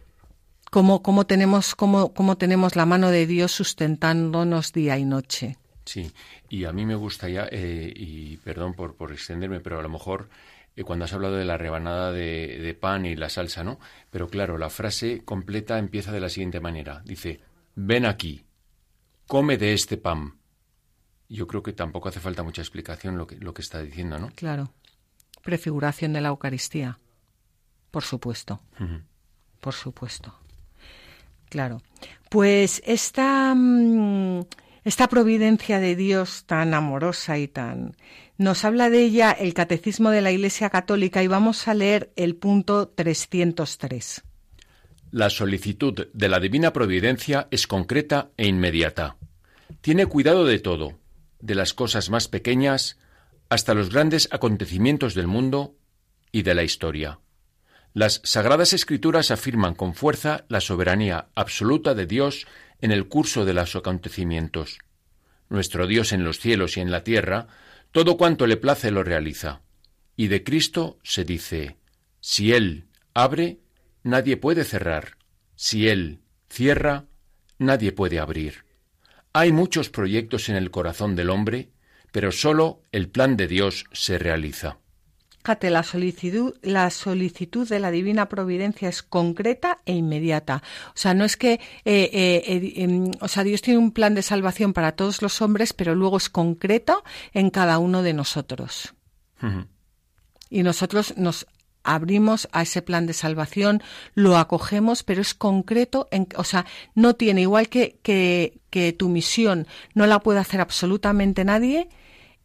cómo, 0.70 1.02
cómo 1.02 1.26
tenemos, 1.26 1.74
cómo, 1.74 2.14
cómo 2.14 2.38
tenemos 2.38 2.76
la 2.76 2.86
mano 2.86 3.10
de 3.10 3.26
Dios 3.26 3.52
sustentándonos 3.52 4.74
día 4.74 4.98
y 5.00 5.06
noche. 5.06 5.58
Sí, 5.86 6.12
y 6.50 6.66
a 6.66 6.72
mí 6.72 6.86
me 6.86 6.94
gustaría, 6.94 7.48
eh, 7.52 7.92
y 7.96 8.38
perdón 8.38 8.76
por, 8.76 8.96
por 8.96 9.12
extenderme, 9.12 9.60
pero 9.60 9.80
a 9.80 9.82
lo 9.82 9.90
mejor 9.90 10.30
eh, 10.76 10.84
cuando 10.84 11.06
has 11.06 11.14
hablado 11.14 11.36
de 11.36 11.46
la 11.46 11.58
rebanada 11.58 12.12
de, 12.12 12.60
de 12.62 12.74
pan 12.76 13.08
y 13.08 13.16
la 13.16 13.30
salsa, 13.30 13.64
¿no? 13.64 13.80
Pero 14.12 14.28
claro, 14.30 14.60
la 14.60 14.70
frase 14.70 15.24
completa 15.26 15.80
empieza 15.80 16.12
de 16.12 16.20
la 16.20 16.30
siguiente 16.30 16.60
manera. 16.60 17.02
Dice, 17.04 17.40
ven 17.74 18.06
aquí, 18.06 18.44
come 19.26 19.58
de 19.58 19.74
este 19.74 19.98
pan. 19.98 20.37
Yo 21.30 21.48
creo 21.48 21.62
que 21.62 21.74
tampoco 21.74 22.10
hace 22.10 22.20
falta 22.20 22.44
mucha 22.44 22.62
explicación 22.62 23.18
lo 23.18 23.28
que, 23.28 23.36
lo 23.38 23.54
que 23.54 23.62
está 23.62 23.82
diciendo, 23.82 24.18
¿no? 24.18 24.32
Claro. 24.36 24.72
Prefiguración 25.44 26.14
de 26.14 26.22
la 26.22 26.30
Eucaristía. 26.30 27.00
Por 27.92 28.04
supuesto. 28.04 28.62
Por 29.60 29.74
supuesto. 29.74 30.34
Claro. 31.50 31.82
Pues 32.30 32.82
esta, 32.86 33.54
mm, 33.56 34.42
esta 34.84 35.08
providencia 35.08 35.80
de 35.80 35.96
Dios 35.96 36.46
tan 36.46 36.74
amorosa 36.74 37.38
y 37.38 37.48
tan... 37.48 37.96
Nos 38.38 38.66
habla 38.66 38.90
de 38.90 39.04
ella 39.04 39.32
el 39.32 39.54
Catecismo 39.54 40.12
de 40.12 40.22
la 40.22 40.32
Iglesia 40.32 40.70
Católica 40.70 41.24
y 41.24 41.28
vamos 41.28 41.68
a 41.68 41.74
leer 41.74 42.12
el 42.16 42.36
punto 42.36 42.88
303. 42.88 44.24
La 45.12 45.30
solicitud 45.30 46.08
de 46.14 46.30
la 46.30 46.40
divina 46.40 46.72
providencia 46.72 47.48
es 47.50 47.66
concreta 47.66 48.30
e 48.38 48.46
inmediata. 48.46 49.16
Tiene 49.82 50.06
cuidado 50.06 50.46
de 50.46 50.60
todo, 50.60 51.00
de 51.40 51.56
las 51.56 51.74
cosas 51.74 52.10
más 52.10 52.28
pequeñas 52.28 52.98
hasta 53.50 53.74
los 53.74 53.90
grandes 53.90 54.30
acontecimientos 54.32 55.14
del 55.14 55.28
mundo 55.28 55.76
y 56.32 56.44
de 56.44 56.56
la 56.56 56.64
historia. 56.64 57.20
Las 57.94 58.22
sagradas 58.24 58.74
escrituras 58.74 59.32
afirman 59.32 59.74
con 59.74 59.96
fuerza 59.96 60.46
la 60.50 60.62
soberanía 60.62 61.30
absoluta 61.36 61.96
de 61.96 62.06
Dios 62.06 62.46
en 62.80 62.92
el 62.92 63.08
curso 63.08 63.46
de 63.46 63.54
los 63.54 63.76
acontecimientos. 63.76 64.80
Nuestro 65.50 65.88
Dios 65.88 66.12
en 66.12 66.24
los 66.24 66.40
cielos 66.40 66.78
y 66.78 66.82
en 66.82 66.92
la 66.92 67.04
tierra, 67.04 67.48
todo 67.92 68.18
cuanto 68.18 68.46
le 68.46 68.58
place 68.58 68.92
lo 68.92 69.04
realiza. 69.04 69.62
Y 70.16 70.28
de 70.28 70.44
Cristo 70.44 71.00
se 71.04 71.24
dice, 71.24 71.78
si 72.20 72.54
Él 72.54 72.88
abre, 73.14 73.62
nadie 74.04 74.38
puede 74.38 74.64
cerrar. 74.64 75.18
Si 75.56 75.88
Él 75.88 76.20
cierra, 76.50 77.06
nadie 77.58 77.94
puede 77.94 78.20
abrir. 78.20 78.67
Hay 79.40 79.52
muchos 79.52 79.92
proyectos 79.92 80.50
en 80.50 80.56
el 80.56 80.72
corazón 80.72 81.16
del 81.16 81.30
hombre, 81.30 81.70
pero 82.12 82.32
sólo 82.32 82.82
el 82.92 83.08
plan 83.08 83.38
de 83.38 83.48
Dios 83.48 83.86
se 83.92 84.18
realiza. 84.18 84.80
Fíjate, 85.44 85.70
la 85.70 85.84
solicitud, 85.84 86.56
la 86.64 86.90
solicitud 86.90 87.70
de 87.70 87.80
la 87.80 87.92
divina 87.92 88.30
providencia 88.30 88.90
es 88.90 89.04
concreta 89.04 89.78
e 89.86 89.94
inmediata. 89.94 90.64
O 90.88 90.96
sea, 90.96 91.14
no 91.14 91.24
es 91.24 91.38
que, 91.38 91.54
eh, 91.54 92.10
eh, 92.14 92.74
em, 92.78 93.12
o 93.22 93.28
sea, 93.28 93.44
Dios 93.44 93.62
tiene 93.62 93.78
un 93.78 93.92
plan 93.92 94.16
de 94.16 94.24
salvación 94.24 94.74
para 94.74 94.94
todos 94.94 95.22
los 95.22 95.40
hombres, 95.44 95.72
pero 95.72 95.94
luego 95.94 96.18
es 96.18 96.32
concreto 96.32 97.04
en 97.32 97.52
cada 97.52 97.78
uno 97.78 98.02
de 98.02 98.14
nosotros. 98.14 98.96
Y 100.50 100.64
nosotros 100.64 101.16
nos 101.16 101.46
abrimos 101.88 102.48
a 102.52 102.62
ese 102.62 102.82
plan 102.82 103.08
de 103.08 103.14
salvación, 103.14 103.82
lo 104.14 104.38
acogemos, 104.38 105.04
pero 105.04 105.22
es 105.22 105.34
concreto, 105.34 106.08
en, 106.12 106.28
o 106.36 106.44
sea, 106.44 106.66
no 106.94 107.16
tiene, 107.16 107.42
igual 107.42 107.70
que, 107.70 107.98
que, 108.04 108.60
que 108.70 108.94
tu 108.94 109.10
misión 109.10 109.66
no 109.96 110.06
la 110.06 110.20
puede 110.20 110.40
hacer 110.40 110.62
absolutamente 110.62 111.46
nadie, 111.46 111.88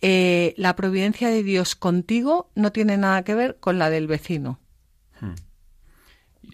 eh, 0.00 0.54
la 0.56 0.76
providencia 0.76 1.28
de 1.28 1.42
Dios 1.42 1.74
contigo 1.74 2.50
no 2.54 2.72
tiene 2.72 2.96
nada 2.96 3.24
que 3.24 3.34
ver 3.34 3.58
con 3.58 3.78
la 3.78 3.90
del 3.90 4.06
vecino. 4.06 4.60
Hmm. 5.20 5.34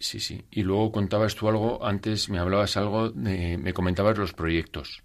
Sí, 0.00 0.18
sí. 0.20 0.44
Y 0.50 0.62
luego 0.62 0.90
contabas 0.90 1.34
tú 1.34 1.48
algo, 1.48 1.84
antes 1.84 2.28
me 2.28 2.38
hablabas 2.38 2.76
algo, 2.76 3.12
me 3.14 3.72
comentabas 3.72 4.16
los 4.16 4.32
proyectos. 4.32 5.02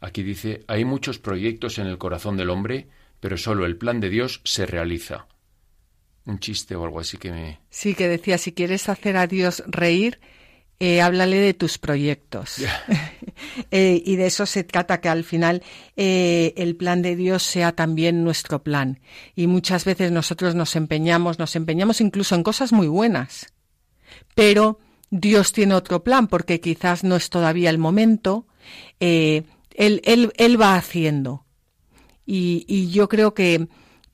Aquí 0.00 0.22
dice, 0.22 0.64
hay 0.68 0.84
muchos 0.84 1.18
proyectos 1.18 1.78
en 1.78 1.86
el 1.86 1.98
corazón 1.98 2.36
del 2.36 2.50
hombre, 2.50 2.88
pero 3.20 3.36
solo 3.36 3.66
el 3.66 3.76
plan 3.76 4.00
de 4.00 4.10
Dios 4.10 4.40
se 4.44 4.66
realiza. 4.66 5.26
Un 6.28 6.38
chiste 6.40 6.76
o 6.76 6.84
algo 6.84 7.00
así 7.00 7.16
que 7.16 7.32
me... 7.32 7.58
Sí, 7.70 7.94
que 7.94 8.06
decía, 8.06 8.36
si 8.36 8.52
quieres 8.52 8.90
hacer 8.90 9.16
a 9.16 9.26
Dios 9.26 9.64
reír, 9.66 10.20
eh, 10.78 11.00
háblale 11.00 11.38
de 11.38 11.54
tus 11.54 11.78
proyectos. 11.78 12.56
Eh, 13.70 14.02
y 14.04 14.16
de 14.16 14.26
eso 14.26 14.46
se 14.46 14.64
trata, 14.64 15.00
que 15.00 15.08
al 15.08 15.22
final 15.22 15.62
eh, 15.94 16.54
el 16.56 16.74
plan 16.74 17.02
de 17.02 17.14
Dios 17.14 17.44
sea 17.44 17.70
también 17.70 18.24
nuestro 18.24 18.64
plan. 18.64 18.98
Y 19.36 19.46
muchas 19.46 19.84
veces 19.84 20.10
nosotros 20.10 20.56
nos 20.56 20.74
empeñamos, 20.74 21.38
nos 21.38 21.54
empeñamos 21.54 22.00
incluso 22.00 22.34
en 22.34 22.42
cosas 22.42 22.72
muy 22.72 22.88
buenas. 22.88 23.52
Pero 24.34 24.80
Dios 25.10 25.52
tiene 25.52 25.74
otro 25.74 26.02
plan, 26.02 26.26
porque 26.26 26.60
quizás 26.60 27.04
no 27.04 27.14
es 27.14 27.30
todavía 27.30 27.70
el 27.70 27.78
momento. 27.78 28.48
él, 28.98 29.44
él, 29.76 30.32
él 30.36 30.60
va 30.60 30.74
haciendo. 30.74 31.44
Y, 32.26 32.64
y 32.66 32.90
yo 32.90 33.08
creo 33.08 33.34
que 33.34 33.68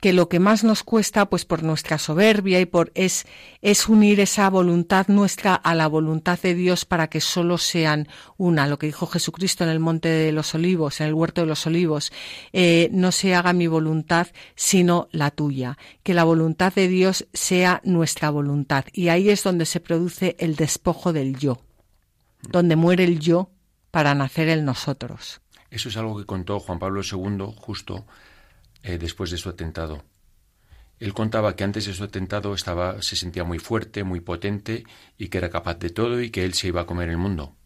que 0.05 0.13
lo 0.13 0.29
que 0.29 0.39
más 0.39 0.65
nos 0.65 0.83
cuesta, 0.83 1.31
pues 1.31 1.47
por 1.47 1.63
nuestra 1.63 1.97
soberbia 1.97 2.61
y 2.61 2.67
por 2.67 2.93
es, 2.95 3.25
es 3.63 3.89
unir 3.89 4.21
esa 4.21 4.51
voluntad 4.51 5.09
nuestra 5.09 5.55
a 5.55 5.75
la 5.75 5.87
voluntad 5.87 6.39
de 6.39 6.55
Dios 6.55 6.85
para 6.85 7.09
que 7.09 7.23
solo 7.23 7.57
sean 7.57 8.07
una. 8.37 8.67
Lo 8.67 8.79
que 8.79 8.85
dijo 8.85 9.07
Jesucristo 9.07 9.65
en 9.65 9.71
el 9.71 9.81
Monte 9.81 10.11
de 10.11 10.31
los 10.31 10.55
Olivos, 10.55 11.01
en 11.01 11.07
el 11.07 11.15
Huerto 11.15 11.41
de 11.41 11.47
los 11.47 11.67
Olivos, 11.67 12.13
eh, 12.53 12.91
no 12.93 13.13
se 13.13 13.35
haga 13.35 13.55
mi 13.55 13.67
voluntad 13.67 14.27
sino 14.55 15.09
la 15.11 15.31
tuya. 15.31 15.79
Que 16.03 16.13
la 16.13 16.25
voluntad 16.25 16.75
de 16.75 16.87
Dios 16.87 17.27
sea 17.33 17.81
nuestra 17.83 18.29
voluntad. 18.29 18.85
Y 18.93 19.09
ahí 19.09 19.31
es 19.31 19.43
donde 19.43 19.65
se 19.65 19.81
produce 19.81 20.37
el 20.39 20.55
despojo 20.57 21.15
del 21.15 21.39
yo, 21.39 21.63
donde 22.43 22.77
muere 22.77 23.05
el 23.05 23.21
yo 23.21 23.49
para 23.91 24.15
nacer 24.15 24.51
el 24.51 24.67
nosotros. 24.67 25.41
Eso 25.71 25.89
es 25.89 25.97
algo 25.97 26.19
que 26.19 26.27
contó 26.27 26.61
Juan 26.61 26.79
Pablo 26.79 27.01
II 27.01 27.55
justo 27.57 28.05
eh, 28.85 28.99
después 28.99 29.31
de 29.31 29.39
su 29.39 29.49
atentado. 29.49 30.05
Él 31.01 31.13
contaba 31.13 31.57
que 31.57 31.65
antes 31.65 31.87
de 31.87 31.95
su 31.95 32.05
atentado 32.05 32.55
estaba, 32.55 33.03
se 33.03 33.17
sentía 33.17 33.43
muy 33.43 33.59
fuerte, 33.59 34.05
muy 34.05 34.21
potente 34.21 34.85
y 35.19 35.29
que 35.29 35.39
era 35.39 35.51
capaz 35.51 35.79
de 35.79 35.91
todo 35.91 36.21
y 36.21 36.31
que 36.31 36.45
él 36.45 36.55
se 36.55 36.69
iba 36.69 36.83
a 36.83 36.87
comer 36.87 37.09
el 37.09 37.17
mundo. 37.17 37.57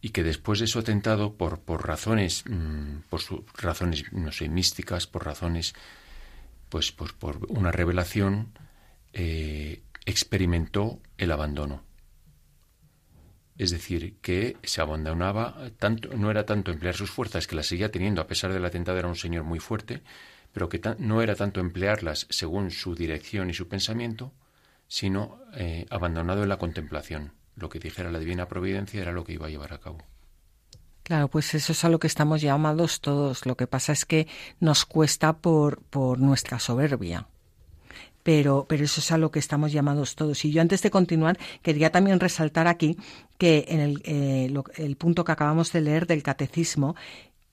Y 0.00 0.10
que 0.10 0.22
después 0.22 0.58
de 0.58 0.66
su 0.66 0.78
atentado, 0.78 1.36
por, 1.36 1.60
por 1.60 1.86
razones, 1.86 2.44
mm, 2.48 3.00
por 3.10 3.20
razones, 3.54 4.10
no 4.12 4.32
sé, 4.32 4.48
místicas, 4.48 5.06
por 5.06 5.24
razones, 5.24 5.74
pues, 6.68 6.92
pues 6.92 7.12
por 7.12 7.46
una 7.48 7.70
revelación, 7.70 8.52
eh, 9.12 9.82
experimentó 10.06 11.00
el 11.18 11.30
abandono. 11.30 11.84
Es 13.58 13.70
decir, 13.70 14.16
que 14.22 14.56
se 14.62 14.80
abandonaba, 14.80 15.70
tanto, 15.78 16.16
no 16.16 16.30
era 16.30 16.46
tanto 16.46 16.70
emplear 16.70 16.94
sus 16.94 17.10
fuerzas, 17.10 17.46
que 17.46 17.56
las 17.56 17.66
seguía 17.66 17.90
teniendo, 17.90 18.20
a 18.20 18.26
pesar 18.26 18.52
del 18.52 18.64
atentado 18.64 18.98
era 18.98 19.08
un 19.08 19.16
señor 19.16 19.42
muy 19.42 19.58
fuerte, 19.58 20.02
pero 20.58 20.68
que 20.68 20.80
no 20.98 21.22
era 21.22 21.36
tanto 21.36 21.60
emplearlas 21.60 22.26
según 22.30 22.72
su 22.72 22.96
dirección 22.96 23.48
y 23.48 23.54
su 23.54 23.68
pensamiento, 23.68 24.32
sino 24.88 25.38
eh, 25.54 25.86
abandonado 25.88 26.42
en 26.42 26.48
la 26.48 26.58
contemplación. 26.58 27.30
Lo 27.54 27.68
que 27.68 27.78
dijera 27.78 28.10
la 28.10 28.18
divina 28.18 28.48
providencia 28.48 29.00
era 29.00 29.12
lo 29.12 29.22
que 29.22 29.34
iba 29.34 29.46
a 29.46 29.50
llevar 29.50 29.72
a 29.72 29.78
cabo. 29.78 29.98
Claro, 31.04 31.28
pues 31.28 31.54
eso 31.54 31.70
es 31.70 31.84
a 31.84 31.88
lo 31.88 32.00
que 32.00 32.08
estamos 32.08 32.40
llamados 32.40 33.00
todos. 33.00 33.46
Lo 33.46 33.56
que 33.56 33.68
pasa 33.68 33.92
es 33.92 34.04
que 34.04 34.26
nos 34.58 34.84
cuesta 34.84 35.34
por, 35.34 35.80
por 35.82 36.18
nuestra 36.18 36.58
soberbia. 36.58 37.28
Pero, 38.24 38.66
pero, 38.68 38.84
eso 38.84 39.00
es 39.00 39.12
a 39.12 39.16
lo 39.16 39.30
que 39.30 39.38
estamos 39.38 39.70
llamados 39.70 40.16
todos. 40.16 40.44
Y 40.44 40.50
yo 40.50 40.60
antes 40.60 40.82
de 40.82 40.90
continuar 40.90 41.38
quería 41.62 41.92
también 41.92 42.18
resaltar 42.18 42.66
aquí 42.66 42.98
que 43.38 43.64
en 43.68 43.80
el, 43.80 44.02
eh, 44.04 44.52
el 44.76 44.96
punto 44.96 45.24
que 45.24 45.32
acabamos 45.32 45.72
de 45.72 45.82
leer 45.82 46.08
del 46.08 46.24
catecismo 46.24 46.96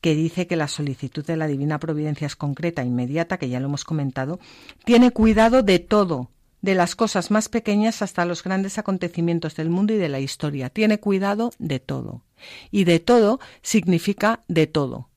que 0.05 0.13
dice 0.13 0.45
que 0.45 0.55
la 0.55 0.67
solicitud 0.67 1.25
de 1.25 1.35
la 1.35 1.47
divina 1.47 1.79
providencia 1.79 2.27
es 2.27 2.35
concreta, 2.35 2.83
inmediata, 2.83 3.39
que 3.39 3.49
ya 3.49 3.59
lo 3.59 3.65
hemos 3.65 3.83
comentado, 3.83 4.39
tiene 4.83 5.09
cuidado 5.09 5.63
de 5.63 5.79
todo, 5.79 6.29
de 6.61 6.75
las 6.75 6.95
cosas 6.95 7.31
más 7.31 7.49
pequeñas 7.49 8.03
hasta 8.03 8.23
los 8.23 8.43
grandes 8.43 8.77
acontecimientos 8.77 9.55
del 9.55 9.71
mundo 9.71 9.93
y 9.93 9.97
de 9.97 10.07
la 10.07 10.19
historia. 10.19 10.69
Tiene 10.69 10.99
cuidado 10.99 11.53
de 11.57 11.79
todo. 11.79 12.21
Y 12.69 12.83
de 12.83 12.99
todo 12.99 13.39
significa 13.63 14.43
de 14.47 14.67
todo. 14.67 15.09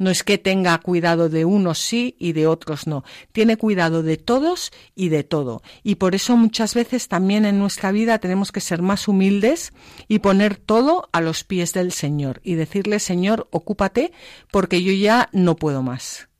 No 0.00 0.08
es 0.08 0.22
que 0.22 0.38
tenga 0.38 0.78
cuidado 0.78 1.28
de 1.28 1.44
unos 1.44 1.78
sí 1.78 2.16
y 2.18 2.32
de 2.32 2.46
otros 2.46 2.86
no. 2.86 3.04
Tiene 3.32 3.58
cuidado 3.58 4.02
de 4.02 4.16
todos 4.16 4.72
y 4.94 5.10
de 5.10 5.24
todo. 5.24 5.60
Y 5.82 5.96
por 5.96 6.14
eso 6.14 6.38
muchas 6.38 6.74
veces 6.74 7.06
también 7.06 7.44
en 7.44 7.58
nuestra 7.58 7.92
vida 7.92 8.18
tenemos 8.18 8.50
que 8.50 8.62
ser 8.62 8.80
más 8.80 9.08
humildes 9.08 9.74
y 10.08 10.20
poner 10.20 10.56
todo 10.56 11.10
a 11.12 11.20
los 11.20 11.44
pies 11.44 11.74
del 11.74 11.92
Señor 11.92 12.40
y 12.42 12.54
decirle, 12.54 12.98
Señor, 12.98 13.46
ocúpate 13.50 14.10
porque 14.50 14.82
yo 14.82 14.94
ya 14.94 15.28
no 15.32 15.56
puedo 15.56 15.82
más. 15.82 16.30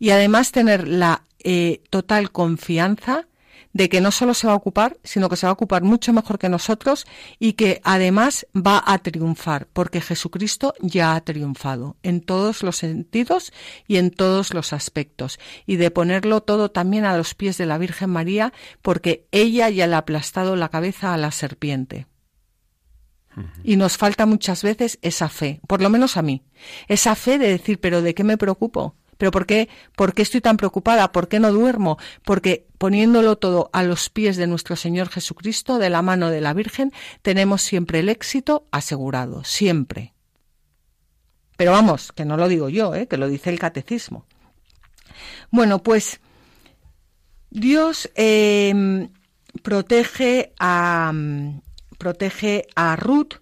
Y 0.00 0.10
además 0.10 0.50
tener 0.50 0.88
la 0.88 1.22
eh, 1.44 1.80
total 1.90 2.32
confianza 2.32 3.28
de 3.74 3.88
que 3.88 4.00
no 4.00 4.10
solo 4.10 4.32
se 4.32 4.46
va 4.46 4.54
a 4.54 4.56
ocupar, 4.56 4.96
sino 5.04 5.28
que 5.28 5.36
se 5.36 5.46
va 5.46 5.50
a 5.50 5.52
ocupar 5.52 5.82
mucho 5.82 6.12
mejor 6.12 6.38
que 6.38 6.48
nosotros 6.48 7.06
y 7.38 7.54
que 7.54 7.80
además 7.84 8.46
va 8.56 8.82
a 8.86 8.98
triunfar, 8.98 9.66
porque 9.72 10.00
Jesucristo 10.00 10.74
ya 10.80 11.14
ha 11.14 11.20
triunfado 11.20 11.96
en 12.02 12.20
todos 12.22 12.62
los 12.62 12.76
sentidos 12.76 13.52
y 13.86 13.96
en 13.96 14.10
todos 14.10 14.54
los 14.54 14.72
aspectos, 14.72 15.38
y 15.66 15.76
de 15.76 15.90
ponerlo 15.90 16.40
todo 16.40 16.70
también 16.70 17.04
a 17.04 17.16
los 17.16 17.34
pies 17.34 17.58
de 17.58 17.66
la 17.66 17.76
Virgen 17.76 18.10
María, 18.10 18.52
porque 18.80 19.26
ella 19.32 19.68
ya 19.68 19.88
le 19.88 19.96
ha 19.96 19.98
aplastado 19.98 20.54
la 20.54 20.68
cabeza 20.68 21.12
a 21.12 21.18
la 21.18 21.32
serpiente. 21.32 22.06
Y 23.64 23.74
nos 23.74 23.96
falta 23.96 24.26
muchas 24.26 24.62
veces 24.62 25.00
esa 25.02 25.28
fe, 25.28 25.60
por 25.66 25.82
lo 25.82 25.90
menos 25.90 26.16
a 26.16 26.22
mí, 26.22 26.44
esa 26.86 27.16
fe 27.16 27.38
de 27.38 27.48
decir, 27.48 27.80
pero 27.80 28.00
¿de 28.00 28.14
qué 28.14 28.22
me 28.22 28.38
preocupo? 28.38 28.94
¿Pero 29.24 29.32
por 29.32 29.46
qué, 29.46 29.70
por 29.96 30.12
qué 30.12 30.20
estoy 30.20 30.42
tan 30.42 30.58
preocupada? 30.58 31.10
¿Por 31.10 31.28
qué 31.28 31.40
no 31.40 31.50
duermo? 31.50 31.96
Porque 32.24 32.66
poniéndolo 32.76 33.36
todo 33.36 33.70
a 33.72 33.82
los 33.82 34.10
pies 34.10 34.36
de 34.36 34.46
nuestro 34.46 34.76
Señor 34.76 35.08
Jesucristo, 35.08 35.78
de 35.78 35.88
la 35.88 36.02
mano 36.02 36.28
de 36.28 36.42
la 36.42 36.52
Virgen, 36.52 36.92
tenemos 37.22 37.62
siempre 37.62 38.00
el 38.00 38.10
éxito 38.10 38.66
asegurado, 38.70 39.42
siempre. 39.42 40.12
Pero 41.56 41.72
vamos, 41.72 42.12
que 42.12 42.26
no 42.26 42.36
lo 42.36 42.48
digo 42.48 42.68
yo, 42.68 42.94
¿eh? 42.94 43.06
que 43.06 43.16
lo 43.16 43.26
dice 43.26 43.48
el 43.48 43.58
catecismo. 43.58 44.26
Bueno, 45.50 45.82
pues 45.82 46.20
Dios 47.48 48.10
em, 48.16 49.08
protege, 49.62 50.52
a, 50.58 51.14
protege 51.96 52.66
a 52.74 52.94
Ruth, 52.96 53.36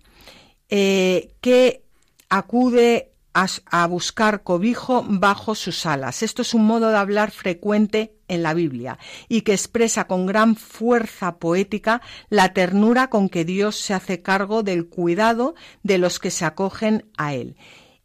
eh, 0.69 1.35
que 1.41 1.83
acude 2.29 3.12
a, 3.35 3.87
buscar 3.87 4.43
cobijo 4.43 5.05
bajo 5.09 5.55
sus 5.55 5.87
alas. 5.87 6.23
Esto 6.23 6.43
es 6.43 6.55
un 6.55 6.65
modo 6.65 6.91
de 6.91 6.97
hablar 6.97 7.31
frecuente 7.31 8.15
en 8.29 8.43
la 8.43 8.55
Biblia 8.55 8.99
y 9.29 9.43
que 9.43 9.53
expresa 9.53 10.07
con 10.07 10.27
gran 10.27 10.57
fuerza 10.57 11.39
poética 11.39 12.03
la 12.29 12.53
ternura 12.53 13.09
con 13.09 13.29
que 13.29 13.45
Dios 13.45 13.77
se 13.77 13.95
hace 13.95 14.23
cargo 14.23 14.63
del 14.63 14.89
cuidado 14.89 15.55
de 15.83 15.99
los 15.99 16.19
que 16.19 16.31
se 16.31 16.45
acogen 16.45 17.11
a 17.17 17.35
Él. 17.35 17.57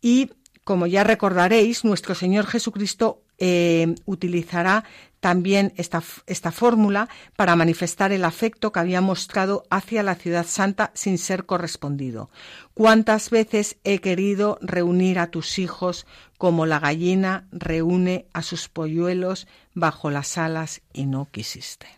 Y, 0.02 0.32
como 0.64 0.88
ya 0.88 1.04
recordaréis, 1.04 1.84
nuestro 1.84 2.16
Señor 2.16 2.46
Jesucristo 2.46 3.24
eh, 3.40 3.96
utilizará 4.06 4.84
también 5.20 5.74
esta, 5.78 6.02
fórmula 6.52 7.10
para 7.36 7.56
manifestar 7.56 8.12
el 8.12 8.24
afecto 8.24 8.72
que 8.72 8.80
había 8.80 9.02
mostrado 9.02 9.64
hacia 9.70 10.04
la 10.04 10.16
ciudad 10.16 10.46
santa 10.46 10.92
sin 10.94 11.18
ser 11.18 11.46
correspondido. 11.46 12.30
¿Cuántas 12.74 13.30
veces 13.30 13.78
he 13.84 14.00
querido 14.00 14.60
reunir 14.62 15.20
a 15.20 15.32
tus 15.32 15.60
hijos 15.60 16.06
como 16.38 16.66
la 16.66 16.80
gallina 16.80 17.48
reúne 17.52 18.28
a 18.34 18.42
sus 18.42 18.70
polluelos 18.70 19.48
bajo 19.74 20.12
las 20.12 20.38
alas 20.38 20.82
y 20.94 21.06
no 21.06 21.28
quisiste? 21.32 21.97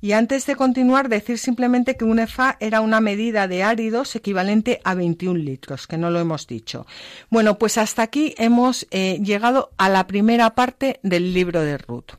Y 0.00 0.12
antes 0.12 0.46
de 0.46 0.56
continuar, 0.56 1.08
decir 1.08 1.38
simplemente 1.38 1.96
que 1.96 2.04
un 2.04 2.18
EFA 2.18 2.56
era 2.60 2.80
una 2.80 3.00
medida 3.00 3.48
de 3.48 3.62
áridos 3.62 4.14
equivalente 4.14 4.80
a 4.84 4.94
21 4.94 5.38
litros, 5.38 5.86
que 5.86 5.96
no 5.96 6.10
lo 6.10 6.20
hemos 6.20 6.46
dicho. 6.46 6.86
Bueno, 7.30 7.58
pues 7.58 7.78
hasta 7.78 8.02
aquí 8.02 8.34
hemos 8.36 8.86
eh, 8.90 9.18
llegado 9.22 9.70
a 9.78 9.88
la 9.88 10.06
primera 10.06 10.54
parte 10.54 11.00
del 11.02 11.32
libro 11.32 11.62
de 11.62 11.78
Ruth. 11.78 12.12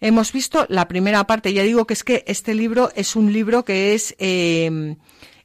Hemos 0.00 0.32
visto 0.32 0.66
la 0.68 0.88
primera 0.88 1.24
parte, 1.24 1.52
ya 1.52 1.62
digo 1.62 1.86
que 1.86 1.94
es 1.94 2.04
que 2.04 2.24
este 2.26 2.54
libro 2.54 2.90
es 2.94 3.16
un 3.16 3.32
libro 3.32 3.64
que 3.64 3.94
es 3.94 4.14
eh, 4.18 4.96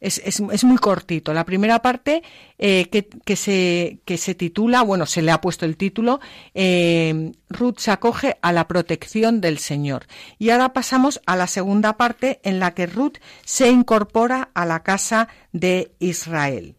es, 0.02 0.64
muy 0.64 0.78
cortito. 0.78 1.34
La 1.34 1.46
primera 1.46 1.82
parte 1.82 2.24
eh, 2.58 2.90
que, 2.90 3.36
se, 3.36 4.00
que 4.04 4.18
se 4.18 4.34
titula, 4.34 4.82
bueno, 4.82 5.06
se 5.06 5.22
le 5.22 5.32
ha 5.32 5.40
puesto 5.40 5.66
el 5.66 5.78
título, 5.78 6.20
eh, 6.56 7.32
Ruth 7.50 7.78
se 7.78 7.92
acoge 7.92 8.38
a 8.42 8.52
la 8.52 8.68
protección 8.68 9.42
del 9.42 9.60
Señor. 9.60 10.08
Y 10.40 10.50
ahora 10.50 10.74
pasamos 10.74 11.22
a 11.28 11.36
la 11.36 11.48
segunda 11.48 11.98
parte 11.98 12.40
en 12.44 12.60
la 12.60 12.74
que 12.74 12.88
Ruth 12.88 13.18
se 13.46 13.70
incorpora 13.70 14.50
a 14.56 14.66
la 14.66 14.82
casa 14.82 15.28
de 15.52 15.92
Israel. 16.00 16.76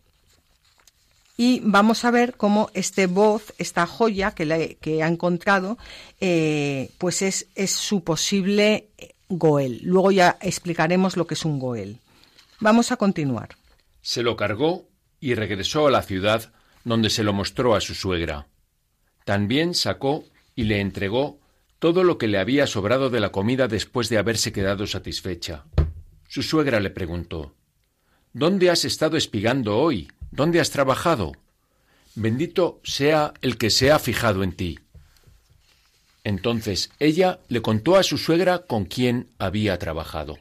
Y 1.37 1.61
vamos 1.65 2.05
a 2.05 2.11
ver 2.11 2.37
cómo 2.37 2.71
este 2.75 3.07
voz, 3.07 3.55
esta 3.59 3.87
joya 3.87 4.33
que, 4.33 4.45
le, 4.45 4.79
ha 5.03 5.07
encontrado, 5.07 5.79
eh, 6.21 6.91
pues 6.99 7.23
es, 7.23 7.47
es 7.55 7.71
su 7.71 8.03
posible 8.03 8.89
Goel. 9.29 9.81
Luego 9.85 10.11
ya 10.11 10.37
explicaremos 10.41 11.17
lo 11.17 11.27
que 11.27 11.35
es 11.35 11.45
un 11.45 11.59
Goel. 11.59 12.02
Vamos 12.63 12.93
a 12.93 12.97
continuar. 12.97 13.57
Se 14.03 14.23
lo 14.23 14.37
cargó 14.37 14.89
y 15.19 15.35
regresó 15.35 15.89
a 15.89 15.91
la 15.91 16.01
ciudad 16.01 16.53
donde 16.85 17.11
se 17.11 17.25
lo 17.25 17.33
mostró 17.33 17.75
a 17.75 17.81
su 17.81 17.97
suegra. 17.97 18.47
También 19.25 19.75
sacó 19.75 20.25
y 20.55 20.63
le 20.63 20.81
entregó 20.81 21.41
todo 21.81 22.05
lo 22.05 22.19
que 22.19 22.29
le 22.29 22.39
había 22.39 22.69
sobrado 22.69 23.11
de 23.11 23.19
la 23.19 23.33
comida 23.33 23.67
después 23.67 24.09
de 24.09 24.19
haberse 24.19 24.53
quedado 24.53 24.87
satisfecha. 24.87 25.65
Su 26.29 26.45
suegra 26.45 26.79
le 26.79 26.91
preguntó 26.91 27.53
¿Dónde 28.33 28.71
has 28.71 28.85
estado 28.85 29.17
espigando 29.17 29.79
hoy? 29.79 30.13
¿Dónde 30.31 30.61
has 30.61 30.71
trabajado? 30.71 31.33
Bendito 32.15 32.81
sea 32.85 33.35
el 33.43 33.59
que 33.59 33.71
se 33.71 33.91
ha 33.91 33.99
fijado 33.99 34.45
en 34.45 34.53
ti. 34.53 34.79
Entonces 36.23 36.93
ella 37.01 37.41
le 37.49 37.61
contó 37.61 37.97
a 37.97 38.05
su 38.05 38.19
suegra 38.19 38.61
con 38.61 38.85
quién 38.85 39.31
había 39.41 39.81
trabajado. 39.81 40.39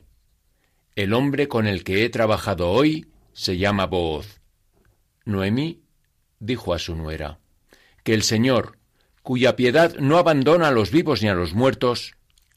El 0.96 1.14
hombre 1.14 1.48
con 1.48 1.68
el 1.68 1.84
que 1.84 2.04
he 2.04 2.10
trabajado 2.10 2.70
hoy 2.70 3.08
se 3.32 3.58
llama 3.58 3.86
Booz. 3.86 4.42
Noemí 5.24 5.84
dijo 6.40 6.74
a 6.74 6.80
su 6.80 6.96
nuera, 6.96 7.40
que 8.04 8.14
el 8.14 8.24
Señor, 8.24 8.78
cuya 9.24 9.56
piedad 9.56 9.96
no 9.98 10.18
abandona 10.18 10.68
a 10.68 10.72
los 10.72 10.92
vivos 10.92 11.22
ni 11.22 11.30
a 11.30 11.34
los 11.34 11.54
muertos, 11.54 12.16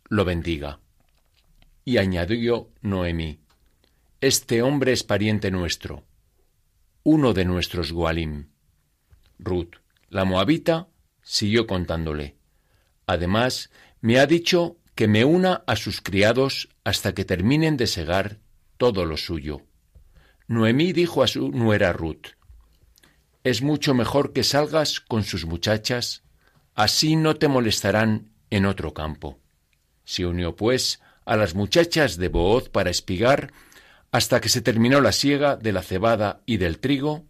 lo 0.09 0.25
bendiga. 0.25 0.81
Y 1.85 1.99
añadió 1.99 2.71
Noemí, 2.81 3.39
este 4.21 4.63
hombre 4.63 4.93
es 4.93 5.05
pariente 5.05 5.51
nuestro, 5.51 6.05
uno 7.03 7.35
de 7.35 7.45
nuestros 7.45 7.93
Gualim. 7.93 8.49
Ruth, 9.39 9.77
la 10.09 10.25
moabita, 10.25 10.89
siguió 11.23 11.67
contándole. 11.67 12.37
Además, 13.07 13.71
me 14.01 14.19
ha 14.19 14.27
dicho 14.27 14.79
que 14.95 15.09
me 15.09 15.25
una 15.25 15.65
a 15.67 15.77
sus 15.77 16.01
criados 16.01 16.69
hasta 16.85 17.15
que 17.15 17.25
terminen 17.25 17.77
de 17.77 17.87
segar 17.87 18.39
todo 18.77 19.05
lo 19.05 19.17
suyo. 19.17 19.63
Noemí 20.47 20.93
dijo 20.93 21.23
a 21.23 21.27
su 21.27 21.51
nuera 21.51 21.93
Ruth, 21.93 22.37
Es 23.43 23.63
mucho 23.63 23.95
mejor 23.95 24.33
que 24.33 24.45
salgas 24.45 25.01
con 25.01 25.25
sus 25.25 25.47
muchachas, 25.47 26.23
así 26.75 27.17
no 27.17 27.37
te 27.37 27.49
molestarán 27.49 28.31
en 28.51 28.67
otro 28.67 28.95
campo. 28.95 29.39
Se 30.05 30.27
unió, 30.27 30.55
pues, 30.55 31.01
a 31.25 31.37
las 31.37 31.55
muchachas 31.55 32.17
de 32.17 32.29
Booz 32.29 32.69
para 32.69 32.91
espigar 32.91 33.53
hasta 34.15 34.41
que 34.41 34.49
se 34.49 34.61
terminó 34.61 35.01
la 35.01 35.11
siega 35.11 35.57
de 35.57 35.73
la 35.73 35.83
cebada 35.83 36.41
y 36.47 36.59
del 36.59 36.79
trigo, 36.79 37.25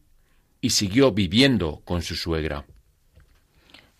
y 0.61 0.71
siguió 0.71 1.13
viviendo 1.13 1.81
con 1.87 2.03
su 2.03 2.15
suegra. 2.15 2.67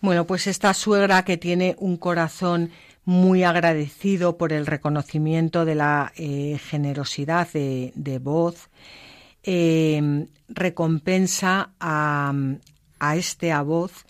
Bueno, 0.01 0.27
pues 0.27 0.45
esta 0.45 0.71
suegra 0.75 1.25
que 1.25 1.37
tiene 1.37 1.75
un 1.79 1.97
corazón 1.97 2.69
muy 3.05 3.43
agradecido 3.43 4.37
por 4.37 4.51
el 4.51 4.65
reconocimiento 4.65 5.63
de 5.63 5.75
la 5.75 6.11
eh, 6.17 6.59
generosidad 6.69 7.47
de, 7.53 8.19
voz, 8.21 8.69
eh, 9.43 10.27
recompensa 10.49 11.71
a, 11.79 12.33
a 12.99 13.15
este 13.15 13.55
voz 13.59 14.05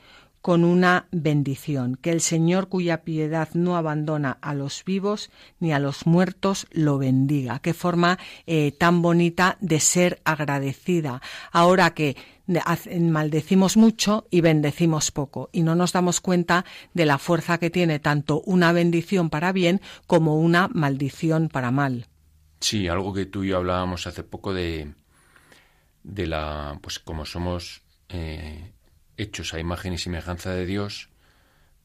con 0.45 0.63
una 0.63 1.07
bendición, 1.09 1.97
que 1.99 2.11
el 2.11 2.21
Señor 2.21 2.69
cuya 2.69 3.01
piedad 3.01 3.49
no 3.55 3.77
abandona 3.77 4.37
a 4.41 4.53
los 4.53 4.85
vivos 4.85 5.31
ni 5.59 5.73
a 5.73 5.79
los 5.79 6.05
muertos 6.05 6.67
lo 6.69 6.99
bendiga. 6.99 7.57
Qué 7.57 7.73
forma 7.73 8.19
eh, 8.45 8.71
tan 8.71 9.01
bonita 9.01 9.57
de 9.59 9.79
ser 9.79 10.21
agradecida. 10.23 11.19
Ahora 11.51 11.95
que 11.95 12.15
maldecimos 12.47 13.77
mucho 13.77 14.27
y 14.29 14.41
bendecimos 14.41 15.11
poco 15.11 15.49
y 15.51 15.63
no 15.63 15.75
nos 15.75 15.93
damos 15.93 16.21
cuenta 16.21 16.65
de 16.93 17.05
la 17.05 17.17
fuerza 17.17 17.57
que 17.57 17.69
tiene 17.69 17.99
tanto 17.99 18.41
una 18.41 18.71
bendición 18.71 19.29
para 19.29 19.51
bien 19.51 19.81
como 20.07 20.37
una 20.37 20.67
maldición 20.67 21.49
para 21.49 21.71
mal. 21.71 22.07
Sí, 22.59 22.87
algo 22.87 23.13
que 23.13 23.25
tú 23.25 23.43
y 23.43 23.49
yo 23.49 23.57
hablábamos 23.57 24.07
hace 24.07 24.23
poco 24.23 24.53
de, 24.53 24.93
de 26.03 26.27
la, 26.27 26.79
pues 26.81 26.99
como 26.99 27.25
somos 27.25 27.81
eh, 28.09 28.71
hechos 29.17 29.53
a 29.53 29.59
imagen 29.59 29.93
y 29.93 29.97
semejanza 29.97 30.51
de 30.51 30.65
Dios, 30.65 31.09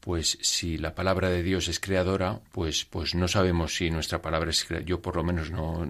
pues 0.01 0.39
si 0.41 0.79
la 0.79 0.95
palabra 0.95 1.29
de 1.29 1.43
Dios 1.43 1.67
es 1.67 1.79
creadora, 1.79 2.41
pues, 2.51 2.85
pues 2.85 3.13
no 3.13 3.27
sabemos 3.27 3.75
si 3.75 3.91
nuestra 3.91 4.21
palabra 4.21 4.49
es 4.49 4.65
creadora. 4.65 4.87
Yo 4.87 5.01
por 5.01 5.15
lo 5.15 5.23
menos 5.23 5.51
no, 5.51 5.85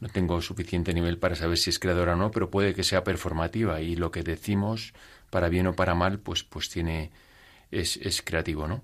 no 0.00 0.08
tengo 0.10 0.40
suficiente 0.42 0.92
nivel 0.92 1.18
para 1.18 1.34
saber 1.34 1.56
si 1.56 1.70
es 1.70 1.78
creadora 1.78 2.12
o 2.12 2.16
no, 2.16 2.30
pero 2.30 2.50
puede 2.50 2.74
que 2.74 2.84
sea 2.84 3.04
performativa 3.04 3.80
y 3.80 3.96
lo 3.96 4.10
que 4.10 4.22
decimos, 4.22 4.92
para 5.30 5.48
bien 5.48 5.66
o 5.66 5.74
para 5.74 5.94
mal, 5.94 6.18
pues, 6.18 6.44
pues 6.44 6.68
tiene, 6.68 7.10
es, 7.70 7.96
es 7.96 8.20
creativo, 8.20 8.68
¿no? 8.68 8.82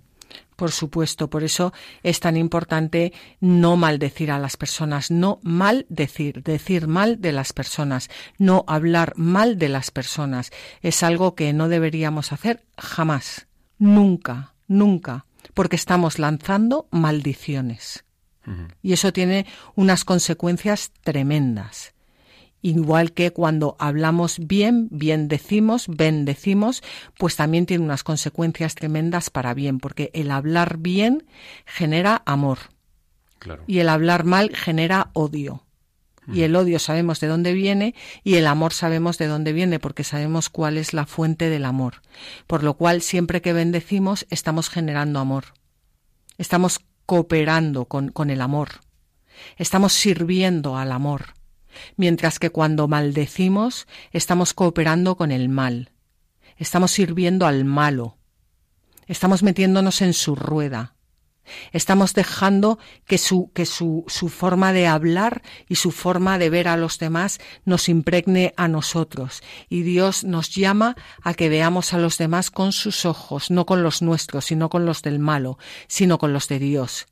Por 0.57 0.70
supuesto, 0.70 1.28
por 1.28 1.43
eso 1.43 1.72
es 2.03 2.20
tan 2.20 2.37
importante 2.37 3.12
no 3.41 3.76
maldecir 3.76 4.31
a 4.31 4.39
las 4.39 4.57
personas, 4.57 5.11
no 5.11 5.41
maldecir, 5.43 6.43
decir 6.43 6.87
mal 6.87 7.20
de 7.20 7.33
las 7.33 7.53
personas, 7.53 8.09
no 8.39 8.64
hablar 8.66 9.12
mal 9.16 9.59
de 9.59 9.68
las 9.68 9.91
personas. 9.91 10.53
Es 10.81 11.03
algo 11.03 11.35
que 11.35 11.53
no 11.53 11.68
deberíamos 11.68 12.33
hacer 12.33 12.62
jamás, 12.76 13.47
nunca, 13.78 14.55
nunca, 14.71 15.27
porque 15.53 15.77
estamos 15.77 16.18
lanzando 16.18 16.87
maldiciones. 16.91 18.05
Y 18.83 18.95
eso 18.95 19.12
tiene 19.12 19.47
unas 19.77 20.05
consecuencias 20.05 20.91
tremendas. 21.03 21.95
Igual 22.62 23.12
que 23.12 23.31
cuando 23.33 23.77
hablamos 23.79 24.39
bien, 24.41 24.89
bien 24.91 25.29
decimos, 25.29 25.87
bendecimos, 25.89 26.83
pues 27.16 27.37
también 27.37 27.66
tiene 27.66 27.85
unas 27.85 28.03
consecuencias 28.03 28.75
tremendas 28.75 29.31
para 29.31 29.55
bien, 29.55 29.79
porque 29.79 30.11
el 30.14 30.31
hablar 30.31 30.79
bien 30.79 31.27
genera 31.64 32.23
amor. 32.27 32.59
Y 33.66 33.79
el 33.79 33.89
hablar 33.89 34.25
mal 34.25 34.55
genera 34.55 35.11
odio. 35.12 35.64
Y 36.33 36.43
el 36.43 36.57
odio 36.57 36.78
sabemos 36.78 37.20
de 37.20 37.26
dónde 37.26 37.53
viene 37.53 37.95
y 38.24 38.37
el 38.37 38.47
amor 38.47 38.72
sabemos 38.72 39.18
de 39.18 39.26
dónde 39.26 39.53
viene 39.53 39.78
porque 39.78 40.05
sabemos 40.05 40.49
cuál 40.49 40.76
es 40.76 40.93
la 40.93 41.07
fuente 41.07 41.49
del 41.51 41.64
amor. 41.64 42.03
Por 42.47 42.62
lo 42.62 42.74
cual 42.74 43.03
siempre 43.03 43.43
que 43.43 43.53
bendecimos 43.53 44.26
estamos 44.31 44.68
generando 44.68 45.18
amor. 45.18 45.47
Estamos 46.39 46.81
cooperando 47.07 47.87
con, 47.87 48.11
con 48.11 48.31
el 48.31 48.41
amor. 48.41 48.81
Estamos 49.57 49.93
sirviendo 49.93 50.76
al 50.76 50.93
amor 50.93 51.35
mientras 51.97 52.39
que 52.39 52.51
cuando 52.51 52.89
maldecimos 52.89 53.87
estamos 54.12 54.55
cooperando 54.55 55.16
con 55.16 55.33
el 55.33 55.49
mal, 55.49 55.93
estamos 56.57 56.93
sirviendo 56.93 57.47
al 57.47 57.64
malo, 57.64 58.18
estamos 59.07 59.43
metiéndonos 59.43 60.03
en 60.03 60.14
su 60.14 60.35
rueda, 60.35 60.95
estamos 61.72 62.14
dejando 62.14 62.78
que 63.07 63.18
su, 63.18 63.51
que 63.53 63.66
su, 63.66 64.05
su 64.09 64.28
forma 64.28 64.72
de 64.72 64.86
hablar 64.86 65.42
y 65.68 65.76
su 65.76 65.90
forma 65.90 66.38
de 66.38 66.51
ver 66.51 66.68
a 66.68 66.76
los 66.76 66.98
demás 66.98 67.40
nos 67.64 67.88
impregne 67.88 68.55
a 68.57 68.68
nosotros. 68.68 69.42
Y 69.68 69.82
Dios 69.82 70.24
nos 70.24 70.55
llama 70.55 70.96
a 71.22 71.34
que 71.34 71.48
veamos 71.48 71.92
a 71.94 71.98
los 71.98 72.18
demás 72.18 72.51
con 72.51 72.72
sus 72.72 73.05
ojos, 73.05 73.51
no 73.51 73.66
con 73.66 73.82
los 73.82 74.03
nuestros, 74.03 74.46
sino 74.46 74.68
con 74.68 74.86
los 74.86 75.03
del 75.03 75.18
malo, 75.18 75.59
sino 75.88 76.18
con 76.18 76.32
los 76.32 76.48
de 76.48 76.59
Dios 76.59 77.07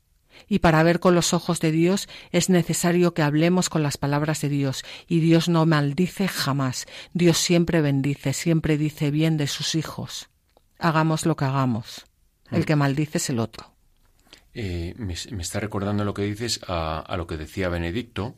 y 0.47 0.61
para 0.61 0.83
ver 0.83 1.01
con 1.01 1.15
los 1.15 1.33
ojos 1.35 1.61
de 1.61 1.73
Dios 1.73 2.09
es 2.31 2.49
necesario 2.49 3.15
que 3.15 3.23
hablemos 3.23 3.69
con 3.69 3.83
las 3.83 3.97
palabras 3.97 4.41
de 4.41 4.49
Dios 4.49 4.85
y 5.07 5.21
Dios 5.21 5.49
no 5.49 5.67
maldice 5.67 6.29
jamás. 6.29 6.87
Dios 7.13 7.39
siempre 7.39 7.81
bendice, 7.81 8.33
siempre 8.33 8.79
dice 8.79 9.11
bien 9.11 9.37
de 9.37 9.47
sus 9.47 9.75
hijos. 9.75 10.29
Hagamos 10.79 11.27
lo 11.27 11.37
que 11.37 11.45
hagamos. 11.45 12.07
El 12.51 12.65
que 12.65 12.77
maldice 12.77 13.19
es 13.19 13.31
el 13.31 13.41
otro. 13.41 13.75
Eh, 14.61 14.93
me, 14.97 15.13
está 15.13 15.61
recordando 15.61 16.05
lo 16.05 16.13
que 16.13 16.23
dices 16.23 16.59
a, 16.67 17.15
lo 17.17 17.29
que 17.29 17.37
decía 17.37 17.69
Benedicto, 17.69 18.35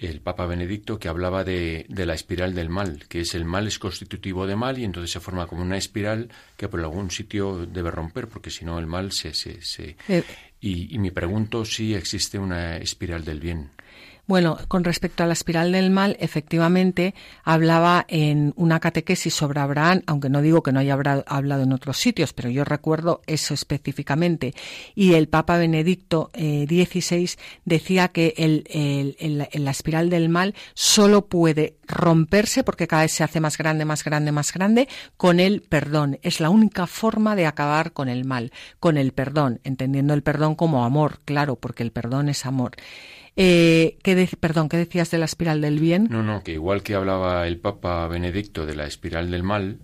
el 0.00 0.20
Papa 0.20 0.44
Benedicto, 0.44 0.98
que 0.98 1.06
hablaba 1.06 1.44
de, 1.44 1.86
la 1.88 2.14
espiral 2.14 2.52
del 2.52 2.68
mal, 2.68 3.06
que 3.08 3.20
es 3.20 3.36
el 3.36 3.44
mal 3.44 3.68
es 3.68 3.78
constitutivo 3.78 4.48
de 4.48 4.56
mal 4.56 4.76
y 4.76 4.82
entonces 4.82 5.12
se 5.12 5.20
forma 5.20 5.46
como 5.46 5.62
una 5.62 5.76
espiral 5.76 6.30
que 6.56 6.68
por 6.68 6.80
algún 6.80 7.12
sitio 7.12 7.64
debe 7.64 7.92
romper, 7.92 8.26
porque 8.26 8.50
si 8.50 8.64
no 8.64 8.76
el 8.80 8.88
mal 8.88 9.12
se... 9.12 9.34
se, 9.34 9.62
se... 9.62 9.96
Eh. 10.08 10.24
y 10.60 10.98
me 10.98 11.12
pregunto 11.12 11.64
si 11.64 11.94
existe 11.94 12.40
una 12.40 12.78
espiral 12.78 13.24
del 13.24 13.38
bien. 13.38 13.70
Bueno, 14.26 14.56
con 14.68 14.84
respecto 14.84 15.22
a 15.22 15.26
la 15.26 15.34
espiral 15.34 15.72
del 15.72 15.90
mal, 15.90 16.16
efectivamente 16.18 17.14
hablaba 17.42 18.06
en 18.08 18.54
una 18.56 18.80
catequesis 18.80 19.34
sobre 19.34 19.60
Abraham, 19.60 20.00
aunque 20.06 20.30
no 20.30 20.40
digo 20.40 20.62
que 20.62 20.72
no 20.72 20.80
haya 20.80 20.94
hablado 20.94 21.62
en 21.62 21.72
otros 21.72 21.98
sitios, 21.98 22.32
pero 22.32 22.48
yo 22.48 22.64
recuerdo 22.64 23.20
eso 23.26 23.52
específicamente. 23.52 24.54
Y 24.94 25.12
el 25.12 25.28
Papa 25.28 25.58
Benedicto 25.58 26.30
XVI 26.34 27.24
eh, 27.24 27.36
decía 27.66 28.08
que 28.08 28.32
el, 28.38 29.46
la 29.52 29.70
espiral 29.70 30.08
del 30.08 30.30
mal 30.30 30.54
solo 30.72 31.26
puede 31.26 31.76
romperse 31.86 32.64
porque 32.64 32.86
cada 32.86 33.02
vez 33.02 33.12
se 33.12 33.24
hace 33.24 33.40
más 33.40 33.58
grande, 33.58 33.84
más 33.84 34.04
grande, 34.04 34.32
más 34.32 34.54
grande 34.54 34.88
con 35.18 35.38
el 35.38 35.60
perdón. 35.60 36.18
Es 36.22 36.40
la 36.40 36.48
única 36.48 36.86
forma 36.86 37.36
de 37.36 37.44
acabar 37.44 37.92
con 37.92 38.08
el 38.08 38.24
mal, 38.24 38.52
con 38.80 38.96
el 38.96 39.12
perdón, 39.12 39.60
entendiendo 39.64 40.14
el 40.14 40.22
perdón 40.22 40.54
como 40.54 40.86
amor, 40.86 41.18
claro, 41.26 41.56
porque 41.56 41.82
el 41.82 41.92
perdón 41.92 42.30
es 42.30 42.46
amor. 42.46 42.72
Eh, 43.36 43.98
¿qué 44.02 44.28
perdón, 44.38 44.68
¿qué 44.68 44.76
decías 44.76 45.10
de 45.10 45.18
la 45.18 45.24
espiral 45.24 45.60
del 45.60 45.80
bien? 45.80 46.06
No, 46.10 46.22
no, 46.22 46.42
que 46.42 46.52
igual 46.52 46.82
que 46.82 46.94
hablaba 46.94 47.46
el 47.46 47.58
Papa 47.58 48.06
Benedicto 48.06 48.66
de 48.66 48.76
la 48.76 48.86
espiral 48.86 49.30
del 49.30 49.42
mal, 49.42 49.80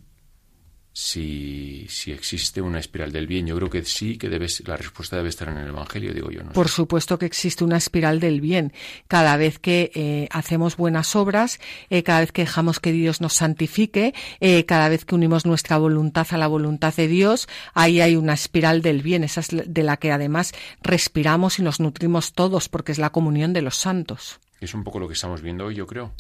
si, 0.92 1.86
si 1.88 2.10
existe 2.10 2.60
una 2.60 2.78
espiral 2.78 3.12
del 3.12 3.26
bien. 3.26 3.46
Yo 3.46 3.56
creo 3.56 3.70
que 3.70 3.84
sí, 3.84 4.18
que 4.18 4.28
debe, 4.28 4.46
la 4.66 4.76
respuesta 4.76 5.16
debe 5.16 5.28
estar 5.28 5.48
en 5.48 5.58
el 5.58 5.68
Evangelio, 5.68 6.12
digo 6.12 6.30
yo. 6.30 6.42
¿no? 6.42 6.52
Por 6.52 6.68
supuesto 6.68 7.18
que 7.18 7.26
existe 7.26 7.64
una 7.64 7.76
espiral 7.76 8.20
del 8.20 8.40
bien. 8.40 8.72
Cada 9.08 9.36
vez 9.36 9.58
que 9.58 9.92
eh, 9.94 10.28
hacemos 10.30 10.76
buenas 10.76 11.14
obras, 11.14 11.60
eh, 11.90 12.02
cada 12.02 12.20
vez 12.20 12.32
que 12.32 12.42
dejamos 12.42 12.80
que 12.80 12.92
Dios 12.92 13.20
nos 13.20 13.34
santifique, 13.34 14.14
eh, 14.40 14.64
cada 14.66 14.88
vez 14.88 15.04
que 15.04 15.14
unimos 15.14 15.46
nuestra 15.46 15.78
voluntad 15.78 16.26
a 16.30 16.38
la 16.38 16.48
voluntad 16.48 16.94
de 16.94 17.08
Dios, 17.08 17.48
ahí 17.74 18.00
hay 18.00 18.16
una 18.16 18.34
espiral 18.34 18.82
del 18.82 19.02
bien, 19.02 19.24
esa 19.24 19.40
es 19.40 19.48
de 19.50 19.82
la 19.82 19.96
que 19.96 20.12
además 20.12 20.52
respiramos 20.82 21.58
y 21.58 21.62
nos 21.62 21.80
nutrimos 21.80 22.32
todos, 22.32 22.68
porque 22.68 22.92
es 22.92 22.98
la 22.98 23.10
comunión 23.10 23.52
de 23.52 23.62
los 23.62 23.76
santos. 23.76 24.40
Es 24.60 24.74
un 24.74 24.84
poco 24.84 24.98
lo 24.98 25.08
que 25.08 25.14
estamos 25.14 25.40
viendo 25.40 25.66
hoy, 25.66 25.74
yo 25.74 25.86
creo 25.86 26.12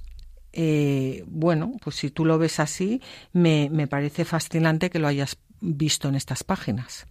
eh, 0.52 1.24
bueno, 1.26 1.74
pues 1.82 1.96
si 1.96 2.10
tú 2.10 2.24
lo 2.24 2.38
ves 2.38 2.60
así, 2.60 3.00
me, 3.32 3.68
me, 3.70 3.86
parece 3.86 4.24
fascinante 4.24 4.90
que 4.90 4.98
lo 4.98 5.06
hayas 5.06 5.36
visto 5.60 6.08
en 6.08 6.16
estas 6.16 6.44
páginas. 6.44 7.06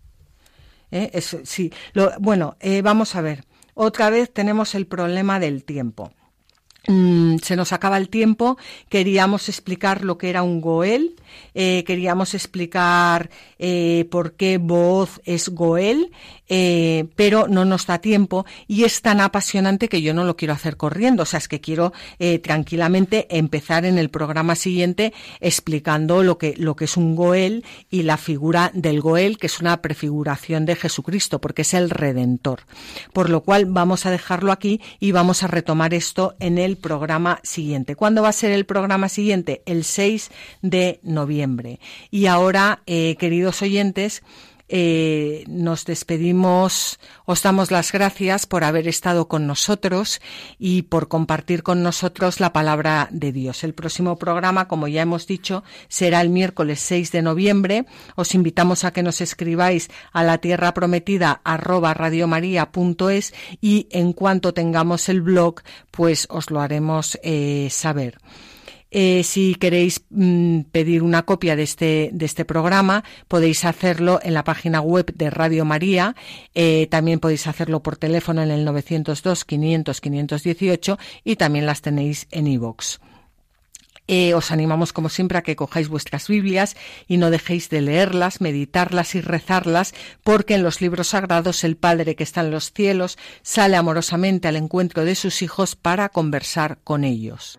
¿Eh? 0.92 1.22
sí, 1.22 1.72
bueno, 2.20 2.58
eh, 2.60 2.82
vamos 2.82 3.16
a 3.16 3.22
ver. 3.22 3.46
Otra 3.76 4.10
vez 4.10 4.34
tenemos 4.34 4.76
el 4.76 4.88
problema 4.88 5.40
del 5.40 5.64
tiempo. 5.64 6.12
Mm, 6.88 7.38
se 7.38 7.56
nos 7.56 7.72
acaba 7.72 7.98
el 7.98 8.10
tiempo, 8.10 8.58
queríamos 8.90 9.48
explicar 9.50 10.04
lo 10.04 10.18
que 10.18 10.30
era 10.30 10.42
un 10.44 10.60
Goel, 10.60 11.16
queríamos 11.54 12.34
explicar 12.34 13.30
por 14.10 14.34
qué 14.34 14.58
voz 14.58 15.22
es 15.26 15.50
Goel, 15.50 16.12
eh, 16.50 17.06
pero 17.16 17.47
no 17.47 17.66
nos 17.66 17.86
da 17.86 18.00
tiempo 18.00 18.45
y 18.68 18.84
es 18.84 19.02
tan 19.02 19.22
apasionante 19.22 19.88
que 19.88 20.02
yo 20.02 20.14
no 20.14 20.26
lo 20.26 20.36
quiero 20.36 20.54
hacer 20.54 20.78
corriendo, 20.78 21.24
o 21.24 21.26
sea, 21.26 21.38
es 21.38 21.47
que 21.47 21.62
quiero 21.62 21.93
tranquilamente 22.43 23.28
empezar 23.38 23.86
en 23.86 23.97
el 23.97 24.10
programa 24.10 24.56
siguiente 24.56 25.14
explicando 25.39 26.24
lo 26.24 26.38
que, 26.38 26.56
lo 26.58 26.76
que 26.76 26.86
es 26.86 26.97
un 26.97 27.16
Goel 27.16 27.64
y 27.89 28.04
la 28.04 28.18
figura 28.18 28.72
del 28.74 29.02
Goel, 29.02 29.38
que 29.38 29.47
es 29.47 29.60
una 29.60 29.82
prefiguración 29.82 30.66
de 30.66 30.76
Jesucristo, 30.76 31.39
porque 31.39 31.62
es 31.64 31.74
el 31.74 31.89
Redentor. 31.89 32.62
Por 33.14 33.30
lo 33.30 33.41
cual 33.41 33.66
vamos 33.66 34.06
a 34.06 34.12
dejarlo 34.12 34.52
aquí 34.52 34.82
y 35.00 35.12
vamos 35.12 35.43
a 35.43 35.47
retomar 35.47 35.93
esto 35.93 36.36
en 36.39 36.58
el 36.58 36.78
programa 36.78 37.39
siguiente. 37.43 37.95
¿Cuándo 37.95 38.22
va 38.22 38.30
a 38.30 38.34
ser 38.34 38.52
el 38.52 38.66
programa 38.66 39.10
siguiente? 39.10 39.62
El 39.66 39.84
6 39.84 40.32
de 40.62 41.00
noviembre. 41.04 41.80
Y 42.12 42.26
ahora, 42.26 42.82
eh, 42.86 43.16
queridos 43.20 43.62
oyentes, 43.62 44.24
eh, 44.70 45.43
nos 45.47 45.86
despedimos, 45.86 46.99
os 47.26 47.41
damos 47.41 47.72
las 47.72 47.91
gracias 47.91 48.45
por 48.45 48.63
haber 48.63 48.88
estado 48.88 49.28
con 49.28 49.47
nosotros 49.47 50.22
y 50.59 50.84
por 50.84 51.07
compartir 51.07 51.63
con 51.63 51.82
nosotros 51.82 52.39
la 52.39 52.53
palabra 52.53 53.09
de 53.11 53.32
Dios. 53.32 53.63
El 53.63 53.74
próximo 53.74 54.17
programa, 54.17 54.67
como 54.67 54.88
ya 54.88 55.01
hemos 55.01 55.26
dicho, 55.26 55.63
será 55.88 56.22
el 56.22 56.30
miércoles 56.30 56.80
6 56.82 57.11
de 57.11 57.22
noviembre. 57.24 57.86
Os 58.15 58.36
invitamos 58.36 58.84
a 58.84 58.93
que 58.93 59.03
nos 59.03 59.22
escribáis 59.22 59.89
a 60.13 60.24
la 60.24 60.38
tierra 60.38 60.74
prometida 60.76 61.41
arroba 61.43 61.95
radiomaria.es 61.95 63.34
y 63.61 63.88
en 63.89 64.13
cuanto 64.13 64.53
tengamos 64.53 65.09
el 65.09 65.22
blog, 65.22 65.61
pues 65.89 66.28
os 66.30 66.51
lo 66.51 66.61
haremos 66.61 67.17
eh, 67.24 67.70
saber. 67.72 68.20
Eh, 68.92 69.24
si 69.24 69.56
queréis 69.56 70.04
mm, 70.10 70.62
pedir 70.72 71.04
una 71.04 71.24
copia 71.24 71.56
de 71.56 71.64
este, 71.64 72.10
de 72.12 72.26
este 72.26 72.46
programa, 72.46 73.04
podéis 73.28 73.66
hacerlo 73.66 74.20
en 74.24 74.34
la 74.34 74.44
página 74.44 74.82
web 74.82 75.14
de 75.14 75.30
Radio 75.30 75.66
María. 75.66 76.16
Eh, 76.56 76.88
también 76.90 77.20
podéis 77.20 77.48
hacerlo 77.48 77.84
por 77.84 77.98
teléfono 77.98 78.42
en 78.42 78.52
el 78.52 78.66
902 78.66 79.46
500 79.46 80.02
518 80.02 80.98
y 81.24 81.36
también 81.36 81.66
las 81.66 81.82
tenéis 81.82 82.28
en 82.32 82.48
iVoox. 82.48 83.00
Eh, 84.12 84.34
os 84.34 84.50
animamos, 84.50 84.92
como 84.92 85.08
siempre, 85.08 85.38
a 85.38 85.44
que 85.44 85.56
cojáis 85.56 85.88
vuestras 85.88 86.28
Biblias 86.28 86.76
y 87.08 87.18
no 87.18 87.30
dejéis 87.30 87.70
de 87.70 87.82
leerlas, 87.82 88.42
meditarlas 88.42 89.14
y 89.14 89.22
rezarlas, 89.22 89.94
porque 90.24 90.56
en 90.56 90.64
los 90.64 90.82
libros 90.82 91.10
sagrados 91.10 91.64
el 91.64 91.78
Padre 91.78 92.16
que 92.16 92.24
está 92.24 92.42
en 92.42 92.50
los 92.50 92.74
cielos 92.74 93.20
sale 93.44 93.78
amorosamente 93.78 94.48
al 94.48 94.56
encuentro 94.56 95.06
de 95.06 95.14
sus 95.14 95.44
hijos 95.44 95.76
para 95.76 96.10
conversar 96.10 96.80
con 96.84 97.04
ellos. 97.04 97.59